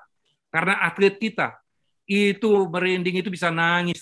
karena 0.51 0.79
atlet 0.83 1.19
kita. 1.19 1.59
Itu 2.07 2.71
merinding 2.71 3.19
itu 3.19 3.31
bisa 3.35 3.51
nangis 3.51 3.99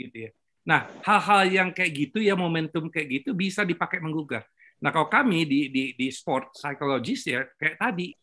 gitu 0.00 0.16
ya. 0.16 0.30
Nah 0.64 0.88
hal-hal 1.04 1.40
yang 1.48 1.68
kayak 1.76 1.92
gitu 1.92 2.24
ya 2.24 2.32
momentum 2.32 2.88
kayak 2.88 3.20
gitu 3.20 3.36
bisa 3.36 3.68
dipakai 3.68 4.00
menggugah 4.00 4.42
Nah, 4.78 4.90
kalau 4.94 5.10
kami 5.10 5.42
di 5.42 5.60
di 5.68 5.84
di 5.98 6.06
sport 6.14 6.54
psychologist 6.54 7.26
ya 7.26 7.42
kayak 7.58 7.76
tadi 7.78 8.14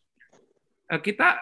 eh, 0.92 1.00
kita 1.00 1.36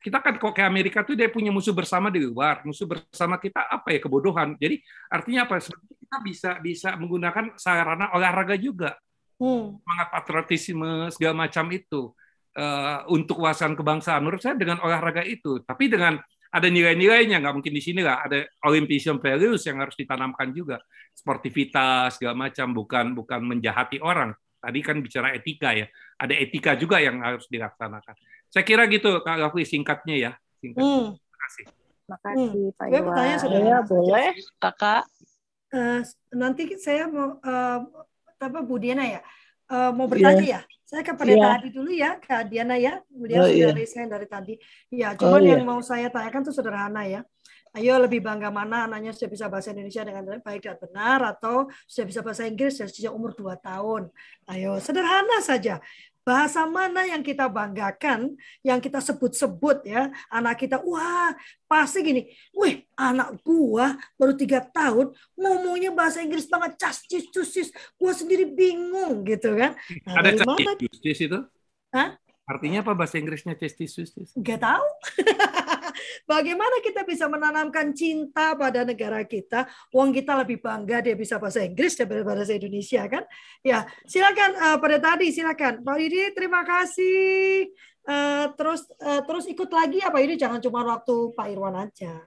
kita 0.00 0.18
kan 0.24 0.34
kok 0.40 0.56
kayak 0.56 0.70
Amerika 0.72 0.98
tuh 1.04 1.12
dia 1.12 1.28
punya 1.28 1.52
musuh 1.52 1.76
bersama 1.76 2.08
di 2.08 2.24
luar, 2.24 2.64
musuh 2.64 2.88
bersama 2.88 3.36
kita 3.36 3.68
apa 3.68 3.92
ya 3.92 4.00
kebodohan. 4.00 4.56
Jadi 4.56 4.80
artinya 5.12 5.44
apa? 5.44 5.60
Sebenarnya 5.60 5.96
kita 6.00 6.16
bisa 6.24 6.50
bisa 6.58 6.88
menggunakan 6.96 7.44
sarana 7.60 8.10
olahraga 8.16 8.56
juga, 8.56 8.96
Hmm. 9.40 9.80
semangat 9.80 10.08
patriotisme 10.12 11.08
segala 11.16 11.48
macam 11.48 11.64
itu 11.72 12.12
eh, 12.50 12.98
untuk 13.08 13.40
wawasan 13.40 13.72
kebangsaan. 13.78 14.20
Menurut 14.20 14.42
saya 14.42 14.58
dengan 14.58 14.82
olahraga 14.84 15.22
itu, 15.24 15.62
tapi 15.64 15.88
dengan 15.88 16.18
ada 16.50 16.66
nilai-nilainya 16.66 17.38
nggak 17.38 17.54
mungkin 17.54 17.74
di 17.74 17.82
sini 17.82 18.02
lah. 18.02 18.26
Ada 18.26 18.42
Olympian 18.66 19.22
values 19.22 19.62
yang 19.66 19.78
harus 19.78 19.94
ditanamkan 19.94 20.50
juga. 20.50 20.82
Sportivitas 21.14 22.18
segala 22.18 22.34
macam. 22.50 22.74
Bukan 22.74 23.14
bukan 23.14 23.40
menjahati 23.46 24.02
orang. 24.02 24.34
Tadi 24.60 24.78
kan 24.82 24.98
bicara 25.00 25.32
etika 25.32 25.72
ya. 25.72 25.86
Ada 26.18 26.34
etika 26.36 26.74
juga 26.74 26.98
yang 26.98 27.22
harus 27.22 27.46
dilaksanakan. 27.46 28.14
Saya 28.50 28.66
kira 28.66 28.90
gitu 28.90 29.22
Kak 29.22 29.36
Gafri 29.38 29.62
singkatnya 29.62 30.16
ya. 30.18 30.32
Singkat 30.58 30.82
Hmm. 30.82 31.14
terima 31.14 31.38
kasih. 31.46 31.64
Makasih 32.10 32.62
Pak 32.74 32.86
Gue 32.90 33.00
pertanyaan 33.06 33.38
Iwan. 33.38 33.44
sudah 33.46 33.60
Ya, 33.62 33.78
boleh, 33.86 34.30
kakak. 34.58 35.02
Eh, 35.70 36.00
nanti 36.34 36.62
saya 36.82 37.06
mau 37.06 37.38
eh, 37.38 37.78
apa 38.42 38.58
Bu 38.66 38.82
Diana 38.82 39.06
ya 39.06 39.22
Eh, 39.70 39.90
mau 39.94 40.10
bertanya 40.10 40.42
ya 40.42 40.60
saya 40.82 41.06
ke 41.06 41.14
Pendeta 41.14 41.46
Iya. 41.46 41.58
Adi 41.62 41.68
dulu 41.70 41.90
ya 41.94 42.10
Kak 42.18 42.50
Diana 42.50 42.74
ya 42.74 42.98
beliau 43.06 43.46
Oh, 43.46 43.50
sudah 43.50 43.70
iya. 43.70 43.78
resign 43.78 44.10
dari 44.10 44.26
tadi 44.26 44.54
ya 44.90 45.14
cuman 45.14 45.30
Oh, 45.30 45.38
iya. 45.38 45.50
yang 45.54 45.62
mau 45.62 45.78
saya 45.78 46.10
tanyakan 46.10 46.42
tuh 46.42 46.54
sederhana 46.54 47.06
ya 47.06 47.22
Ayo 47.70 47.94
lebih 48.02 48.18
bangga 48.18 48.50
mana 48.50 48.90
anaknya 48.90 49.14
sudah 49.14 49.30
bisa 49.30 49.46
bahasa 49.46 49.70
Indonesia 49.70 50.02
dengan 50.02 50.42
baik 50.42 50.66
dan 50.66 50.74
benar 50.82 51.22
atau 51.22 51.70
sudah 51.86 52.06
bisa 52.10 52.18
bahasa 52.18 52.42
Inggris 52.42 52.82
sejak 52.82 53.14
umur 53.14 53.30
2 53.30 53.54
tahun. 53.62 54.10
Ayo 54.50 54.82
sederhana 54.82 55.38
saja. 55.38 55.78
Bahasa 56.20 56.68
mana 56.68 57.08
yang 57.08 57.24
kita 57.24 57.48
banggakan, 57.48 58.36
yang 58.60 58.78
kita 58.78 59.00
sebut-sebut 59.00 59.82
ya, 59.88 60.12
anak 60.28 60.62
kita, 60.62 60.78
wah 60.84 61.32
pasti 61.64 62.04
gini, 62.04 62.22
wih 62.52 62.84
anak 62.94 63.40
gua 63.40 63.96
baru 64.20 64.36
tiga 64.36 64.60
tahun 64.60 65.16
ngomongnya 65.34 65.90
bahasa 65.96 66.20
Inggris 66.20 66.46
banget, 66.46 66.76
cas 66.76 67.00
cis 67.08 67.72
gua 67.96 68.12
sendiri 68.12 68.48
bingung 68.52 69.24
gitu 69.24 69.56
kan. 69.56 69.74
Nah, 70.04 70.14
ada 70.20 70.36
dari 70.36 70.44
mana? 70.44 70.72
itu 71.00 71.38
Hah? 71.90 72.14
artinya 72.50 72.82
apa 72.82 72.92
bahasa 72.98 73.22
Inggrisnya 73.22 73.54
justice 73.54 73.94
justice 73.94 74.34
Nggak 74.34 74.58
tahu. 74.66 74.86
Bagaimana 76.24 76.80
kita 76.82 77.02
bisa 77.04 77.26
menanamkan 77.26 77.92
cinta 77.92 78.54
pada 78.54 78.82
negara 78.82 79.22
kita? 79.24 79.66
Wong 79.92 80.10
kita 80.14 80.34
lebih 80.40 80.58
bangga 80.62 81.02
dia 81.04 81.14
bisa 81.14 81.36
bahasa 81.36 81.62
Inggris 81.62 81.94
daripada 81.98 82.22
bahasa 82.24 82.54
Indonesia 82.54 83.02
kan? 83.06 83.24
Ya, 83.60 83.84
silakan 84.06 84.50
eh, 84.56 84.76
pada 84.80 84.96
tadi 84.98 85.26
silakan. 85.30 85.82
Pak 85.84 85.96
Yudi 86.00 86.22
terima 86.34 86.62
kasih. 86.62 87.68
Eh, 88.00 88.44
terus 88.56 88.88
eh, 88.98 89.22
terus 89.28 89.44
ikut 89.46 89.70
lagi 89.70 90.00
ya 90.00 90.08
Pak 90.08 90.20
Yudi 90.24 90.34
jangan 90.40 90.58
cuma 90.58 90.80
waktu 90.82 91.14
Pak 91.36 91.46
Irwan 91.52 91.76
aja. 91.76 92.24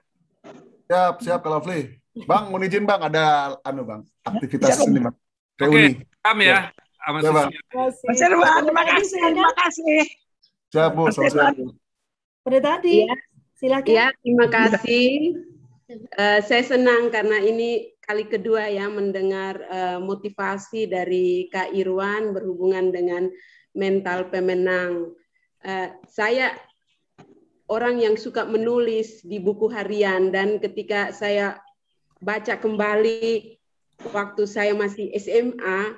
Siap, 0.84 1.14
siap 1.24 1.40
Kak 1.40 1.50
Lovely. 1.50 1.96
Bang, 2.30 2.46
mau 2.46 2.62
izin 2.62 2.86
Bang, 2.86 3.02
ada 3.02 3.58
anu 3.66 3.82
Bang, 3.82 4.06
aktivitas 4.22 4.78
ini 4.86 5.02
Bang. 5.02 5.16
Reuni. 5.58 5.98
Paham 6.22 6.38
ya 6.40 6.70
sama 7.04 7.18
Ya, 7.20 7.30
Bang. 7.34 7.48
Terima 7.50 7.84
kasih. 7.90 8.06
Mas 8.06 8.20
Irwan, 8.22 8.46
Pada 8.48 8.62
terima 8.64 8.84
kasih, 8.86 9.06
silakan. 9.10 9.32
terima 9.34 9.52
kasih. 9.58 9.98
Siap 10.70 10.90
Bu, 10.94 11.02
selamat. 11.10 11.54
Pada 12.44 12.58
tadi 12.60 12.96
Iya. 13.04 13.14
Silakan. 13.58 13.90
Ya, 13.90 14.06
terima 14.22 14.46
kasih. 14.50 15.40
Eh, 15.94 16.40
saya 16.40 16.64
senang 16.64 17.12
karena 17.12 17.44
ini 17.44 17.92
kali 18.00 18.24
kedua 18.24 18.72
ya 18.72 18.88
mendengar 18.88 19.60
eh, 19.68 19.98
motivasi 20.00 20.88
dari 20.88 21.52
Kak 21.52 21.76
Irwan 21.76 22.32
berhubungan 22.32 22.88
dengan 22.88 23.28
mental 23.76 24.32
pemenang. 24.32 25.12
Eh, 25.60 25.92
saya 26.08 26.56
orang 27.68 28.00
yang 28.00 28.16
suka 28.16 28.44
menulis 28.44 29.24
di 29.24 29.40
buku 29.40 29.68
harian 29.72 30.32
dan 30.32 30.60
ketika 30.60 31.12
saya 31.12 31.60
baca 32.20 32.56
kembali 32.56 33.60
waktu 34.12 34.42
saya 34.44 34.72
masih 34.76 35.12
SMA 35.16 35.96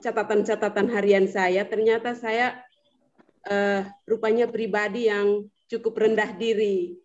catatan-catatan 0.00 0.88
harian 0.90 1.26
saya 1.28 1.66
ternyata 1.66 2.14
saya 2.16 2.58
eh, 3.46 3.84
rupanya 4.06 4.48
pribadi 4.48 5.06
yang 5.10 5.46
cukup 5.70 6.02
rendah 6.02 6.34
diri 6.34 6.98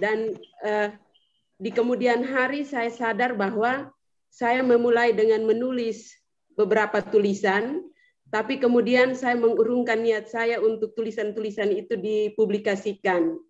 dan 0.00 0.32
eh, 0.64 0.88
di 1.56 1.70
kemudian 1.72 2.24
hari 2.24 2.64
saya 2.64 2.92
sadar 2.92 3.32
bahwa 3.36 3.88
saya 4.28 4.60
memulai 4.60 5.16
dengan 5.16 5.48
menulis 5.48 6.12
beberapa 6.52 7.00
tulisan, 7.00 7.80
tapi 8.28 8.60
kemudian 8.60 9.16
saya 9.16 9.36
mengurungkan 9.36 10.04
niat 10.04 10.28
saya 10.28 10.60
untuk 10.60 10.92
tulisan-tulisan 10.92 11.72
itu 11.72 11.96
dipublikasikan. 11.96 13.40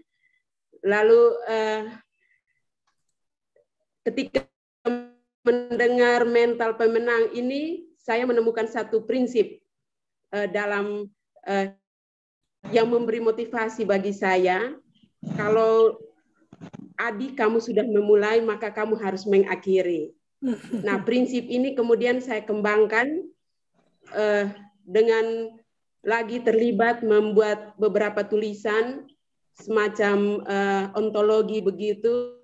Lalu 0.86 1.22
eh, 1.50 1.82
ketika 4.06 4.46
mendengar 5.42 6.22
mental 6.26 6.78
pemenang 6.78 7.34
ini, 7.34 7.90
saya 7.98 8.22
menemukan 8.22 8.70
satu 8.70 9.02
prinsip 9.02 9.58
eh, 10.30 10.46
dalam 10.46 11.10
eh, 11.42 11.74
yang 12.74 12.90
memberi 12.90 13.22
motivasi 13.22 13.86
bagi 13.86 14.14
saya. 14.14 14.74
Kalau 15.34 15.98
Adi 16.96 17.36
kamu 17.36 17.60
sudah 17.60 17.84
memulai, 17.84 18.40
maka 18.40 18.72
kamu 18.72 18.96
harus 18.96 19.28
mengakhiri. 19.28 20.16
Nah, 20.84 21.02
prinsip 21.02 21.44
ini 21.48 21.76
kemudian 21.76 22.22
saya 22.22 22.44
kembangkan 22.44 23.26
eh, 24.14 24.46
dengan 24.86 25.50
lagi 26.06 26.40
terlibat 26.40 27.02
membuat 27.02 27.74
beberapa 27.76 28.22
tulisan 28.24 29.10
semacam 29.56 30.44
eh, 30.46 30.84
ontologi 30.96 31.60
begitu. 31.60 32.40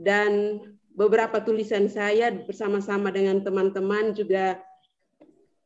dan 0.00 0.60
beberapa 0.96 1.40
tulisan 1.40 1.88
saya 1.88 2.32
bersama-sama 2.32 3.12
dengan 3.12 3.40
teman-teman 3.40 4.12
juga 4.16 4.60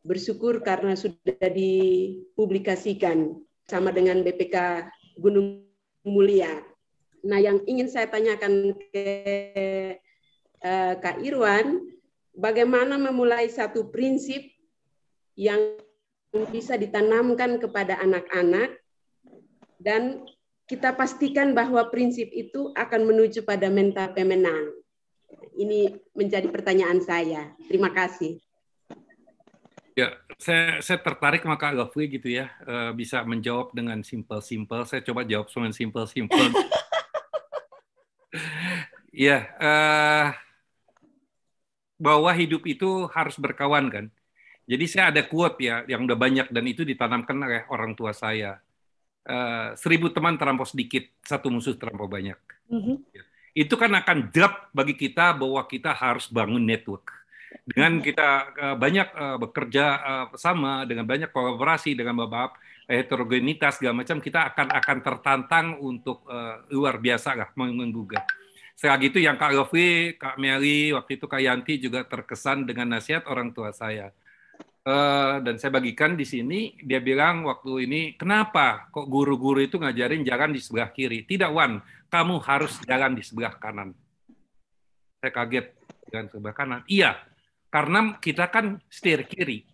bersyukur 0.05 0.61
karena 0.61 0.93
sudah 0.95 1.49
dipublikasikan 1.49 3.41
sama 3.65 3.89
dengan 3.91 4.21
BPK 4.21 4.87
Gunung 5.17 5.65
Mulia. 6.05 6.61
Nah, 7.25 7.41
yang 7.41 7.65
ingin 7.65 7.89
saya 7.89 8.13
tanyakan 8.13 8.77
ke 8.93 9.07
uh, 10.61 10.95
Kak 11.01 11.25
Irwan, 11.25 11.81
bagaimana 12.37 13.01
memulai 13.01 13.49
satu 13.49 13.89
prinsip 13.89 14.45
yang 15.33 15.81
bisa 16.53 16.77
ditanamkan 16.77 17.57
kepada 17.57 17.97
anak-anak 18.05 18.77
dan 19.81 20.29
kita 20.69 20.93
pastikan 20.93 21.57
bahwa 21.57 21.89
prinsip 21.89 22.29
itu 22.29 22.77
akan 22.77 23.09
menuju 23.09 23.45
pada 23.49 23.73
mental 23.73 24.13
pemenang. 24.13 24.73
Ini 25.57 25.97
menjadi 26.13 26.49
pertanyaan 26.53 27.01
saya. 27.01 27.57
Terima 27.69 27.89
kasih. 27.89 28.44
Ya, 29.95 30.11
saya, 30.43 30.83
saya 30.83 30.99
tertarik 30.99 31.47
sama 31.47 31.55
Kak 31.55 31.79
Gafri 31.79 32.11
gitu 32.11 32.27
ya, 32.27 32.51
uh, 32.67 32.91
bisa 32.91 33.23
menjawab 33.23 33.71
dengan 33.71 34.03
simple-simple. 34.03 34.83
Saya 34.91 35.07
coba 35.07 35.23
jawab 35.23 35.47
dengan 35.47 35.71
simple-simple. 35.71 36.51
ya, 39.15 39.47
uh, 39.63 40.35
bahwa 41.95 42.31
hidup 42.35 42.67
itu 42.67 43.07
harus 43.15 43.39
berkawan 43.39 43.87
kan. 43.87 44.07
Jadi 44.67 44.85
saya 44.91 45.15
ada 45.15 45.23
quote 45.23 45.63
ya, 45.63 45.87
yang 45.87 46.11
udah 46.11 46.19
banyak 46.19 46.51
dan 46.51 46.65
itu 46.67 46.83
ditanamkan 46.83 47.39
oleh 47.39 47.63
orang 47.71 47.95
tua 47.95 48.11
saya. 48.11 48.59
Uh, 49.23 49.79
seribu 49.79 50.11
teman 50.11 50.35
terlampau 50.35 50.67
sedikit, 50.67 51.07
satu 51.23 51.55
musuh 51.55 51.79
terlampau 51.79 52.11
banyak. 52.11 52.37
Mm 52.67 52.81
-hmm. 52.83 52.97
Itu 53.55 53.79
kan 53.79 53.95
akan 53.95 54.35
drop 54.35 54.75
bagi 54.75 54.99
kita 54.99 55.39
bahwa 55.39 55.63
kita 55.71 55.95
harus 55.95 56.27
bangun 56.27 56.67
network 56.67 57.14
dengan 57.63 58.03
kita 58.03 58.29
uh, 58.59 58.77
banyak 58.77 59.09
uh, 59.15 59.37
bekerja 59.39 59.87
uh, 60.03 60.27
sama 60.35 60.83
dengan 60.83 61.07
banyak 61.07 61.31
kolaborasi 61.31 61.95
dengan 61.95 62.27
beberapa 62.27 62.59
heterogenitas 62.85 63.79
segala 63.81 64.05
macam 64.05 64.21
kita 64.21 64.53
akan 64.53 64.69
akan 64.77 64.99
tertantang 65.01 65.67
untuk 65.81 66.29
luar 66.69 67.01
biasa 67.01 67.33
lah 67.33 67.49
menggugah. 67.57 68.21
Sekali 68.77 69.09
itu 69.09 69.25
yang 69.25 69.41
Kak 69.41 69.57
Lofi, 69.57 70.21
Kak 70.21 70.37
Mary, 70.37 70.93
waktu 70.93 71.17
itu 71.17 71.25
Kak 71.25 71.41
Yanti 71.41 71.81
juga 71.81 72.05
terkesan 72.05 72.69
dengan 72.69 72.93
nasihat 72.93 73.25
orang 73.31 73.57
tua 73.57 73.73
saya. 73.73 74.13
Uh, 74.85 75.41
dan 75.41 75.57
saya 75.57 75.73
bagikan 75.73 76.13
di 76.13 76.29
sini, 76.29 76.77
dia 76.77 77.01
bilang 77.01 77.49
waktu 77.49 77.89
ini, 77.89 78.21
kenapa 78.21 78.93
kok 78.93 79.09
guru-guru 79.09 79.65
itu 79.65 79.81
ngajarin 79.81 80.21
jalan 80.21 80.53
di 80.53 80.61
sebelah 80.61 80.93
kiri? 80.93 81.25
Tidak, 81.25 81.49
Wan, 81.49 81.81
kamu 82.13 82.37
harus 82.45 82.77
jalan 82.85 83.17
di 83.17 83.25
sebelah 83.25 83.57
kanan. 83.57 83.97
Saya 85.25 85.33
kaget, 85.33 85.73
jalan 86.13 86.29
sebelah 86.29 86.53
kanan. 86.53 86.81
Iya, 86.85 87.17
karena 87.75 88.15
kita 88.23 88.47
kan 88.55 88.79
setir 88.87 89.27
kiri. 89.27 89.67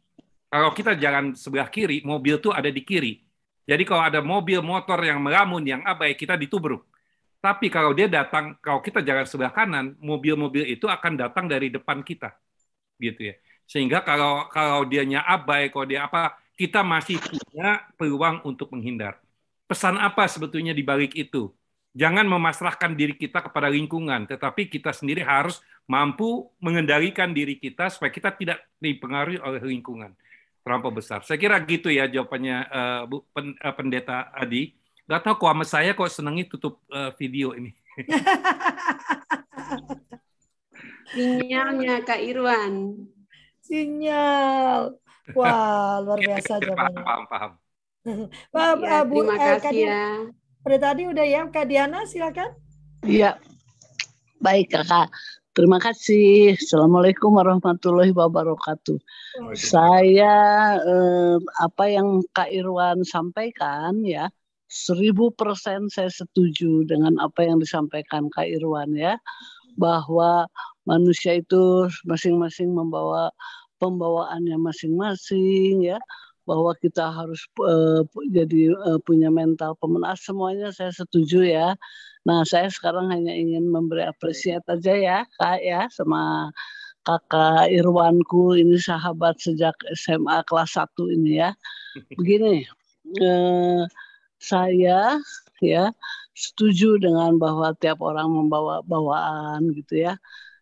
Kalau 0.49 0.73
kita 0.73 0.97
jalan 0.97 1.37
sebelah 1.37 1.69
kiri, 1.69 2.01
mobil 2.01 2.41
tuh 2.41 2.57
ada 2.57 2.73
di 2.73 2.81
kiri. 2.81 3.21
Jadi 3.69 3.85
kalau 3.85 4.01
ada 4.09 4.25
mobil 4.25 4.65
motor 4.65 4.97
yang 5.05 5.21
melamun, 5.21 5.61
yang 5.69 5.85
abai, 5.85 6.17
kita 6.17 6.33
ditubruk. 6.41 6.89
Tapi 7.45 7.69
kalau 7.69 7.93
dia 7.93 8.09
datang, 8.09 8.57
kalau 8.65 8.81
kita 8.81 9.05
jalan 9.05 9.29
sebelah 9.29 9.53
kanan, 9.53 10.01
mobil-mobil 10.01 10.65
itu 10.65 10.89
akan 10.89 11.13
datang 11.21 11.45
dari 11.45 11.69
depan 11.69 12.01
kita, 12.01 12.33
gitu 12.97 13.33
ya. 13.33 13.35
Sehingga 13.69 14.01
kalau 14.01 14.49
kalau 14.49 14.89
dianya 14.89 15.21
abai, 15.25 15.69
kalau 15.69 15.85
dia 15.85 16.09
apa, 16.09 16.41
kita 16.57 16.81
masih 16.81 17.21
punya 17.21 17.85
peluang 18.01 18.41
untuk 18.49 18.73
menghindar. 18.73 19.21
Pesan 19.69 20.01
apa 20.01 20.25
sebetulnya 20.27 20.73
di 20.73 20.83
balik 20.83 21.13
itu? 21.17 21.53
Jangan 21.95 22.27
memasrahkan 22.27 22.93
diri 22.97 23.15
kita 23.17 23.41
kepada 23.45 23.71
lingkungan, 23.71 24.27
tetapi 24.29 24.69
kita 24.69 24.91
sendiri 24.91 25.23
harus 25.25 25.63
mampu 25.91 26.47
mengendalikan 26.63 27.35
diri 27.35 27.59
kita 27.59 27.91
supaya 27.91 28.15
kita 28.15 28.31
tidak 28.39 28.63
dipengaruhi 28.79 29.43
oleh 29.43 29.59
lingkungan 29.59 30.15
terlampau 30.63 30.95
besar. 30.95 31.27
Saya 31.27 31.35
kira 31.35 31.59
gitu 31.67 31.91
ya 31.91 32.07
jawabannya 32.07 32.59
uh, 32.71 33.03
Bu 33.11 33.27
pen, 33.35 33.59
uh, 33.59 33.75
Pendeta 33.75 34.31
Adi. 34.31 34.79
Gak 35.11 35.27
tahu 35.27 35.43
kok 35.43 35.51
sama 35.51 35.67
saya 35.67 35.91
kok 35.91 36.07
senangi 36.07 36.47
tutup 36.47 36.79
uh, 36.95 37.11
video 37.19 37.59
ini. 37.59 37.75
Sinyalnya 41.11 42.07
Kak 42.07 42.23
Irwan. 42.23 42.95
Sinyal. 43.67 44.95
Wah, 45.35 45.99
luar 46.07 46.23
biasa 46.23 46.63
jawabannya. 46.63 47.03
Paham, 47.03 47.23
paham. 47.27 47.53
paham. 48.55 48.79
ya, 48.87 49.03
Bu, 49.03 49.27
terima 49.27 49.37
kasih 49.59 49.79
ya. 49.91 50.07
Pada 50.63 50.79
tadi 50.79 51.03
udah 51.11 51.27
ya, 51.27 51.43
Kak 51.51 51.67
Diana 51.67 52.07
silakan. 52.07 52.55
Iya. 53.03 53.43
Baik, 54.39 54.71
Kakak. 54.71 55.11
Terima 55.61 55.77
kasih. 55.77 56.57
Assalamualaikum 56.57 57.37
warahmatullahi 57.37 58.17
wabarakatuh. 58.17 58.97
Saya 59.53 60.33
eh, 60.81 61.37
apa 61.61 61.85
yang 61.85 62.25
Kak 62.33 62.49
Irwan 62.49 63.05
sampaikan 63.05 64.01
ya, 64.01 64.33
seribu 64.73 65.29
persen 65.37 65.93
saya 65.93 66.09
setuju 66.09 66.89
dengan 66.89 67.21
apa 67.21 67.45
yang 67.45 67.61
disampaikan 67.61 68.33
Kak 68.33 68.49
Irwan 68.49 68.97
ya, 68.97 69.21
bahwa 69.77 70.49
manusia 70.89 71.37
itu 71.37 71.93
masing-masing 72.09 72.73
membawa 72.73 73.29
pembawaannya 73.85 74.57
masing-masing 74.57 75.85
ya, 75.93 76.01
bahwa 76.49 76.73
kita 76.79 77.13
harus 77.13 77.45
uh, 77.61 78.03
jadi 78.33 78.75
uh, 78.75 78.99
punya 79.05 79.29
mental 79.33 79.77
pemenang 79.79 80.17
semuanya 80.19 80.73
saya 80.75 80.91
setuju 80.91 81.45
ya. 81.47 81.69
Nah 82.27 82.45
saya 82.45 82.69
sekarang 82.69 83.09
hanya 83.13 83.33
ingin 83.33 83.69
memberi 83.69 84.05
apresiat 84.05 84.65
aja 84.69 84.93
ya 84.97 85.19
kak 85.41 85.61
ya 85.65 85.89
sama 85.93 86.53
kakak 87.05 87.73
Irwanku 87.73 88.57
ini 88.61 88.77
sahabat 88.77 89.41
sejak 89.41 89.75
SMA 89.97 90.45
kelas 90.45 90.77
1 90.77 91.17
ini 91.17 91.41
ya. 91.41 91.51
Begini, 92.15 92.69
uh, 93.25 93.85
saya 94.41 95.19
ya 95.61 95.85
setuju 96.37 96.97
dengan 97.01 97.37
bahwa 97.37 97.77
tiap 97.77 98.01
orang 98.01 98.29
membawa 98.33 98.81
bawaan 98.85 99.73
gitu 99.77 100.05
ya. 100.09 100.17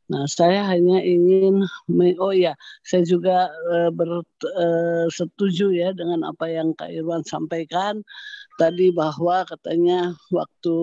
Nah, 0.08 0.24
saya 0.24 0.64
hanya 0.64 1.04
ingin, 1.04 1.68
oh 2.16 2.32
ya, 2.32 2.56
saya 2.80 3.04
juga 3.04 3.52
uh, 3.68 3.92
ber, 3.92 4.24
uh, 4.40 5.04
setuju 5.12 5.68
ya 5.76 5.92
dengan 5.92 6.24
apa 6.24 6.48
yang 6.48 6.72
Kak 6.72 6.88
Irwan 6.88 7.28
sampaikan 7.28 8.00
tadi 8.56 8.88
bahwa 8.88 9.44
katanya 9.44 10.16
waktu 10.32 10.76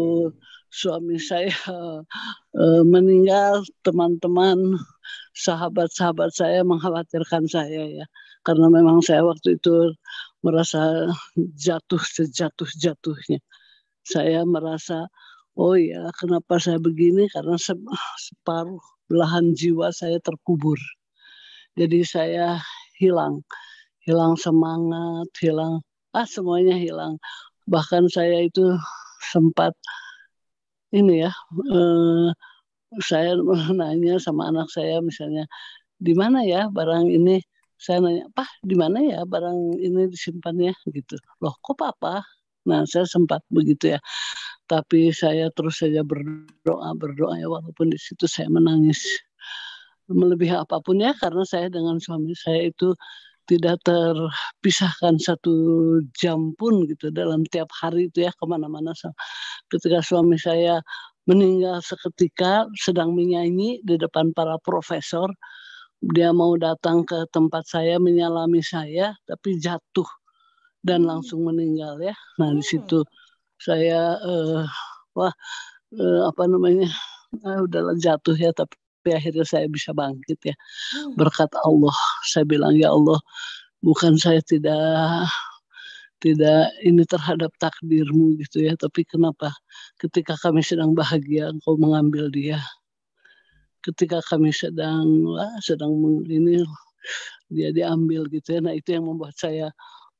suami 0.70 1.18
saya 1.18 1.50
uh, 1.66 2.06
meninggal, 2.94 3.66
teman-teman, 3.82 4.78
sahabat-sahabat 5.34 6.30
saya 6.30 6.62
mengkhawatirkan 6.62 7.50
saya 7.50 7.82
ya, 7.82 8.06
karena 8.46 8.70
memang 8.70 9.02
saya 9.02 9.26
waktu 9.26 9.58
itu 9.58 9.98
merasa 10.46 11.10
jatuh 11.58 12.02
sejatuh-jatuhnya. 12.02 13.42
Saya 14.06 14.46
merasa, 14.46 15.10
oh 15.58 15.74
ya, 15.74 16.14
kenapa 16.22 16.62
saya 16.62 16.78
begini? 16.78 17.26
Karena 17.34 17.58
separuh 17.58 18.95
belahan 19.10 19.54
jiwa 19.54 19.92
saya 19.94 20.18
terkubur. 20.22 20.78
Jadi 21.76 22.02
saya 22.08 22.60
hilang, 23.00 23.44
hilang 24.08 24.40
semangat, 24.40 25.28
hilang 25.44 25.84
ah 26.16 26.28
semuanya 26.28 26.76
hilang. 26.80 27.20
Bahkan 27.68 28.08
saya 28.08 28.48
itu 28.48 28.64
sempat 29.34 29.76
ini 30.96 31.28
ya, 31.28 31.32
eh, 31.76 32.30
saya 33.04 33.36
nanya 33.80 34.16
sama 34.22 34.48
anak 34.52 34.72
saya 34.72 35.04
misalnya 35.04 35.44
di 36.00 36.14
mana 36.16 36.44
ya 36.48 36.72
barang 36.72 37.08
ini 37.12 37.44
saya 37.76 38.00
nanya, 38.04 38.32
Pak, 38.32 38.50
di 38.64 38.76
mana 38.80 39.04
ya 39.04 39.20
barang 39.28 39.80
ini 39.84 40.08
disimpannya 40.08 40.72
gitu. 40.96 41.16
Loh, 41.44 41.54
kok 41.60 41.76
Papa? 41.76 42.24
Nah, 42.66 42.82
saya 42.90 43.06
sempat 43.06 43.46
begitu 43.52 43.94
ya 43.94 44.00
tapi 44.66 45.14
saya 45.14 45.50
terus 45.54 45.82
saja 45.82 46.02
berdoa 46.02 46.90
berdoa 46.98 47.38
ya 47.38 47.48
walaupun 47.50 47.94
di 47.94 48.00
situ 48.02 48.26
saya 48.26 48.50
menangis. 48.50 49.02
Melebihi 50.06 50.54
apa 50.54 50.78
pun 50.86 51.02
ya 51.02 51.18
karena 51.18 51.42
saya 51.50 51.66
dengan 51.66 51.98
suami 51.98 52.38
saya 52.38 52.70
itu 52.70 52.94
tidak 53.50 53.82
terpisahkan 53.86 55.18
satu 55.22 55.54
jam 56.18 56.54
pun 56.58 56.86
gitu 56.90 57.10
dalam 57.14 57.46
tiap 57.50 57.70
hari 57.74 58.10
itu 58.10 58.26
ya 58.26 58.32
ke 58.34 58.46
mana-mana. 58.46 58.94
Ketika 59.70 60.02
suami 60.06 60.38
saya 60.38 60.82
meninggal 61.26 61.82
seketika 61.82 62.70
sedang 62.78 63.18
menyanyi 63.18 63.82
di 63.82 63.98
depan 63.98 64.30
para 64.34 64.62
profesor 64.62 65.30
dia 66.14 66.30
mau 66.30 66.54
datang 66.54 67.02
ke 67.02 67.26
tempat 67.34 67.66
saya 67.66 67.98
menyalami 67.98 68.62
saya 68.62 69.18
tapi 69.26 69.58
jatuh 69.58 70.06
dan 70.86 71.02
langsung 71.02 71.42
meninggal 71.50 71.98
ya. 71.98 72.14
Nah 72.38 72.54
di 72.54 72.62
situ 72.62 73.02
saya 73.66 74.22
uh, 74.22 74.64
wah 75.18 75.34
uh, 75.98 76.22
apa 76.30 76.44
namanya 76.46 76.86
uh, 77.42 77.66
udahlah 77.66 77.98
jatuh 77.98 78.38
ya 78.38 78.54
tapi 78.54 78.78
akhirnya 79.10 79.46
saya 79.46 79.66
bisa 79.66 79.90
bangkit 79.98 80.38
ya 80.46 80.56
hmm. 80.56 81.18
berkat 81.18 81.50
Allah 81.66 81.96
saya 82.30 82.46
bilang 82.46 82.78
ya 82.78 82.94
Allah 82.94 83.18
bukan 83.82 84.22
saya 84.22 84.42
tidak 84.46 85.26
tidak 86.22 86.70
ini 86.86 87.04
terhadap 87.10 87.50
takdirmu 87.58 88.38
gitu 88.42 88.66
ya 88.66 88.78
tapi 88.78 89.02
kenapa 89.06 89.50
ketika 89.98 90.38
kami 90.38 90.62
sedang 90.62 90.94
bahagia 90.94 91.50
engkau 91.50 91.78
mengambil 91.78 92.30
dia 92.30 92.62
ketika 93.86 94.18
kami 94.26 94.50
sedang 94.50 95.06
wah, 95.30 95.54
sedang 95.62 95.94
ini 96.26 96.66
dia 97.54 97.70
diambil 97.70 98.26
gitu 98.34 98.58
ya. 98.58 98.60
Nah 98.66 98.74
itu 98.74 98.98
yang 98.98 99.06
membuat 99.06 99.38
saya 99.38 99.70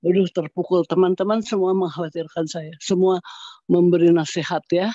Waduh 0.04 0.28
terpukul 0.30 0.84
teman-teman 0.86 1.42
semua 1.42 1.72
mengkhawatirkan 1.74 2.46
saya, 2.46 2.74
semua 2.78 3.24
memberi 3.72 4.12
nasihat 4.12 4.62
ya. 4.70 4.92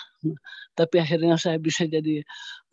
Tapi 0.78 1.02
akhirnya 1.02 1.34
saya 1.40 1.58
bisa 1.58 1.88
jadi 1.88 2.22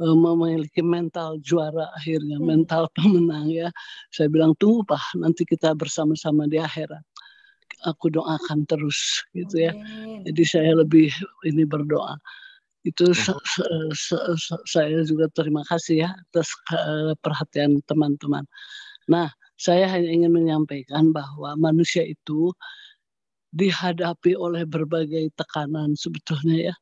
uh, 0.04 0.16
memiliki 0.16 0.84
mental 0.86 1.40
juara 1.42 1.90
akhirnya, 1.98 2.38
hmm. 2.38 2.46
mental 2.46 2.92
pemenang 2.96 3.50
ya. 3.50 3.72
Saya 4.14 4.28
bilang 4.30 4.54
tunggu 4.60 4.86
Pak, 4.86 5.18
nanti 5.18 5.48
kita 5.48 5.74
bersama-sama 5.74 6.46
di 6.46 6.62
akhirat. 6.62 7.02
Aku 7.86 8.10
doakan 8.10 8.66
terus 8.66 9.22
gitu 9.38 9.70
ya. 9.70 9.74
Jadi 10.26 10.44
saya 10.46 10.72
lebih 10.82 11.14
ini 11.46 11.62
berdoa 11.62 12.18
itu 12.88 13.06
saya 14.64 15.00
juga 15.04 15.28
terima 15.36 15.60
kasih 15.68 16.08
ya 16.08 16.10
atas 16.16 16.56
eh, 16.72 17.14
perhatian 17.20 17.84
teman-teman. 17.84 18.48
Nah, 19.12 19.28
saya 19.58 19.90
hanya 19.90 20.10
ingin 20.14 20.32
menyampaikan 20.32 21.10
bahwa 21.10 21.58
manusia 21.58 22.06
itu 22.06 22.54
dihadapi 23.52 24.38
oleh 24.38 24.64
berbagai 24.70 25.34
tekanan 25.34 25.98
sebetulnya 25.98 26.72
ya. 26.72 26.76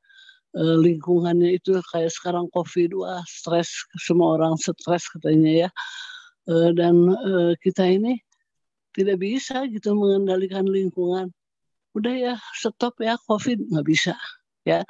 E, 0.55 0.63
lingkungannya 0.84 1.55
itu 1.55 1.80
kayak 1.91 2.11
sekarang 2.11 2.51
COVID, 2.51 2.99
wah 2.99 3.23
stres, 3.28 3.71
semua 3.99 4.36
orang 4.36 4.59
stres 4.59 5.07
katanya 5.07 5.67
ya. 5.67 5.69
E, 6.51 6.76
dan 6.76 6.95
e, 7.15 7.55
kita 7.63 7.88
ini 7.88 8.19
tidak 8.95 9.23
bisa 9.23 9.67
gitu 9.71 9.95
mengendalikan 9.95 10.67
lingkungan. 10.67 11.32
Udah 11.95 12.11
ya 12.11 12.34
stop 12.55 12.99
ya 12.99 13.15
COVID 13.28 13.71
nggak 13.71 13.88
bisa 13.88 14.15
ya. 14.67 14.84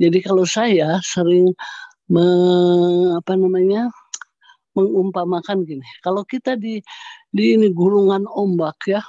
Jadi 0.00 0.18
kalau 0.24 0.42
saya 0.48 0.98
sering 1.04 1.52
me, 2.10 2.26
apa 3.14 3.38
namanya 3.38 3.92
mengumpamakan 4.74 5.66
gini, 5.66 5.86
kalau 6.02 6.22
kita 6.22 6.54
di 6.54 6.78
di 7.30 7.54
ini 7.58 7.68
gulungan 7.70 8.26
ombak 8.30 8.78
ya, 8.90 9.02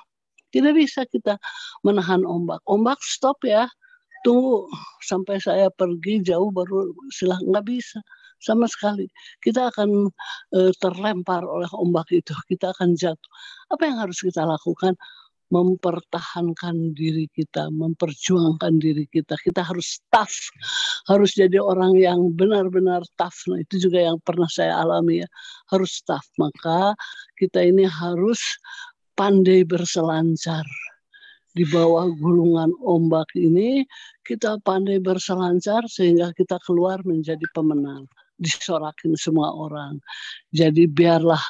tidak 0.53 0.77
bisa 0.77 1.05
kita 1.09 1.37
menahan 1.85 2.21
ombak. 2.27 2.61
Ombak 2.69 2.99
stop 3.01 3.41
ya, 3.47 3.65
tunggu 4.25 4.69
sampai 5.01 5.41
saya 5.41 5.67
pergi 5.73 6.21
jauh 6.21 6.49
baru 6.53 6.93
silahkan 7.09 7.45
nggak 7.49 7.65
bisa 7.67 7.99
sama 8.41 8.65
sekali. 8.65 9.05
Kita 9.41 9.69
akan 9.69 10.09
e, 10.53 10.59
terlempar 10.81 11.45
oleh 11.45 11.69
ombak 11.77 12.09
itu, 12.13 12.33
kita 12.49 12.73
akan 12.73 12.97
jatuh. 12.97 13.31
Apa 13.69 13.85
yang 13.89 13.97
harus 14.01 14.17
kita 14.21 14.43
lakukan? 14.45 14.97
Mempertahankan 15.51 16.95
diri 16.95 17.27
kita, 17.35 17.67
memperjuangkan 17.69 18.79
diri 18.79 19.05
kita. 19.11 19.35
Kita 19.35 19.67
harus 19.67 19.99
tough, 20.07 20.51
harus 21.11 21.35
jadi 21.35 21.59
orang 21.59 21.99
yang 21.99 22.31
benar-benar 22.31 23.03
tough. 23.19 23.35
Nah, 23.51 23.59
itu 23.59 23.87
juga 23.87 23.99
yang 24.01 24.17
pernah 24.23 24.47
saya 24.47 24.79
alami 24.79 25.21
ya, 25.21 25.29
harus 25.69 25.99
tough. 26.07 26.25
Maka 26.39 26.95
kita 27.35 27.61
ini 27.67 27.83
harus 27.83 28.39
pandai 29.13 29.67
berselancar 29.67 30.63
di 31.51 31.67
bawah 31.67 32.07
gulungan 32.15 32.71
ombak 32.79 33.27
ini 33.35 33.83
kita 34.23 34.55
pandai 34.63 35.03
berselancar 35.03 35.83
sehingga 35.91 36.31
kita 36.31 36.55
keluar 36.63 37.03
menjadi 37.03 37.43
pemenang 37.51 38.07
disorakin 38.41 39.13
semua 39.15 39.53
orang. 39.53 40.01
Jadi 40.51 40.89
biarlah 40.89 41.41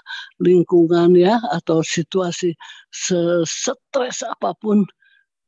lingkungan 0.44 1.16
ya 1.16 1.40
atau 1.56 1.80
situasi 1.80 2.52
stres 2.92 4.20
apa 4.28 4.52
pun 4.60 4.84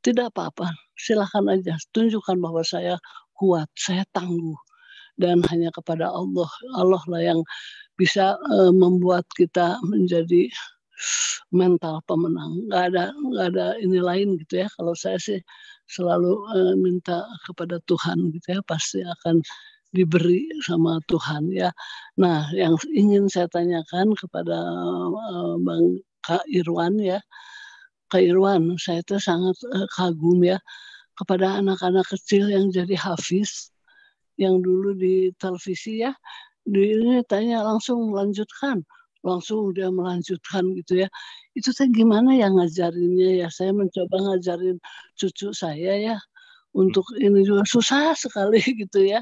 tidak 0.04 0.32
apa-apa. 0.36 0.72
Silahkan 0.96 1.46
aja 1.52 1.76
tunjukkan 1.92 2.40
bahwa 2.40 2.64
saya 2.64 2.96
kuat, 3.36 3.68
saya 3.76 4.08
tangguh 4.16 4.58
dan 5.20 5.46
hanya 5.52 5.70
kepada 5.70 6.10
Allah 6.10 6.50
Allah 6.74 7.04
lah 7.06 7.22
yang 7.22 7.40
bisa 8.00 8.34
uh, 8.50 8.74
membuat 8.74 9.28
kita 9.38 9.78
menjadi 9.86 10.50
mental 11.54 12.02
pemenang. 12.10 12.66
Nggak 12.70 12.84
ada 12.94 13.04
nggak 13.14 13.48
ada 13.54 13.68
ini 13.84 14.00
lain 14.02 14.40
gitu 14.42 14.66
ya. 14.66 14.68
Kalau 14.80 14.94
saya 14.98 15.20
sih 15.22 15.40
selalu 15.92 16.34
uh, 16.50 16.76
minta 16.80 17.22
kepada 17.46 17.78
Tuhan 17.86 18.34
gitu 18.34 18.58
ya 18.58 18.62
pasti 18.66 19.04
akan 19.04 19.44
diberi 19.94 20.50
sama 20.66 20.98
Tuhan 21.06 21.54
ya. 21.54 21.70
Nah, 22.18 22.50
yang 22.58 22.76
ingin 22.92 23.30
saya 23.30 23.46
tanyakan 23.48 24.18
kepada 24.18 24.58
uh, 25.14 25.56
Bang 25.62 26.02
Kak 26.26 26.44
Irwan 26.50 26.98
ya. 26.98 27.22
Kak 28.10 28.22
Irwan, 28.26 28.74
saya 28.82 29.06
itu 29.06 29.22
sangat 29.22 29.56
uh, 29.70 29.88
kagum 29.94 30.42
ya 30.42 30.58
kepada 31.14 31.62
anak-anak 31.62 32.06
kecil 32.10 32.50
yang 32.50 32.74
jadi 32.74 32.98
hafiz 32.98 33.70
yang 34.42 34.60
dulu 34.66 34.98
di 34.98 35.30
televisi 35.38 36.02
ya. 36.02 36.12
Di 36.66 36.98
ini 36.98 37.22
tanya 37.30 37.62
langsung 37.62 38.10
melanjutkan 38.10 38.82
langsung 39.24 39.72
dia 39.72 39.88
melanjutkan 39.88 40.76
gitu 40.84 41.08
ya. 41.08 41.10
Itu 41.56 41.72
saya 41.72 41.88
gimana 41.96 42.36
ya 42.36 42.52
ngajarinnya 42.52 43.46
ya? 43.46 43.48
Saya 43.48 43.72
mencoba 43.72 44.20
ngajarin 44.20 44.78
cucu 45.16 45.56
saya 45.56 45.96
ya 45.96 46.18
untuk 46.74 47.06
ini 47.22 47.46
juga 47.46 47.64
susah 47.66 48.14
sekali 48.24 48.60
gitu 48.62 49.06
ya 49.06 49.22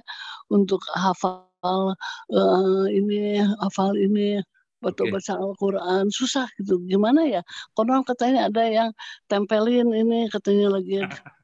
untuk 0.52 0.82
hafal 0.96 1.96
uh, 2.32 2.86
ini 2.90 3.44
hafal 3.62 3.94
ini 3.96 4.42
baca 4.82 5.04
baca 5.14 5.34
Al-Quran 5.38 6.10
susah 6.10 6.50
gitu. 6.58 6.82
Gimana 6.90 7.22
ya? 7.30 7.42
Konon 7.78 8.02
katanya 8.02 8.50
ada 8.50 8.66
yang 8.66 8.90
tempelin 9.30 9.94
ini 9.94 10.28
katanya 10.34 10.74
lagi 10.74 11.06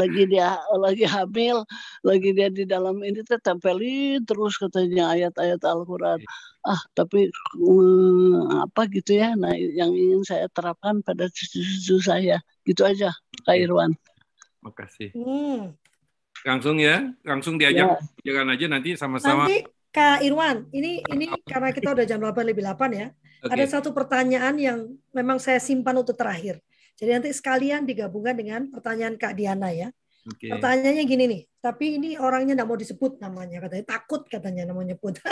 lagi 0.00 0.22
dia 0.24 0.56
lagi 0.80 1.04
hamil 1.04 1.66
lagi 2.00 2.32
dia 2.32 2.48
di 2.48 2.64
dalam 2.64 3.04
ini 3.04 3.20
tuh 3.26 3.36
tempelin 3.42 4.24
terus 4.24 4.56
katanya 4.56 5.12
ayat-ayat 5.18 5.60
Al-Quran. 5.66 6.22
Ah 6.62 6.80
tapi 6.94 7.26
um, 7.58 8.46
apa 8.62 8.86
gitu 8.88 9.18
ya? 9.18 9.34
Nah 9.34 9.52
yang 9.58 9.90
ingin 9.92 10.22
saya 10.22 10.46
terapkan 10.54 11.02
pada 11.02 11.26
cucu-cucu 11.26 11.98
saya. 11.98 12.38
Gitu 12.62 12.82
aja 12.86 13.10
Kak 13.46 13.58
Irwan 13.58 13.98
Makasih. 14.66 15.14
Hmm. 15.14 15.78
Langsung 16.42 16.76
ya, 16.82 17.14
langsung 17.22 17.54
diajak 17.54 17.96
ya. 17.96 17.98
jalan 18.26 18.58
aja 18.58 18.66
nanti 18.66 18.98
sama-sama. 18.98 19.46
Nanti 19.46 19.62
Kak 19.94 20.20
Irwan, 20.26 20.68
ini 20.74 21.00
ini 21.08 21.32
karena 21.46 21.72
kita 21.72 21.96
udah 21.96 22.04
jam 22.04 22.20
8 22.20 22.44
lebih 22.44 22.66
8 22.66 22.92
ya. 22.92 23.08
Okay. 23.40 23.52
Ada 23.54 23.78
satu 23.78 23.94
pertanyaan 23.94 24.58
yang 24.58 24.78
memang 25.14 25.40
saya 25.40 25.56
simpan 25.62 25.96
untuk 25.96 26.18
terakhir. 26.18 26.60
Jadi 26.98 27.10
nanti 27.16 27.30
sekalian 27.32 27.88
digabungkan 27.88 28.36
dengan 28.36 28.60
pertanyaan 28.68 29.16
Kak 29.16 29.32
Diana 29.38 29.72
ya. 29.72 29.88
Okay. 30.26 30.50
Pertanyaannya 30.52 31.04
gini 31.06 31.24
nih, 31.30 31.42
tapi 31.66 31.98
ini 31.98 32.14
orangnya 32.14 32.54
tidak 32.54 32.68
mau 32.70 32.78
disebut 32.78 33.18
namanya 33.18 33.58
katanya. 33.66 33.84
Takut 33.98 34.22
katanya 34.30 34.70
namanya 34.70 34.94
pun. 34.94 35.18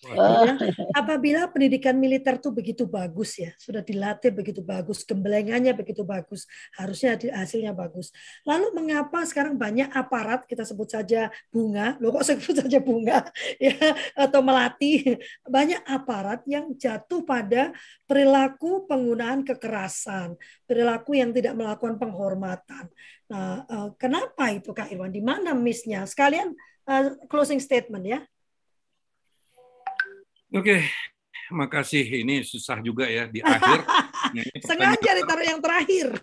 Ya, 0.00 0.56
apabila 0.96 1.48
pendidikan 1.52 1.96
militer 1.96 2.40
tuh 2.40 2.52
begitu 2.52 2.88
bagus 2.88 3.36
ya 3.36 3.52
sudah 3.60 3.84
dilatih 3.84 4.32
begitu 4.32 4.60
bagus 4.64 5.04
gembelengannya 5.04 5.76
begitu 5.76 6.04
bagus 6.04 6.48
harusnya 6.76 7.16
hasilnya 7.16 7.72
bagus. 7.76 8.12
Lalu 8.44 8.76
mengapa 8.76 9.24
sekarang 9.28 9.60
banyak 9.60 9.92
aparat 9.92 10.44
kita 10.48 10.64
sebut 10.64 10.88
saja 10.88 11.28
bunga 11.52 12.00
lo 12.00 12.12
kok 12.12 12.26
sebut 12.26 12.64
saja 12.64 12.78
bunga 12.80 13.28
ya 13.62 13.76
atau 14.16 14.40
melati 14.40 15.20
banyak 15.44 15.80
aparat 15.84 16.44
yang 16.48 16.72
jatuh 16.76 17.24
pada 17.24 17.72
perilaku 18.08 18.88
penggunaan 18.88 19.44
kekerasan 19.46 20.36
perilaku 20.64 21.16
yang 21.16 21.30
tidak 21.32 21.54
melakukan 21.56 21.96
penghormatan. 22.00 22.88
Nah 23.30 23.62
eh, 23.62 23.88
kenapa 23.94 24.50
itu 24.50 24.74
kak 24.74 24.90
Irwan? 24.90 25.14
Di 25.14 25.22
mana 25.22 25.54
missnya. 25.70 26.02
Sekalian 26.10 26.50
uh, 26.90 27.14
closing 27.30 27.62
statement 27.62 28.02
ya. 28.02 28.20
Oke, 30.50 30.66
okay. 30.66 30.80
makasih. 31.54 32.02
Ini 32.26 32.42
susah 32.42 32.82
juga 32.82 33.06
ya 33.06 33.30
di 33.30 33.38
akhir. 33.38 33.86
Sengaja 34.66 35.10
ditaruh 35.22 35.46
yang 35.46 35.62
terakhir. 35.62 36.10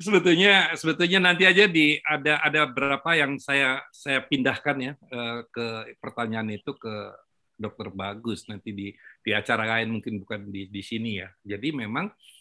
sebetulnya 0.00 0.72
sebetulnya 0.80 1.20
nanti 1.20 1.44
aja 1.44 1.68
di 1.68 2.00
ada 2.00 2.40
ada 2.40 2.64
berapa 2.64 3.04
yang 3.12 3.36
saya 3.36 3.84
saya 3.92 4.24
pindahkan 4.24 4.76
ya 4.80 4.92
uh, 5.12 5.44
ke 5.44 5.92
pertanyaan 6.00 6.56
itu 6.56 6.72
ke 6.72 7.12
dokter 7.60 7.92
bagus 7.92 8.48
nanti 8.48 8.72
di 8.72 8.88
di 9.20 9.30
acara 9.36 9.68
lain 9.76 10.00
mungkin 10.00 10.24
bukan 10.24 10.48
di 10.48 10.72
di 10.72 10.80
sini 10.80 11.20
ya. 11.20 11.28
Jadi 11.44 11.68
memang 11.76 12.08
Eh, 12.08 12.08
eh, 12.08 12.39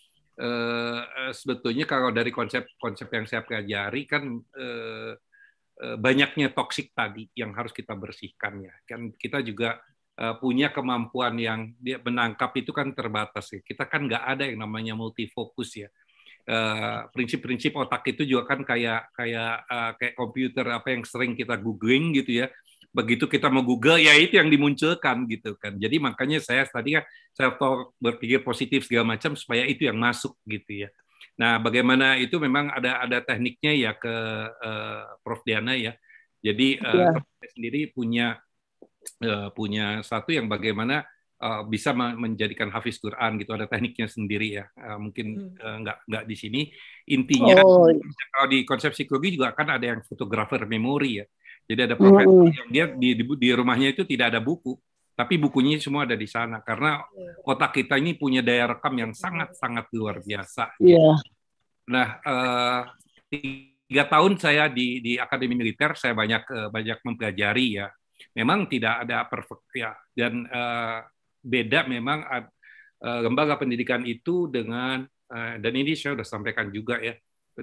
sebetulnya 1.36 1.84
kalau 1.84 2.16
dari 2.16 2.32
konsep-konsep 2.32 3.12
yang 3.12 3.26
saya 3.28 3.44
pelajari 3.44 4.08
kan 4.08 4.24
eh, 4.40 5.14
eh, 5.84 5.98
banyaknya 6.00 6.56
toksik 6.56 6.96
tadi 6.96 7.28
yang 7.36 7.52
harus 7.56 7.76
kita 7.76 7.92
bersihkan 7.96 8.64
ya. 8.64 8.74
Kan 8.88 9.12
kita 9.20 9.44
juga 9.44 9.80
eh, 10.16 10.36
punya 10.40 10.72
kemampuan 10.72 11.36
yang 11.36 11.76
dia 11.76 12.00
menangkap 12.00 12.56
itu 12.56 12.72
kan 12.72 12.96
terbatas 12.96 13.52
ya. 13.52 13.60
Kita 13.60 13.84
kan 13.88 14.08
nggak 14.08 14.24
ada 14.24 14.44
yang 14.48 14.64
namanya 14.64 14.96
multifokus 14.96 15.76
ya. 15.76 15.90
Eh, 16.50 17.00
prinsip-prinsip 17.12 17.76
otak 17.76 18.08
itu 18.16 18.24
juga 18.26 18.56
kan 18.56 18.64
kayak 18.64 19.12
kayak 19.14 19.70
kayak 20.02 20.14
komputer 20.16 20.66
apa 20.72 20.88
yang 20.96 21.04
sering 21.04 21.36
kita 21.36 21.60
googling 21.60 22.16
gitu 22.16 22.42
ya 22.42 22.50
begitu 22.90 23.30
kita 23.30 23.54
mau 23.54 23.62
Google 23.62 24.02
ya 24.02 24.18
itu 24.18 24.38
yang 24.42 24.50
dimunculkan 24.50 25.30
gitu 25.30 25.54
kan. 25.62 25.78
Jadi 25.78 26.02
makanya 26.02 26.42
saya 26.42 26.66
tadi 26.66 26.98
kan 26.98 27.06
saya 27.32 27.54
berpikir 28.02 28.42
positif 28.42 28.90
segala 28.90 29.16
macam 29.16 29.38
supaya 29.38 29.64
itu 29.70 29.86
yang 29.86 29.98
masuk 29.98 30.34
gitu 30.50 30.86
ya. 30.86 30.90
Nah, 31.40 31.56
bagaimana 31.62 32.20
itu 32.20 32.36
memang 32.36 32.68
ada 32.74 33.00
ada 33.06 33.24
tekniknya 33.24 33.72
ya 33.72 33.92
ke 33.96 34.16
uh, 34.52 35.04
Prof 35.24 35.46
Diana 35.48 35.78
ya. 35.78 35.96
Jadi 36.44 36.80
uh, 36.80 37.16
ya. 37.16 37.48
sendiri 37.56 37.92
punya 37.96 38.40
uh, 39.24 39.50
punya 39.56 40.04
satu 40.04 40.36
yang 40.36 40.52
bagaimana 40.52 41.08
uh, 41.40 41.64
bisa 41.68 41.96
menjadikan 41.96 42.68
hafiz 42.72 43.00
Quran 43.00 43.40
gitu 43.40 43.56
ada 43.56 43.66
tekniknya 43.68 44.08
sendiri 44.12 44.60
ya 44.60 44.66
uh, 44.76 45.00
mungkin 45.00 45.56
uh, 45.60 45.78
nggak 45.84 45.98
nggak 46.08 46.24
di 46.28 46.36
sini 46.36 46.62
intinya 47.08 47.64
oh. 47.64 47.88
kalau 48.32 48.48
di 48.52 48.68
konsep 48.68 48.92
psikologi 48.92 49.40
juga 49.40 49.56
kan 49.56 49.72
ada 49.72 49.96
yang 49.96 50.00
fotografer 50.04 50.64
memori 50.68 51.24
ya 51.24 51.26
jadi 51.70 51.86
ada 51.86 51.96
profesor 51.96 52.50
mm. 52.50 52.58
yang 52.58 52.70
dia 52.74 52.86
di, 52.90 53.10
di 53.22 53.24
di 53.24 53.50
rumahnya 53.54 53.94
itu 53.94 54.02
tidak 54.02 54.34
ada 54.34 54.42
buku 54.42 54.74
tapi 55.20 55.36
bukunya 55.36 55.76
semua 55.84 56.08
ada 56.08 56.16
di 56.16 56.24
sana 56.32 56.64
karena 56.64 57.04
iya. 57.12 57.36
otak 57.44 57.76
kita 57.76 58.00
ini 58.00 58.16
punya 58.16 58.40
daya 58.40 58.72
rekam 58.72 58.96
yang 58.96 59.12
sangat 59.12 59.52
sangat 59.52 59.92
luar 59.92 60.24
biasa. 60.24 60.80
Iya. 60.80 60.96
Yeah. 60.96 61.16
Nah, 61.92 62.08
uh, 62.24 62.82
tiga 63.28 64.08
tahun 64.08 64.40
saya 64.40 64.72
di 64.72 65.04
di 65.04 65.20
akademi 65.20 65.60
militer 65.60 66.00
saya 66.00 66.16
banyak 66.16 66.44
uh, 66.48 66.70
banyak 66.72 67.04
mempelajari 67.04 67.84
ya. 67.84 67.92
Memang 68.32 68.72
tidak 68.72 69.04
ada 69.04 69.28
perfect 69.28 69.68
ya 69.76 69.92
dan 70.16 70.48
uh, 70.48 71.04
beda 71.44 71.84
memang 71.92 72.24
uh, 72.24 73.20
lembaga 73.20 73.60
pendidikan 73.60 74.08
itu 74.08 74.48
dengan 74.48 75.04
uh, 75.04 75.56
dan 75.60 75.74
ini 75.76 76.00
saya 76.00 76.16
sudah 76.16 76.28
sampaikan 76.28 76.72
juga 76.72 76.96
ya 77.04 77.12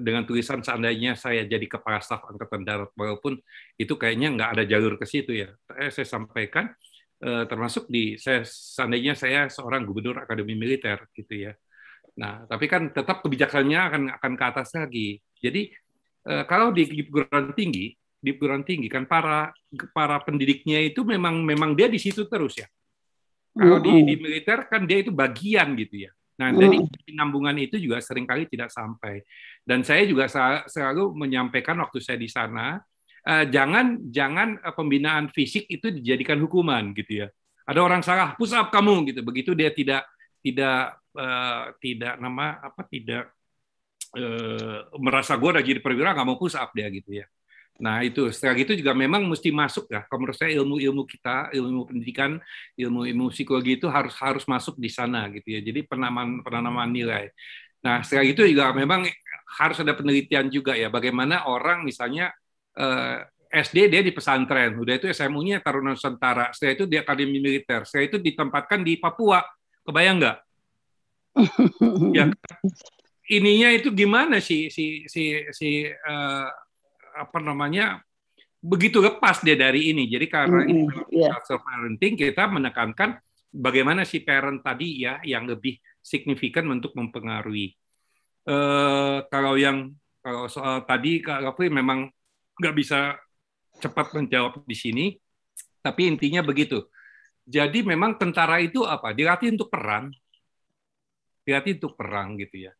dengan 0.00 0.24
tulisan 0.28 0.60
seandainya 0.60 1.16
saya 1.16 1.44
jadi 1.44 1.66
kepala 1.66 2.00
staf 2.00 2.24
angkatan 2.28 2.62
darat 2.66 2.90
walaupun 2.96 3.38
itu 3.76 3.94
kayaknya 3.96 4.32
nggak 4.34 4.50
ada 4.56 4.64
jalur 4.68 4.96
ke 5.00 5.04
situ 5.08 5.46
ya. 5.46 5.48
Saya 5.68 6.06
sampaikan 6.06 6.72
Eh, 7.16 7.44
termasuk 7.48 7.88
di 7.88 8.20
saya 8.20 8.44
seandainya 8.44 9.16
saya 9.16 9.48
seorang 9.48 9.88
gubernur 9.88 10.20
akademi 10.20 10.52
militer 10.52 11.00
gitu 11.16 11.48
ya. 11.48 11.56
Nah, 12.20 12.44
tapi 12.44 12.68
kan 12.68 12.92
tetap 12.92 13.24
kebijakannya 13.24 13.80
akan 13.88 14.02
akan 14.20 14.32
ke 14.36 14.44
atas 14.44 14.76
lagi. 14.76 15.16
Jadi 15.40 15.72
eh, 16.28 16.44
kalau 16.44 16.76
di 16.76 16.84
perguruan 17.08 17.56
tinggi, 17.56 17.96
di 18.20 18.30
perguruan 18.36 18.68
tinggi 18.68 18.92
kan 18.92 19.08
para 19.08 19.48
para 19.96 20.20
pendidiknya 20.28 20.84
itu 20.84 21.08
memang 21.08 21.40
memang 21.40 21.72
dia 21.72 21.88
di 21.88 21.96
situ 21.96 22.28
terus 22.28 22.60
ya. 22.60 22.68
Kalau 23.56 23.80
di, 23.80 24.04
di 24.04 24.14
militer 24.20 24.68
kan 24.68 24.84
dia 24.84 25.00
itu 25.00 25.08
bagian 25.08 25.72
gitu 25.72 26.04
ya. 26.04 26.12
Nah, 26.36 26.52
jadi 26.52 26.84
penambungan 26.84 27.56
itu 27.56 27.80
juga 27.80 27.96
sering 28.04 28.28
kali 28.28 28.44
tidak 28.44 28.68
sampai. 28.68 29.24
Dan 29.64 29.80
saya 29.80 30.04
juga 30.04 30.28
selalu 30.68 31.16
menyampaikan 31.16 31.80
waktu 31.80 31.96
saya 32.04 32.20
di 32.20 32.28
sana, 32.28 32.76
uh, 33.24 33.44
jangan 33.48 34.04
jangan 34.12 34.60
uh, 34.60 34.74
pembinaan 34.76 35.32
fisik 35.32 35.64
itu 35.72 35.88
dijadikan 35.88 36.36
hukuman 36.44 36.92
gitu 36.92 37.24
ya. 37.24 37.28
Ada 37.66 37.80
orang 37.80 38.04
salah 38.04 38.36
push 38.36 38.52
up 38.52 38.68
kamu 38.68 39.10
gitu. 39.10 39.24
Begitu 39.24 39.56
dia 39.56 39.72
tidak 39.72 40.04
tidak 40.44 41.00
uh, 41.16 41.72
tidak 41.80 42.14
nama 42.20 42.60
apa 42.60 42.84
tidak 42.86 43.32
uh, 44.14 44.86
merasa 45.00 45.34
gue 45.40 45.50
udah 45.50 45.64
jadi 45.64 45.80
perwira 45.80 46.12
nggak 46.14 46.28
mau 46.28 46.38
push 46.38 46.54
up 46.54 46.70
dia 46.76 46.86
gitu 46.92 47.16
ya. 47.16 47.26
Nah 47.76 48.00
itu 48.00 48.32
setelah 48.32 48.56
itu 48.56 48.72
juga 48.72 48.96
memang 48.96 49.24
mesti 49.28 49.52
masuk 49.52 49.88
ya. 49.92 50.08
Kalau 50.08 50.24
menurut 50.24 50.36
saya 50.36 50.56
ilmu-ilmu 50.56 51.04
kita, 51.04 51.52
ilmu 51.52 51.84
pendidikan, 51.88 52.40
ilmu-ilmu 52.76 53.28
psikologi 53.28 53.76
itu 53.76 53.86
harus 53.92 54.16
harus 54.16 54.44
masuk 54.48 54.80
di 54.80 54.88
sana 54.88 55.28
gitu 55.32 55.52
ya. 55.52 55.60
Jadi 55.60 55.84
penanaman 55.84 56.40
penanaman 56.40 56.88
nilai. 56.88 57.28
Nah 57.84 58.00
setelah 58.00 58.24
itu 58.24 58.42
juga 58.48 58.72
memang 58.72 59.04
harus 59.60 59.78
ada 59.80 59.92
penelitian 59.92 60.48
juga 60.48 60.72
ya. 60.72 60.88
Bagaimana 60.88 61.44
orang 61.44 61.84
misalnya 61.84 62.32
eh, 62.76 63.20
SD 63.46 63.88
dia 63.92 64.02
di 64.02 64.10
pesantren, 64.10 64.74
udah 64.74 64.98
itu 64.98 65.06
SMU-nya 65.08 65.62
Taruna 65.62 65.94
Nusantara, 65.94 66.50
setelah 66.50 66.72
itu 66.82 66.84
di 66.90 66.96
Akademi 66.98 67.38
Militer, 67.38 67.86
setelah 67.86 68.04
itu 68.10 68.18
ditempatkan 68.18 68.82
di 68.82 68.98
Papua, 68.98 69.40
kebayang 69.86 70.18
nggak? 70.18 70.38
ya, 72.16 72.24
ininya 73.30 73.68
itu 73.70 73.94
gimana 73.94 74.42
sih 74.42 74.66
si 74.66 75.06
si 75.06 75.46
si 75.54 75.86
uh, 75.86 76.48
apa 77.16 77.40
namanya 77.40 78.04
begitu 78.60 79.00
lepas 79.00 79.40
dia 79.40 79.56
dari 79.56 79.90
ini. 79.90 80.04
Jadi 80.10 80.26
karena 80.28 80.60
mm 80.62 80.68
-hmm. 80.68 80.72
ini 81.12 81.24
yeah. 81.24 81.40
parenting 81.40 82.14
kita 82.14 82.44
menekankan 82.50 83.16
bagaimana 83.48 84.04
si 84.04 84.20
parent 84.20 84.60
tadi 84.60 85.00
ya 85.00 85.22
yang 85.24 85.48
lebih 85.48 85.80
signifikan 86.04 86.68
untuk 86.68 86.92
mempengaruhi. 86.92 87.72
Uh, 88.46 89.26
kalau 89.26 89.58
yang 89.58 89.90
kalau 90.22 90.46
soal 90.46 90.86
tadi 90.86 91.18
Kak 91.22 91.42
Rafli 91.42 91.70
memang 91.70 92.06
nggak 92.58 92.74
bisa 92.76 93.18
cepat 93.78 94.14
menjawab 94.14 94.62
di 94.64 94.76
sini, 94.76 95.06
tapi 95.82 96.10
intinya 96.10 96.42
begitu. 96.42 96.86
Jadi 97.46 97.86
memang 97.86 98.18
tentara 98.18 98.58
itu 98.58 98.82
apa? 98.82 99.14
Dilatih 99.14 99.54
untuk 99.54 99.70
perang, 99.70 100.10
dilatih 101.46 101.78
untuk 101.78 101.94
perang 101.94 102.34
gitu 102.42 102.66
ya. 102.66 102.72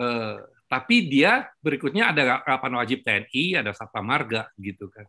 Eh, 0.00 0.38
tapi 0.70 1.10
dia 1.10 1.50
berikutnya 1.58 2.14
ada 2.14 2.46
kapan 2.46 2.78
wajib 2.78 3.02
TNI, 3.02 3.58
ada 3.58 3.74
Sabta 3.74 3.98
Marga 3.98 4.46
gitu 4.54 4.86
kan, 4.86 5.02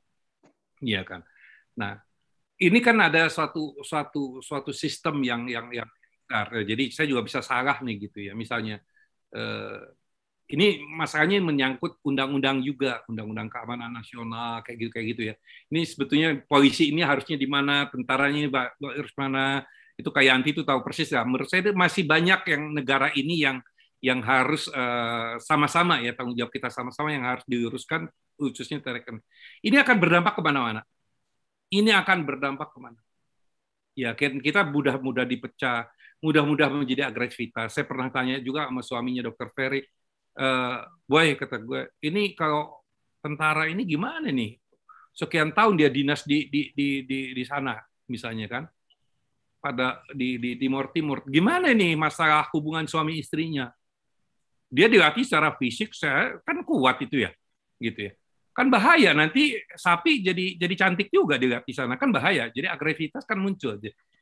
iya 0.82 1.06
kan. 1.06 1.22
Nah 1.78 2.02
ini 2.58 2.82
kan 2.82 2.98
ada 2.98 3.30
suatu 3.30 3.78
suatu 3.86 4.42
suatu 4.42 4.74
sistem 4.74 5.22
yang 5.22 5.46
yang 5.46 5.70
yang 5.70 5.90
jadi 6.66 6.90
saya 6.90 7.06
juga 7.06 7.22
bisa 7.22 7.46
salah 7.46 7.78
nih 7.78 8.10
gitu 8.10 8.26
ya. 8.26 8.34
Misalnya 8.34 8.82
eh, 9.38 9.86
ini 10.52 10.84
masalahnya 10.84 11.40
menyangkut 11.40 12.04
undang-undang 12.04 12.60
juga, 12.60 13.06
undang-undang 13.08 13.48
keamanan 13.48 13.94
nasional 13.94 14.60
kayak 14.66 14.78
gitu 14.82 14.92
kayak 14.92 15.08
gitu 15.16 15.22
ya. 15.32 15.36
Ini 15.72 15.82
sebetulnya 15.88 16.30
polisi 16.44 16.92
ini 16.92 17.06
harusnya 17.06 17.40
di 17.40 17.48
mana, 17.48 17.88
tentaranya 17.88 18.52
harus 18.82 19.14
mana, 19.16 19.64
itu 19.96 20.10
kayak 20.12 20.32
anti 20.44 20.50
itu 20.52 20.68
tahu 20.68 20.84
persis 20.84 21.08
ya. 21.08 21.24
Menurut 21.24 21.48
saya 21.48 21.72
masih 21.72 22.04
banyak 22.04 22.42
yang 22.52 22.64
negara 22.76 23.08
ini 23.16 23.40
yang 23.40 23.64
yang 24.02 24.20
harus 24.26 24.66
eh, 24.74 25.38
sama-sama 25.40 26.02
ya 26.02 26.18
tanggung 26.18 26.34
jawab 26.34 26.50
kita 26.50 26.74
sama-sama 26.74 27.14
yang 27.14 27.26
harus 27.26 27.46
diuruskan 27.46 28.10
khususnya 28.36 28.82
terekan. 28.82 29.22
Ini 29.62 29.86
akan 29.86 29.96
berdampak 30.02 30.34
ke 30.38 30.42
mana-mana. 30.42 30.82
Ini 31.72 31.94
akan 32.02 32.26
berdampak 32.26 32.74
ke 32.74 32.80
mana? 32.82 33.00
Ya 33.94 34.18
kita 34.18 34.66
mudah-mudah 34.66 35.24
dipecah, 35.24 35.88
mudah-mudah 36.20 36.68
menjadi 36.74 37.08
agresivitas. 37.08 37.78
Saya 37.78 37.86
pernah 37.86 38.10
tanya 38.10 38.42
juga 38.42 38.68
sama 38.68 38.82
suaminya 38.82 39.30
Dr. 39.30 39.54
Ferry, 39.54 39.86
uh, 40.38 41.36
kata 41.38 41.58
gue 41.60 41.82
ini 42.08 42.34
kalau 42.38 42.80
tentara 43.20 43.68
ini 43.68 43.84
gimana 43.84 44.32
nih 44.32 44.56
sekian 45.12 45.52
tahun 45.52 45.76
dia 45.76 45.90
dinas 45.92 46.24
di 46.24 46.48
di 46.48 46.72
di 46.72 47.04
di, 47.04 47.20
di 47.36 47.44
sana 47.44 47.76
misalnya 48.08 48.48
kan 48.48 48.64
pada 49.62 50.02
di 50.16 50.40
di 50.40 50.58
Timur 50.58 50.90
Timur 50.90 51.22
gimana 51.28 51.76
nih 51.76 51.94
masalah 52.00 52.48
hubungan 52.56 52.88
suami 52.88 53.20
istrinya 53.20 53.70
dia 54.72 54.88
dilatih 54.88 55.28
secara 55.28 55.52
fisik 55.60 55.92
saya 55.92 56.40
kan 56.48 56.64
kuat 56.64 57.04
itu 57.04 57.28
ya 57.28 57.32
gitu 57.78 58.08
ya 58.08 58.12
kan 58.56 58.72
bahaya 58.72 59.12
nanti 59.12 59.60
sapi 59.76 60.24
jadi 60.24 60.56
jadi 60.56 60.76
cantik 60.80 61.12
juga 61.12 61.36
dilihat 61.36 61.68
di 61.68 61.76
sana 61.76 62.00
kan 62.00 62.12
bahaya 62.12 62.48
jadi 62.52 62.72
agresivitas 62.72 63.28
kan 63.28 63.36
muncul 63.36 63.76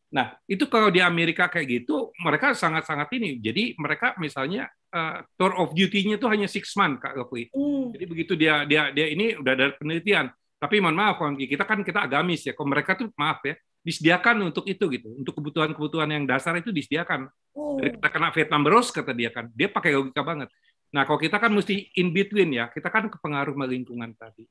nah 0.09 0.33
itu 0.49 0.65
kalau 0.65 0.89
di 0.89 1.05
Amerika 1.05 1.45
kayak 1.45 1.85
gitu 1.85 2.09
mereka 2.25 2.57
sangat 2.57 2.89
sangat 2.89 3.13
ini 3.13 3.37
jadi 3.37 3.77
mereka 3.77 4.17
misalnya 4.17 4.65
uh, 4.93 5.21
tour 5.37 5.53
of 5.57 5.73
duty-nya 5.73 6.17
itu 6.17 6.27
hanya 6.29 6.47
six 6.49 6.73
month 6.75 7.01
kak 7.01 7.13
Gopui. 7.15 7.49
Hmm. 7.53 7.93
Jadi 7.93 8.05
begitu 8.09 8.33
dia 8.33 8.65
dia 8.65 8.89
dia 8.93 9.07
ini 9.09 9.37
udah 9.37 9.53
ada 9.53 9.67
penelitian. 9.77 10.29
Tapi 10.59 10.83
mohon 10.83 10.95
maaf, 10.99 11.23
kita 11.39 11.63
kan 11.63 11.79
kita 11.87 12.03
agamis 12.03 12.43
ya. 12.43 12.51
Kalau 12.51 12.67
mereka 12.67 12.99
tuh 12.99 13.07
maaf 13.15 13.39
ya, 13.47 13.55
disediakan 13.79 14.51
untuk 14.51 14.67
itu 14.67 14.85
gitu, 14.91 15.09
untuk 15.15 15.39
kebutuhan-kebutuhan 15.39 16.11
yang 16.11 16.27
dasar 16.27 16.59
itu 16.59 16.75
disediakan. 16.75 17.31
Oh. 17.55 17.79
Dari 17.79 17.95
kita 17.95 18.09
kena 18.11 18.29
Vietnam 18.35 18.61
Bros 18.67 18.91
kata 18.91 19.15
dia 19.15 19.31
kan, 19.31 19.47
dia 19.55 19.71
pakai 19.71 19.95
logika 19.95 20.19
banget. 20.19 20.51
Nah 20.91 21.07
kalau 21.07 21.15
kita 21.15 21.39
kan 21.39 21.55
mesti 21.55 21.95
in 21.95 22.11
between 22.11 22.51
ya, 22.51 22.67
kita 22.67 22.91
kan 22.91 23.07
kepengaruh 23.07 23.55
lingkungan 23.55 24.11
tadi 24.19 24.43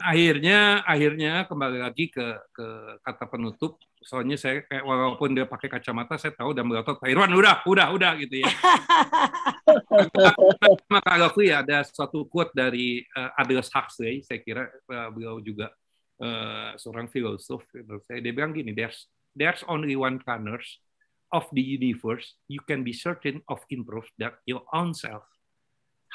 akhirnya 0.00 0.82
akhirnya 0.82 1.46
kembali 1.46 1.78
lagi 1.78 2.10
ke 2.10 2.26
ke 2.50 2.66
kata 3.04 3.24
penutup 3.30 3.78
soalnya 4.04 4.36
saya 4.36 4.60
kayak 4.68 4.84
walaupun 4.84 5.32
dia 5.32 5.48
pakai 5.48 5.72
kacamata 5.72 6.20
saya 6.20 6.36
tahu 6.36 6.52
dan 6.52 6.68
berotot 6.68 7.00
Pak 7.00 7.08
Irwan 7.08 7.32
udah 7.32 7.64
udah 7.64 7.88
udah 7.96 8.12
gitu 8.20 8.44
ya 8.44 8.46
maka 10.92 11.12
Gafi 11.24 11.48
ya 11.48 11.64
ada 11.64 11.80
suatu 11.88 12.28
quote 12.28 12.52
dari 12.52 13.00
uh, 13.16 13.40
Aldous 13.40 13.72
Huxley 13.72 14.20
saya 14.20 14.44
kira 14.44 14.68
uh, 14.68 15.08
beliau 15.08 15.40
juga 15.40 15.72
uh, 16.20 16.76
seorang 16.76 17.08
filosof 17.08 17.64
gitu. 17.72 17.96
saya 18.04 18.20
dia 18.20 18.32
bilang 18.36 18.52
gini 18.52 18.76
there's 18.76 19.08
there's 19.32 19.64
only 19.66 19.96
one 19.96 20.20
corners 20.20 20.84
of 21.32 21.48
the 21.56 21.64
universe 21.64 22.36
you 22.46 22.60
can 22.68 22.84
be 22.84 22.92
certain 22.92 23.40
of 23.48 23.64
improve 23.72 24.06
that 24.20 24.36
your 24.44 24.62
own 24.76 24.92
self 24.92 25.24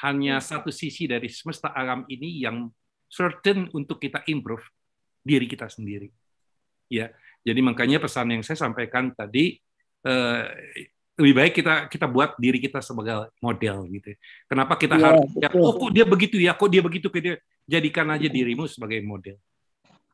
hanya 0.00 0.40
satu 0.40 0.72
sisi 0.72 1.04
dari 1.04 1.28
semesta 1.28 1.76
alam 1.76 2.08
ini 2.08 2.46
yang 2.46 2.72
certain 3.10 3.68
untuk 3.74 4.00
kita 4.00 4.22
improve 4.30 4.64
diri 5.20 5.44
kita 5.44 5.68
sendiri. 5.68 6.08
Ya, 6.88 7.12
jadi 7.40 7.60
makanya 7.64 7.98
pesan 8.02 8.36
yang 8.36 8.42
saya 8.44 8.58
sampaikan 8.60 9.12
tadi 9.16 9.56
eh, 10.04 10.44
lebih 11.20 11.34
baik 11.36 11.52
kita 11.60 11.74
kita 11.92 12.06
buat 12.08 12.36
diri 12.40 12.56
kita 12.56 12.80
sebagai 12.80 13.28
model 13.44 13.84
gitu. 13.92 14.16
Kenapa 14.48 14.80
kita 14.80 14.96
ya, 14.96 15.04
harus 15.12 15.28
ya, 15.36 15.48
oh 15.52 15.76
kok 15.76 15.92
dia 15.92 16.04
begitu 16.08 16.36
ya, 16.40 16.56
kok 16.56 16.70
dia 16.72 16.80
begitu 16.80 17.12
ke 17.12 17.20
dia 17.20 17.34
jadikan 17.68 18.08
aja 18.08 18.24
dirimu 18.26 18.64
sebagai 18.64 19.04
model. 19.04 19.36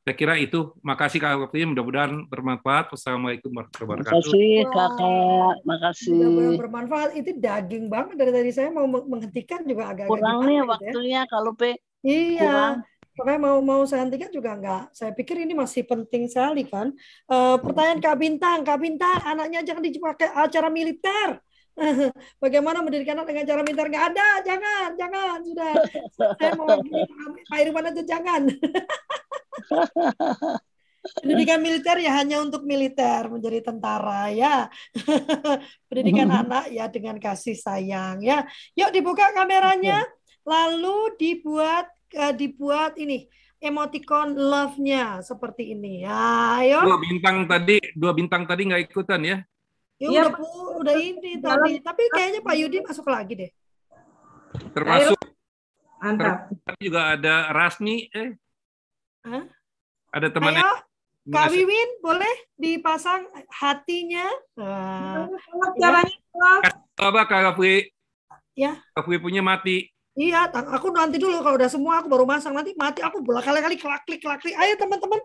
Saya 0.07 0.15
kira 0.15 0.39
itu. 0.39 0.71
Makasih 0.87 1.19
Kak 1.19 1.51
waktunya 1.51 1.67
mudah-mudahan 1.67 2.31
bermanfaat. 2.31 2.95
Wassalamualaikum 2.95 3.51
warahmatullahi 3.51 3.91
wabarakatuh. 3.91 4.15
Makasih 4.15 4.55
Kakak, 4.71 5.55
makasih. 5.67 6.15
Mudah-mudahan 6.15 6.59
bermanfaat. 6.63 7.11
Itu 7.19 7.31
daging 7.35 7.85
banget 7.91 8.15
dari 8.15 8.31
tadi 8.31 8.51
saya 8.55 8.71
mau 8.71 8.87
menghentikan 8.87 9.67
juga 9.67 9.91
agak-agak 9.91 10.15
kurang 10.15 10.39
nih 10.47 10.59
ya. 10.59 10.63
waktunya 10.63 11.23
ya. 11.27 11.31
kalau 11.31 11.53
P 11.59 11.63
Iya. 12.07 12.39
Kurang. 12.39 12.75
Makanya 13.17 13.41
mau 13.41 13.59
mau 13.65 13.83
saya 13.89 14.05
hentikan 14.05 14.29
juga 14.29 14.53
enggak. 14.53 14.93
Saya 14.93 15.11
pikir 15.17 15.41
ini 15.41 15.57
masih 15.57 15.89
penting 15.89 16.29
sekali 16.29 16.69
kan. 16.69 16.93
Uh, 17.25 17.57
pertanyaan 17.57 18.01
Kak 18.05 18.17
Bintang, 18.21 18.61
Kak 18.61 18.77
Bintang, 18.77 19.19
anaknya 19.25 19.65
jangan 19.65 19.83
dipakai 19.83 20.29
acara 20.37 20.69
militer. 20.69 21.41
Bagaimana 22.43 22.81
mendirikan 22.81 23.21
anak 23.21 23.33
dengan 23.33 23.45
cara 23.49 23.61
militer? 23.65 23.87
Enggak 23.89 24.07
ada, 24.13 24.29
jangan, 24.45 24.89
jangan. 24.97 25.39
Sudah, 25.45 25.73
saya 26.37 26.53
mau 26.57 26.69
Pak 27.49 27.59
Irwan 27.61 27.89
aja 27.89 28.03
jangan. 28.05 28.43
Pendidikan 31.23 31.63
militer 31.63 31.97
ya 32.03 32.19
hanya 32.19 32.43
untuk 32.43 32.67
militer 32.67 33.31
menjadi 33.31 33.63
tentara 33.63 34.29
ya. 34.35 34.67
Pendidikan 35.89 36.29
anak 36.29 36.69
ya 36.69 36.91
dengan 36.91 37.17
kasih 37.17 37.55
sayang 37.57 38.21
ya. 38.21 38.43
Yuk 38.75 38.91
dibuka 38.91 39.31
kameranya, 39.31 40.03
lalu 40.43 41.15
dibuat 41.15 41.96
uh, 42.15 42.35
dibuat 42.37 42.95
ini 43.01 43.27
emoticon 43.59 44.37
love-nya 44.37 45.25
seperti 45.25 45.75
ini. 45.75 46.07
Ya, 46.07 46.61
ayo. 46.63 46.87
Dua 46.87 46.99
bintang 47.01 47.37
tadi, 47.49 47.77
dua 47.97 48.13
bintang 48.15 48.43
tadi 48.47 48.63
nggak 48.69 48.83
ikutan 48.93 49.21
ya? 49.25 49.39
Ya, 49.97 50.09
ya 50.13 50.23
udah, 50.29 50.33
udah 50.77 50.97
ini 51.01 51.41
tadi. 51.41 51.81
Tapi 51.81 52.03
kayaknya 52.13 52.41
Pak 52.45 52.57
Yudi 52.61 52.79
masuk 52.85 53.09
lagi 53.09 53.33
deh. 53.33 53.51
Termasuk. 54.77 55.17
Mantap. 55.97 56.53
Termasuk 56.53 56.81
juga 56.85 57.01
ada 57.17 57.35
Rasmi. 57.57 58.13
Eh. 58.13 58.31
Hah? 59.25 59.45
Ada 60.13 60.29
temannya. 60.29 60.61
Ayo, 60.61 60.73
Kak 61.27 61.51
Wiwin 61.51 61.91
boleh 61.99 62.35
dipasang 62.55 63.27
hatinya. 63.51 64.31
Nah, 64.55 65.27
caranya 65.75 66.15
apa 66.95 67.21
Kak 67.27 67.41
Raffi? 67.51 67.91
Ya. 68.55 68.79
Kak 68.95 69.09
punya 69.09 69.43
mati. 69.43 69.91
Iya, 70.17 70.49
aku 70.49 70.89
nanti 70.97 71.21
dulu 71.21 71.45
kalau 71.45 71.61
udah 71.61 71.69
semua 71.69 72.01
aku 72.01 72.09
baru 72.09 72.25
masang 72.25 72.57
nanti 72.57 72.73
mati 72.73 73.05
aku 73.05 73.21
bola 73.21 73.45
kali-kali 73.45 73.77
klik 73.77 74.01
klik 74.09 74.25
klik 74.25 74.41
klik. 74.41 74.57
Ayo 74.57 74.73
teman-teman, 74.81 75.21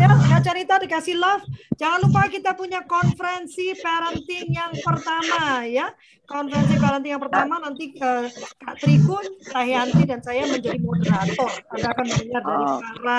ya 0.00 0.08
Kak 0.08 0.40
Carita 0.40 0.80
dikasih 0.80 1.20
love. 1.20 1.44
Jangan 1.76 2.00
lupa 2.00 2.32
kita 2.32 2.56
punya 2.56 2.80
konferensi 2.88 3.76
parenting 3.76 4.56
yang 4.56 4.72
pertama 4.80 5.68
ya. 5.68 5.92
Konferensi 6.24 6.80
parenting 6.80 7.12
yang 7.12 7.20
pertama 7.20 7.60
nanti 7.60 7.92
uh, 8.00 8.24
Kak 8.56 8.80
Trikun, 8.80 9.26
Yanti 9.52 10.02
dan 10.08 10.24
saya 10.24 10.48
menjadi 10.48 10.80
moderator. 10.80 11.52
Anda 11.68 11.88
akan 11.92 12.06
mendengar 12.08 12.40
dari 12.40 12.64
oh. 12.64 12.80
para 12.80 13.18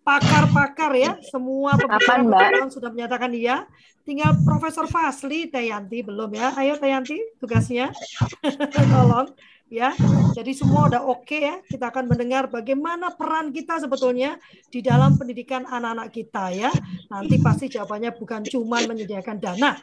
pakar-pakar 0.00 0.92
ya, 0.96 1.12
semua 1.28 1.76
pembicara 1.76 2.72
sudah 2.72 2.88
menyatakan 2.88 3.36
iya. 3.36 3.68
Tinggal 4.08 4.40
Profesor 4.48 4.88
Fasli 4.88 5.52
Tayanti 5.52 6.00
belum 6.00 6.32
ya. 6.32 6.56
Ayo 6.56 6.80
Tayanti 6.80 7.20
tugasnya. 7.36 7.92
Tolong 8.96 9.28
ya. 9.70 9.92
Jadi 10.34 10.52
semua 10.56 10.90
udah 10.90 11.02
oke 11.06 11.24
okay 11.24 11.40
ya. 11.46 11.56
Kita 11.64 11.90
akan 11.90 12.10
mendengar 12.10 12.50
bagaimana 12.50 13.14
peran 13.14 13.50
kita 13.54 13.78
sebetulnya 13.78 14.36
di 14.68 14.82
dalam 14.82 15.14
pendidikan 15.14 15.64
anak-anak 15.66 16.08
kita 16.10 16.44
ya. 16.52 16.70
Nanti 17.10 17.36
pasti 17.38 17.70
jawabannya 17.70 18.14
bukan 18.16 18.42
cuma 18.48 18.82
menyediakan 18.84 19.36
dana. 19.38 19.78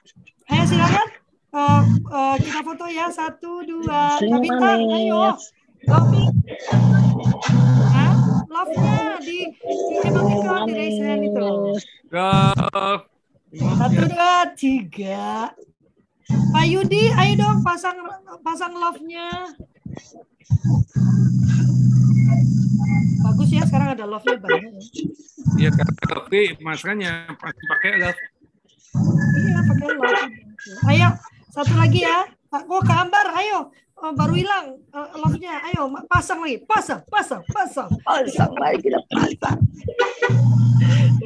Ayo 0.52 0.64
silakan. 0.68 1.08
Uh, 1.52 1.84
uh, 2.08 2.36
kita 2.40 2.64
foto 2.64 2.88
ya 2.88 3.12
satu 3.12 3.60
dua. 3.68 4.16
Bintang, 4.24 4.88
ayo. 4.88 5.36
Kopi. 5.84 6.24
Nah, 7.92 8.14
love-nya 8.48 9.20
di 9.20 9.52
di 9.52 9.96
emoticon 10.06 10.70
di 10.70 10.74
raise 10.78 11.02
hand 11.04 11.28
itu. 11.28 11.52
Satu 13.60 14.02
dua 14.08 14.48
tiga. 14.56 15.52
Pak 16.32 16.66
Yudi, 16.72 17.12
ayo 17.12 17.34
dong 17.36 17.60
pasang 17.68 18.00
pasang 18.40 18.72
love-nya. 18.72 19.52
Bagus 23.22 23.50
ya 23.54 23.64
sekarang 23.64 23.96
ada 23.96 24.06
love-nya 24.08 24.38
banyak 24.42 24.72
ya. 24.72 24.82
Iya, 25.58 25.70
tapi 26.04 26.60
masanya 26.60 27.32
pasti 27.40 27.64
pakai 27.70 27.92
love. 28.02 28.20
Iya, 29.38 29.60
pakai 29.64 29.88
love. 29.96 30.32
Ayo, 30.92 31.10
satu 31.52 31.74
lagi 31.80 32.04
ya. 32.04 32.28
Oh, 32.52 32.84
gambar, 32.84 33.26
ayo. 33.40 33.72
Oh, 34.02 34.12
baru 34.18 34.34
hilang 34.34 34.82
uh, 34.92 35.10
love-nya. 35.16 35.62
Ayo, 35.72 35.88
pasang 36.10 36.42
lagi. 36.42 36.60
Pasang, 36.66 37.06
pasang, 37.08 37.46
pasang. 37.54 37.90
Pasang 38.02 38.52
lagi, 38.58 38.90
kita 38.90 39.00
pasang. 39.14 39.60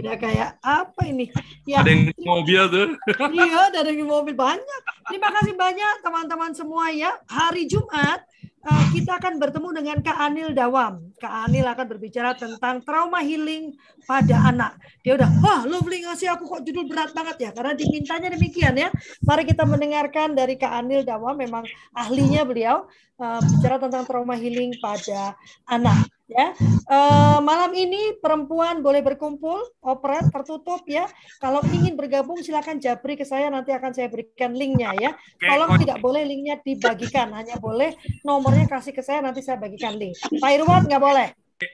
Udah 0.05 0.21
kayak 0.21 0.49
apa 0.61 1.01
ini? 1.09 1.33
Ya. 1.65 1.81
Ada 1.81 1.89
yang 1.89 2.13
mobil 2.21 2.61
tuh. 2.69 2.87
iya, 3.33 3.73
ada 3.73 3.89
yang 3.89 4.05
mobil 4.05 4.37
banyak. 4.37 4.81
Terima 5.09 5.33
kasih 5.33 5.57
banyak 5.57 5.95
teman-teman 6.05 6.53
semua 6.53 6.93
ya. 6.93 7.17
Hari 7.25 7.65
Jumat 7.65 8.21
uh, 8.69 8.85
kita 8.93 9.17
akan 9.17 9.41
bertemu 9.41 9.69
dengan 9.73 9.97
Kak 10.05 10.17
Anil 10.17 10.53
Dawam. 10.53 11.09
Kak 11.17 11.49
Anil 11.49 11.65
akan 11.65 11.85
berbicara 11.89 12.37
tentang 12.37 12.85
trauma 12.85 13.25
healing 13.25 13.73
pada 14.05 14.45
anak. 14.45 14.77
Dia 15.01 15.17
udah, 15.17 15.29
wah 15.41 15.61
lovely 15.65 16.05
ngasih 16.05 16.33
aku 16.37 16.45
kok 16.45 16.61
judul 16.61 16.85
berat 16.85 17.13
banget 17.17 17.49
ya, 17.49 17.51
karena 17.53 17.73
dimintanya 17.73 18.29
demikian 18.33 18.77
ya. 18.77 18.89
Mari 19.25 19.49
kita 19.49 19.65
mendengarkan 19.65 20.37
dari 20.37 20.57
Kak 20.57 20.85
Anil 20.85 21.01
Dawam, 21.01 21.37
memang 21.37 21.65
ahlinya 21.97 22.45
beliau 22.45 22.85
uh, 23.17 23.41
bicara 23.41 23.81
tentang 23.81 24.05
trauma 24.05 24.37
healing 24.37 24.77
pada 24.81 25.33
anak 25.65 26.09
ya. 26.25 26.53
Uh, 26.85 27.39
malam 27.41 27.71
ini 27.73 28.17
perempuan 28.17 28.81
boleh 28.81 29.01
berkumpul 29.01 29.61
operat 29.81 30.29
tertutup 30.29 30.81
ya. 30.89 31.05
Kalau 31.41 31.61
ingin 31.69 31.93
bergabung 31.93 32.41
silakan 32.41 32.81
japri 32.81 33.17
ke 33.17 33.25
saya 33.25 33.49
nanti 33.49 33.73
akan 33.73 33.91
saya 33.93 34.09
berikan 34.09 34.53
linknya 34.53 34.93
ya. 34.97 35.11
Tolong 35.41 35.77
tidak 35.81 36.01
boleh 36.01 36.25
linknya 36.25 36.57
dibagikan 36.61 37.33
hanya 37.33 37.57
boleh 37.61 37.93
nomornya 38.25 38.65
kasih 38.69 38.93
ke 38.93 39.01
saya 39.05 39.21
nanti 39.21 39.45
saya 39.45 39.61
bagikan 39.61 39.97
link. 39.97 40.17
Pak 40.17 40.51
Irwan 40.51 40.85
nggak 40.89 41.01
boleh? 41.01 41.27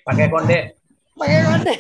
Pakai 0.06 0.28
konde 0.30 0.81
pakai 1.22 1.42
konde 1.46 1.76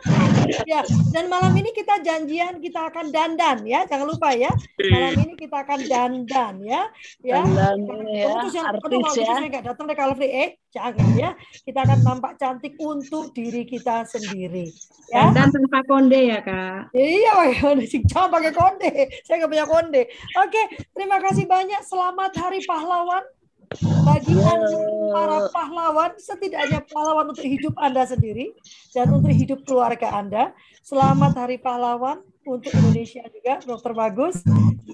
ya 0.70 0.80
dan 1.14 1.26
malam 1.30 1.52
ini 1.54 1.70
kita 1.74 2.00
janjian 2.00 2.58
kita 2.58 2.90
akan 2.90 3.12
dandan 3.12 3.62
ya. 3.66 3.84
Jangan 3.86 4.06
lupa 4.08 4.32
ya. 4.32 4.50
Malam 4.80 5.14
ini 5.28 5.34
kita 5.36 5.62
akan 5.62 5.80
dandan 5.86 6.54
ya. 6.64 6.82
Ya. 7.20 7.42
Dandan 7.44 8.06
ya. 8.08 8.24
Yang 8.48 8.66
artis 8.66 9.16
ya. 9.18 9.34
saya 9.36 9.48
nggak 9.50 9.64
datang 9.66 9.84
deh 9.90 9.98
kalau 9.98 10.14
free 10.16 10.32
eh 10.32 10.50
jangan 10.72 11.08
ya. 11.18 11.30
Kita 11.62 11.84
akan 11.84 11.98
tampak 12.02 12.32
cantik 12.40 12.74
untuk 12.80 13.34
diri 13.36 13.66
kita 13.68 14.06
sendiri 14.08 14.70
ya. 15.12 15.30
Dan 15.34 15.52
tanpa 15.52 15.82
konde 15.84 16.20
ya 16.30 16.40
kak. 16.40 16.94
Iya 16.96 17.32
pakai 17.36 17.58
konde 17.60 17.84
jangan 18.10 18.28
pakai 18.32 18.52
konde. 18.54 18.90
Saya 19.26 19.34
nggak 19.44 19.50
punya 19.52 19.66
konde. 19.68 20.02
Oke 20.40 20.62
terima 20.96 21.18
kasih 21.20 21.44
banyak. 21.44 21.80
Selamat 21.84 22.32
hari 22.38 22.62
pahlawan 22.64 23.22
bagi 23.78 24.34
Anda 24.34 24.66
para 25.14 25.38
pahlawan, 25.54 26.10
setidaknya 26.18 26.82
pahlawan 26.90 27.30
untuk 27.30 27.46
hidup 27.46 27.74
Anda 27.78 28.02
sendiri 28.02 28.50
dan 28.90 29.14
untuk 29.14 29.30
hidup 29.30 29.62
keluarga 29.62 30.10
Anda. 30.10 30.50
Selamat 30.82 31.38
Hari 31.38 31.62
Pahlawan 31.62 32.18
untuk 32.42 32.74
Indonesia 32.74 33.22
juga, 33.30 33.62
Dokter 33.62 33.94
Bagus. 33.94 34.42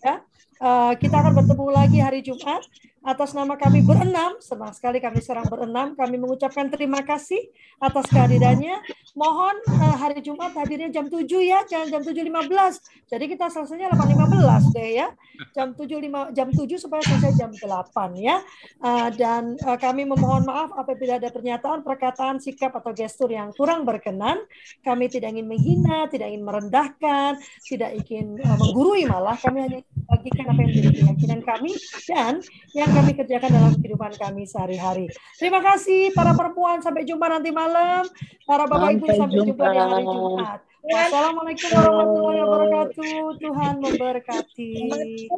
Ya, 0.05 0.21
uh, 0.61 0.93
kita 0.97 1.17
akan 1.19 1.33
bertemu 1.43 1.67
lagi 1.73 1.99
hari 2.01 2.21
Jumat 2.25 2.63
atas 3.07 3.39
nama 3.39 3.55
kami 3.55 3.87
berenam, 3.87 4.35
senang 4.43 4.75
sekali 4.75 4.99
kami 4.99 5.23
sekarang 5.23 5.47
berenam, 5.47 5.95
kami 5.95 6.19
mengucapkan 6.19 6.67
terima 6.67 7.07
kasih 7.07 7.39
atas 7.79 8.11
kehadirannya. 8.11 8.83
Mohon 9.15 9.63
uh, 9.79 9.95
hari 9.95 10.19
Jumat 10.27 10.51
hadirnya 10.59 10.91
jam 10.91 11.07
7 11.07 11.23
ya, 11.39 11.63
jangan 11.71 11.87
jam 11.87 12.03
7.15. 12.03 13.07
Jadi 13.07 13.25
kita 13.31 13.47
selesainya 13.47 13.95
8.15 13.95 14.75
deh 14.75 14.91
ya. 14.99 15.09
Jam 15.55 15.79
7 15.79 15.87
5, 15.87 16.35
jam 16.35 16.49
7 16.51 16.83
supaya 16.83 17.03
selesai 17.07 17.33
jam 17.39 17.55
8 17.55 18.19
ya. 18.19 18.43
Uh, 18.83 19.09
dan 19.15 19.55
kami 19.79 20.03
memohon 20.03 20.43
maaf 20.43 20.75
apabila 20.75 21.23
ada 21.23 21.31
pernyataan, 21.31 21.87
perkataan, 21.87 22.43
sikap 22.43 22.75
atau 22.75 22.91
gestur 22.91 23.31
yang 23.31 23.55
kurang 23.55 23.87
berkenan. 23.87 24.43
Kami 24.83 25.07
tidak 25.07 25.31
ingin 25.31 25.47
menghina, 25.47 26.11
tidak 26.11 26.35
ingin 26.35 26.43
merendahkan, 26.43 27.39
tidak 27.63 27.95
ingin 28.03 28.35
menggurui 28.43 29.07
malah. 29.07 29.39
Kami 29.39 29.63
hanya 29.63 29.79
bagikan 30.11 30.46
apa 30.49 30.61
yang 30.63 30.71
menjadi 30.73 30.99
keyakinan 31.03 31.41
kami 31.43 31.73
dan 32.09 32.33
yang 32.73 32.91
kami 32.95 33.11
kerjakan 33.15 33.51
dalam 33.51 33.73
kehidupan 33.79 34.13
kami 34.17 34.43
sehari-hari. 34.47 35.07
Terima 35.37 35.61
kasih 35.61 36.15
para 36.15 36.33
perempuan 36.33 36.81
sampai 36.81 37.03
jumpa 37.05 37.27
nanti 37.27 37.51
malam. 37.51 38.07
Para 38.47 38.65
bapak 38.71 38.97
ibu 38.97 39.07
sampai 39.11 39.41
jumpa 39.43 39.65
di 39.67 39.79
hari 39.79 40.05
Jumat. 40.07 40.61
Wassalamualaikum 40.87 41.71
warahmatullahi 41.75 42.41
wabarakatuh. 42.47 43.43
Tuhan 43.43 43.75
memberkati. 43.83 44.75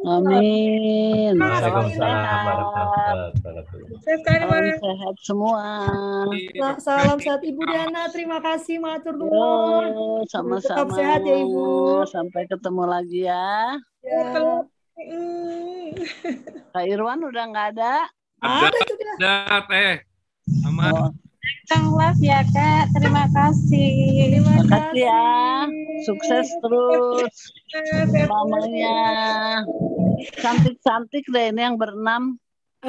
Amin. 0.05 1.33
Waalaikumsalam 1.33 2.37
warahmatullahi 2.45 3.33
wabarakatuh. 3.33 4.77
Sehat 4.77 5.15
semua. 5.25 5.65
Salam 6.77 7.17
sehat 7.17 7.41
Ibu 7.41 7.65
Diana. 7.65 8.13
Terima 8.13 8.37
kasih 8.37 8.77
matur 8.77 9.17
nuwun. 9.17 10.21
Sama-sama. 10.29 10.85
Tetap 10.85 10.89
sehat 10.93 11.21
ya 11.25 11.41
Ibu. 11.41 12.05
Sampai 12.05 12.45
ketemu 12.45 12.83
lagi 12.85 13.25
ya. 13.25 13.73
Ya. 14.05 14.69
Kak 16.73 16.85
Irwan 16.85 17.23
udah 17.23 17.43
nggak 17.49 17.67
ada? 17.77 17.93
Ada, 18.39 18.79
sudah. 18.87 19.13
Ada, 19.19 19.57
teh. 19.67 19.95
Aman. 20.67 20.91
Oh. 20.95 21.11
Kang 21.71 21.95
Love 21.95 22.21
ya 22.21 22.43
Kak, 22.51 22.91
terima 22.93 23.25
kasih. 23.31 23.93
Terima 24.27 24.59
kasih 24.67 25.07
ya. 25.07 25.65
Sukses 26.03 26.51
terus. 26.59 27.35
Mamanya 28.11 28.99
cantik-cantik 30.39 31.25
deh 31.31 31.53
ini 31.53 31.61
yang 31.63 31.75
berenam. 31.79 32.37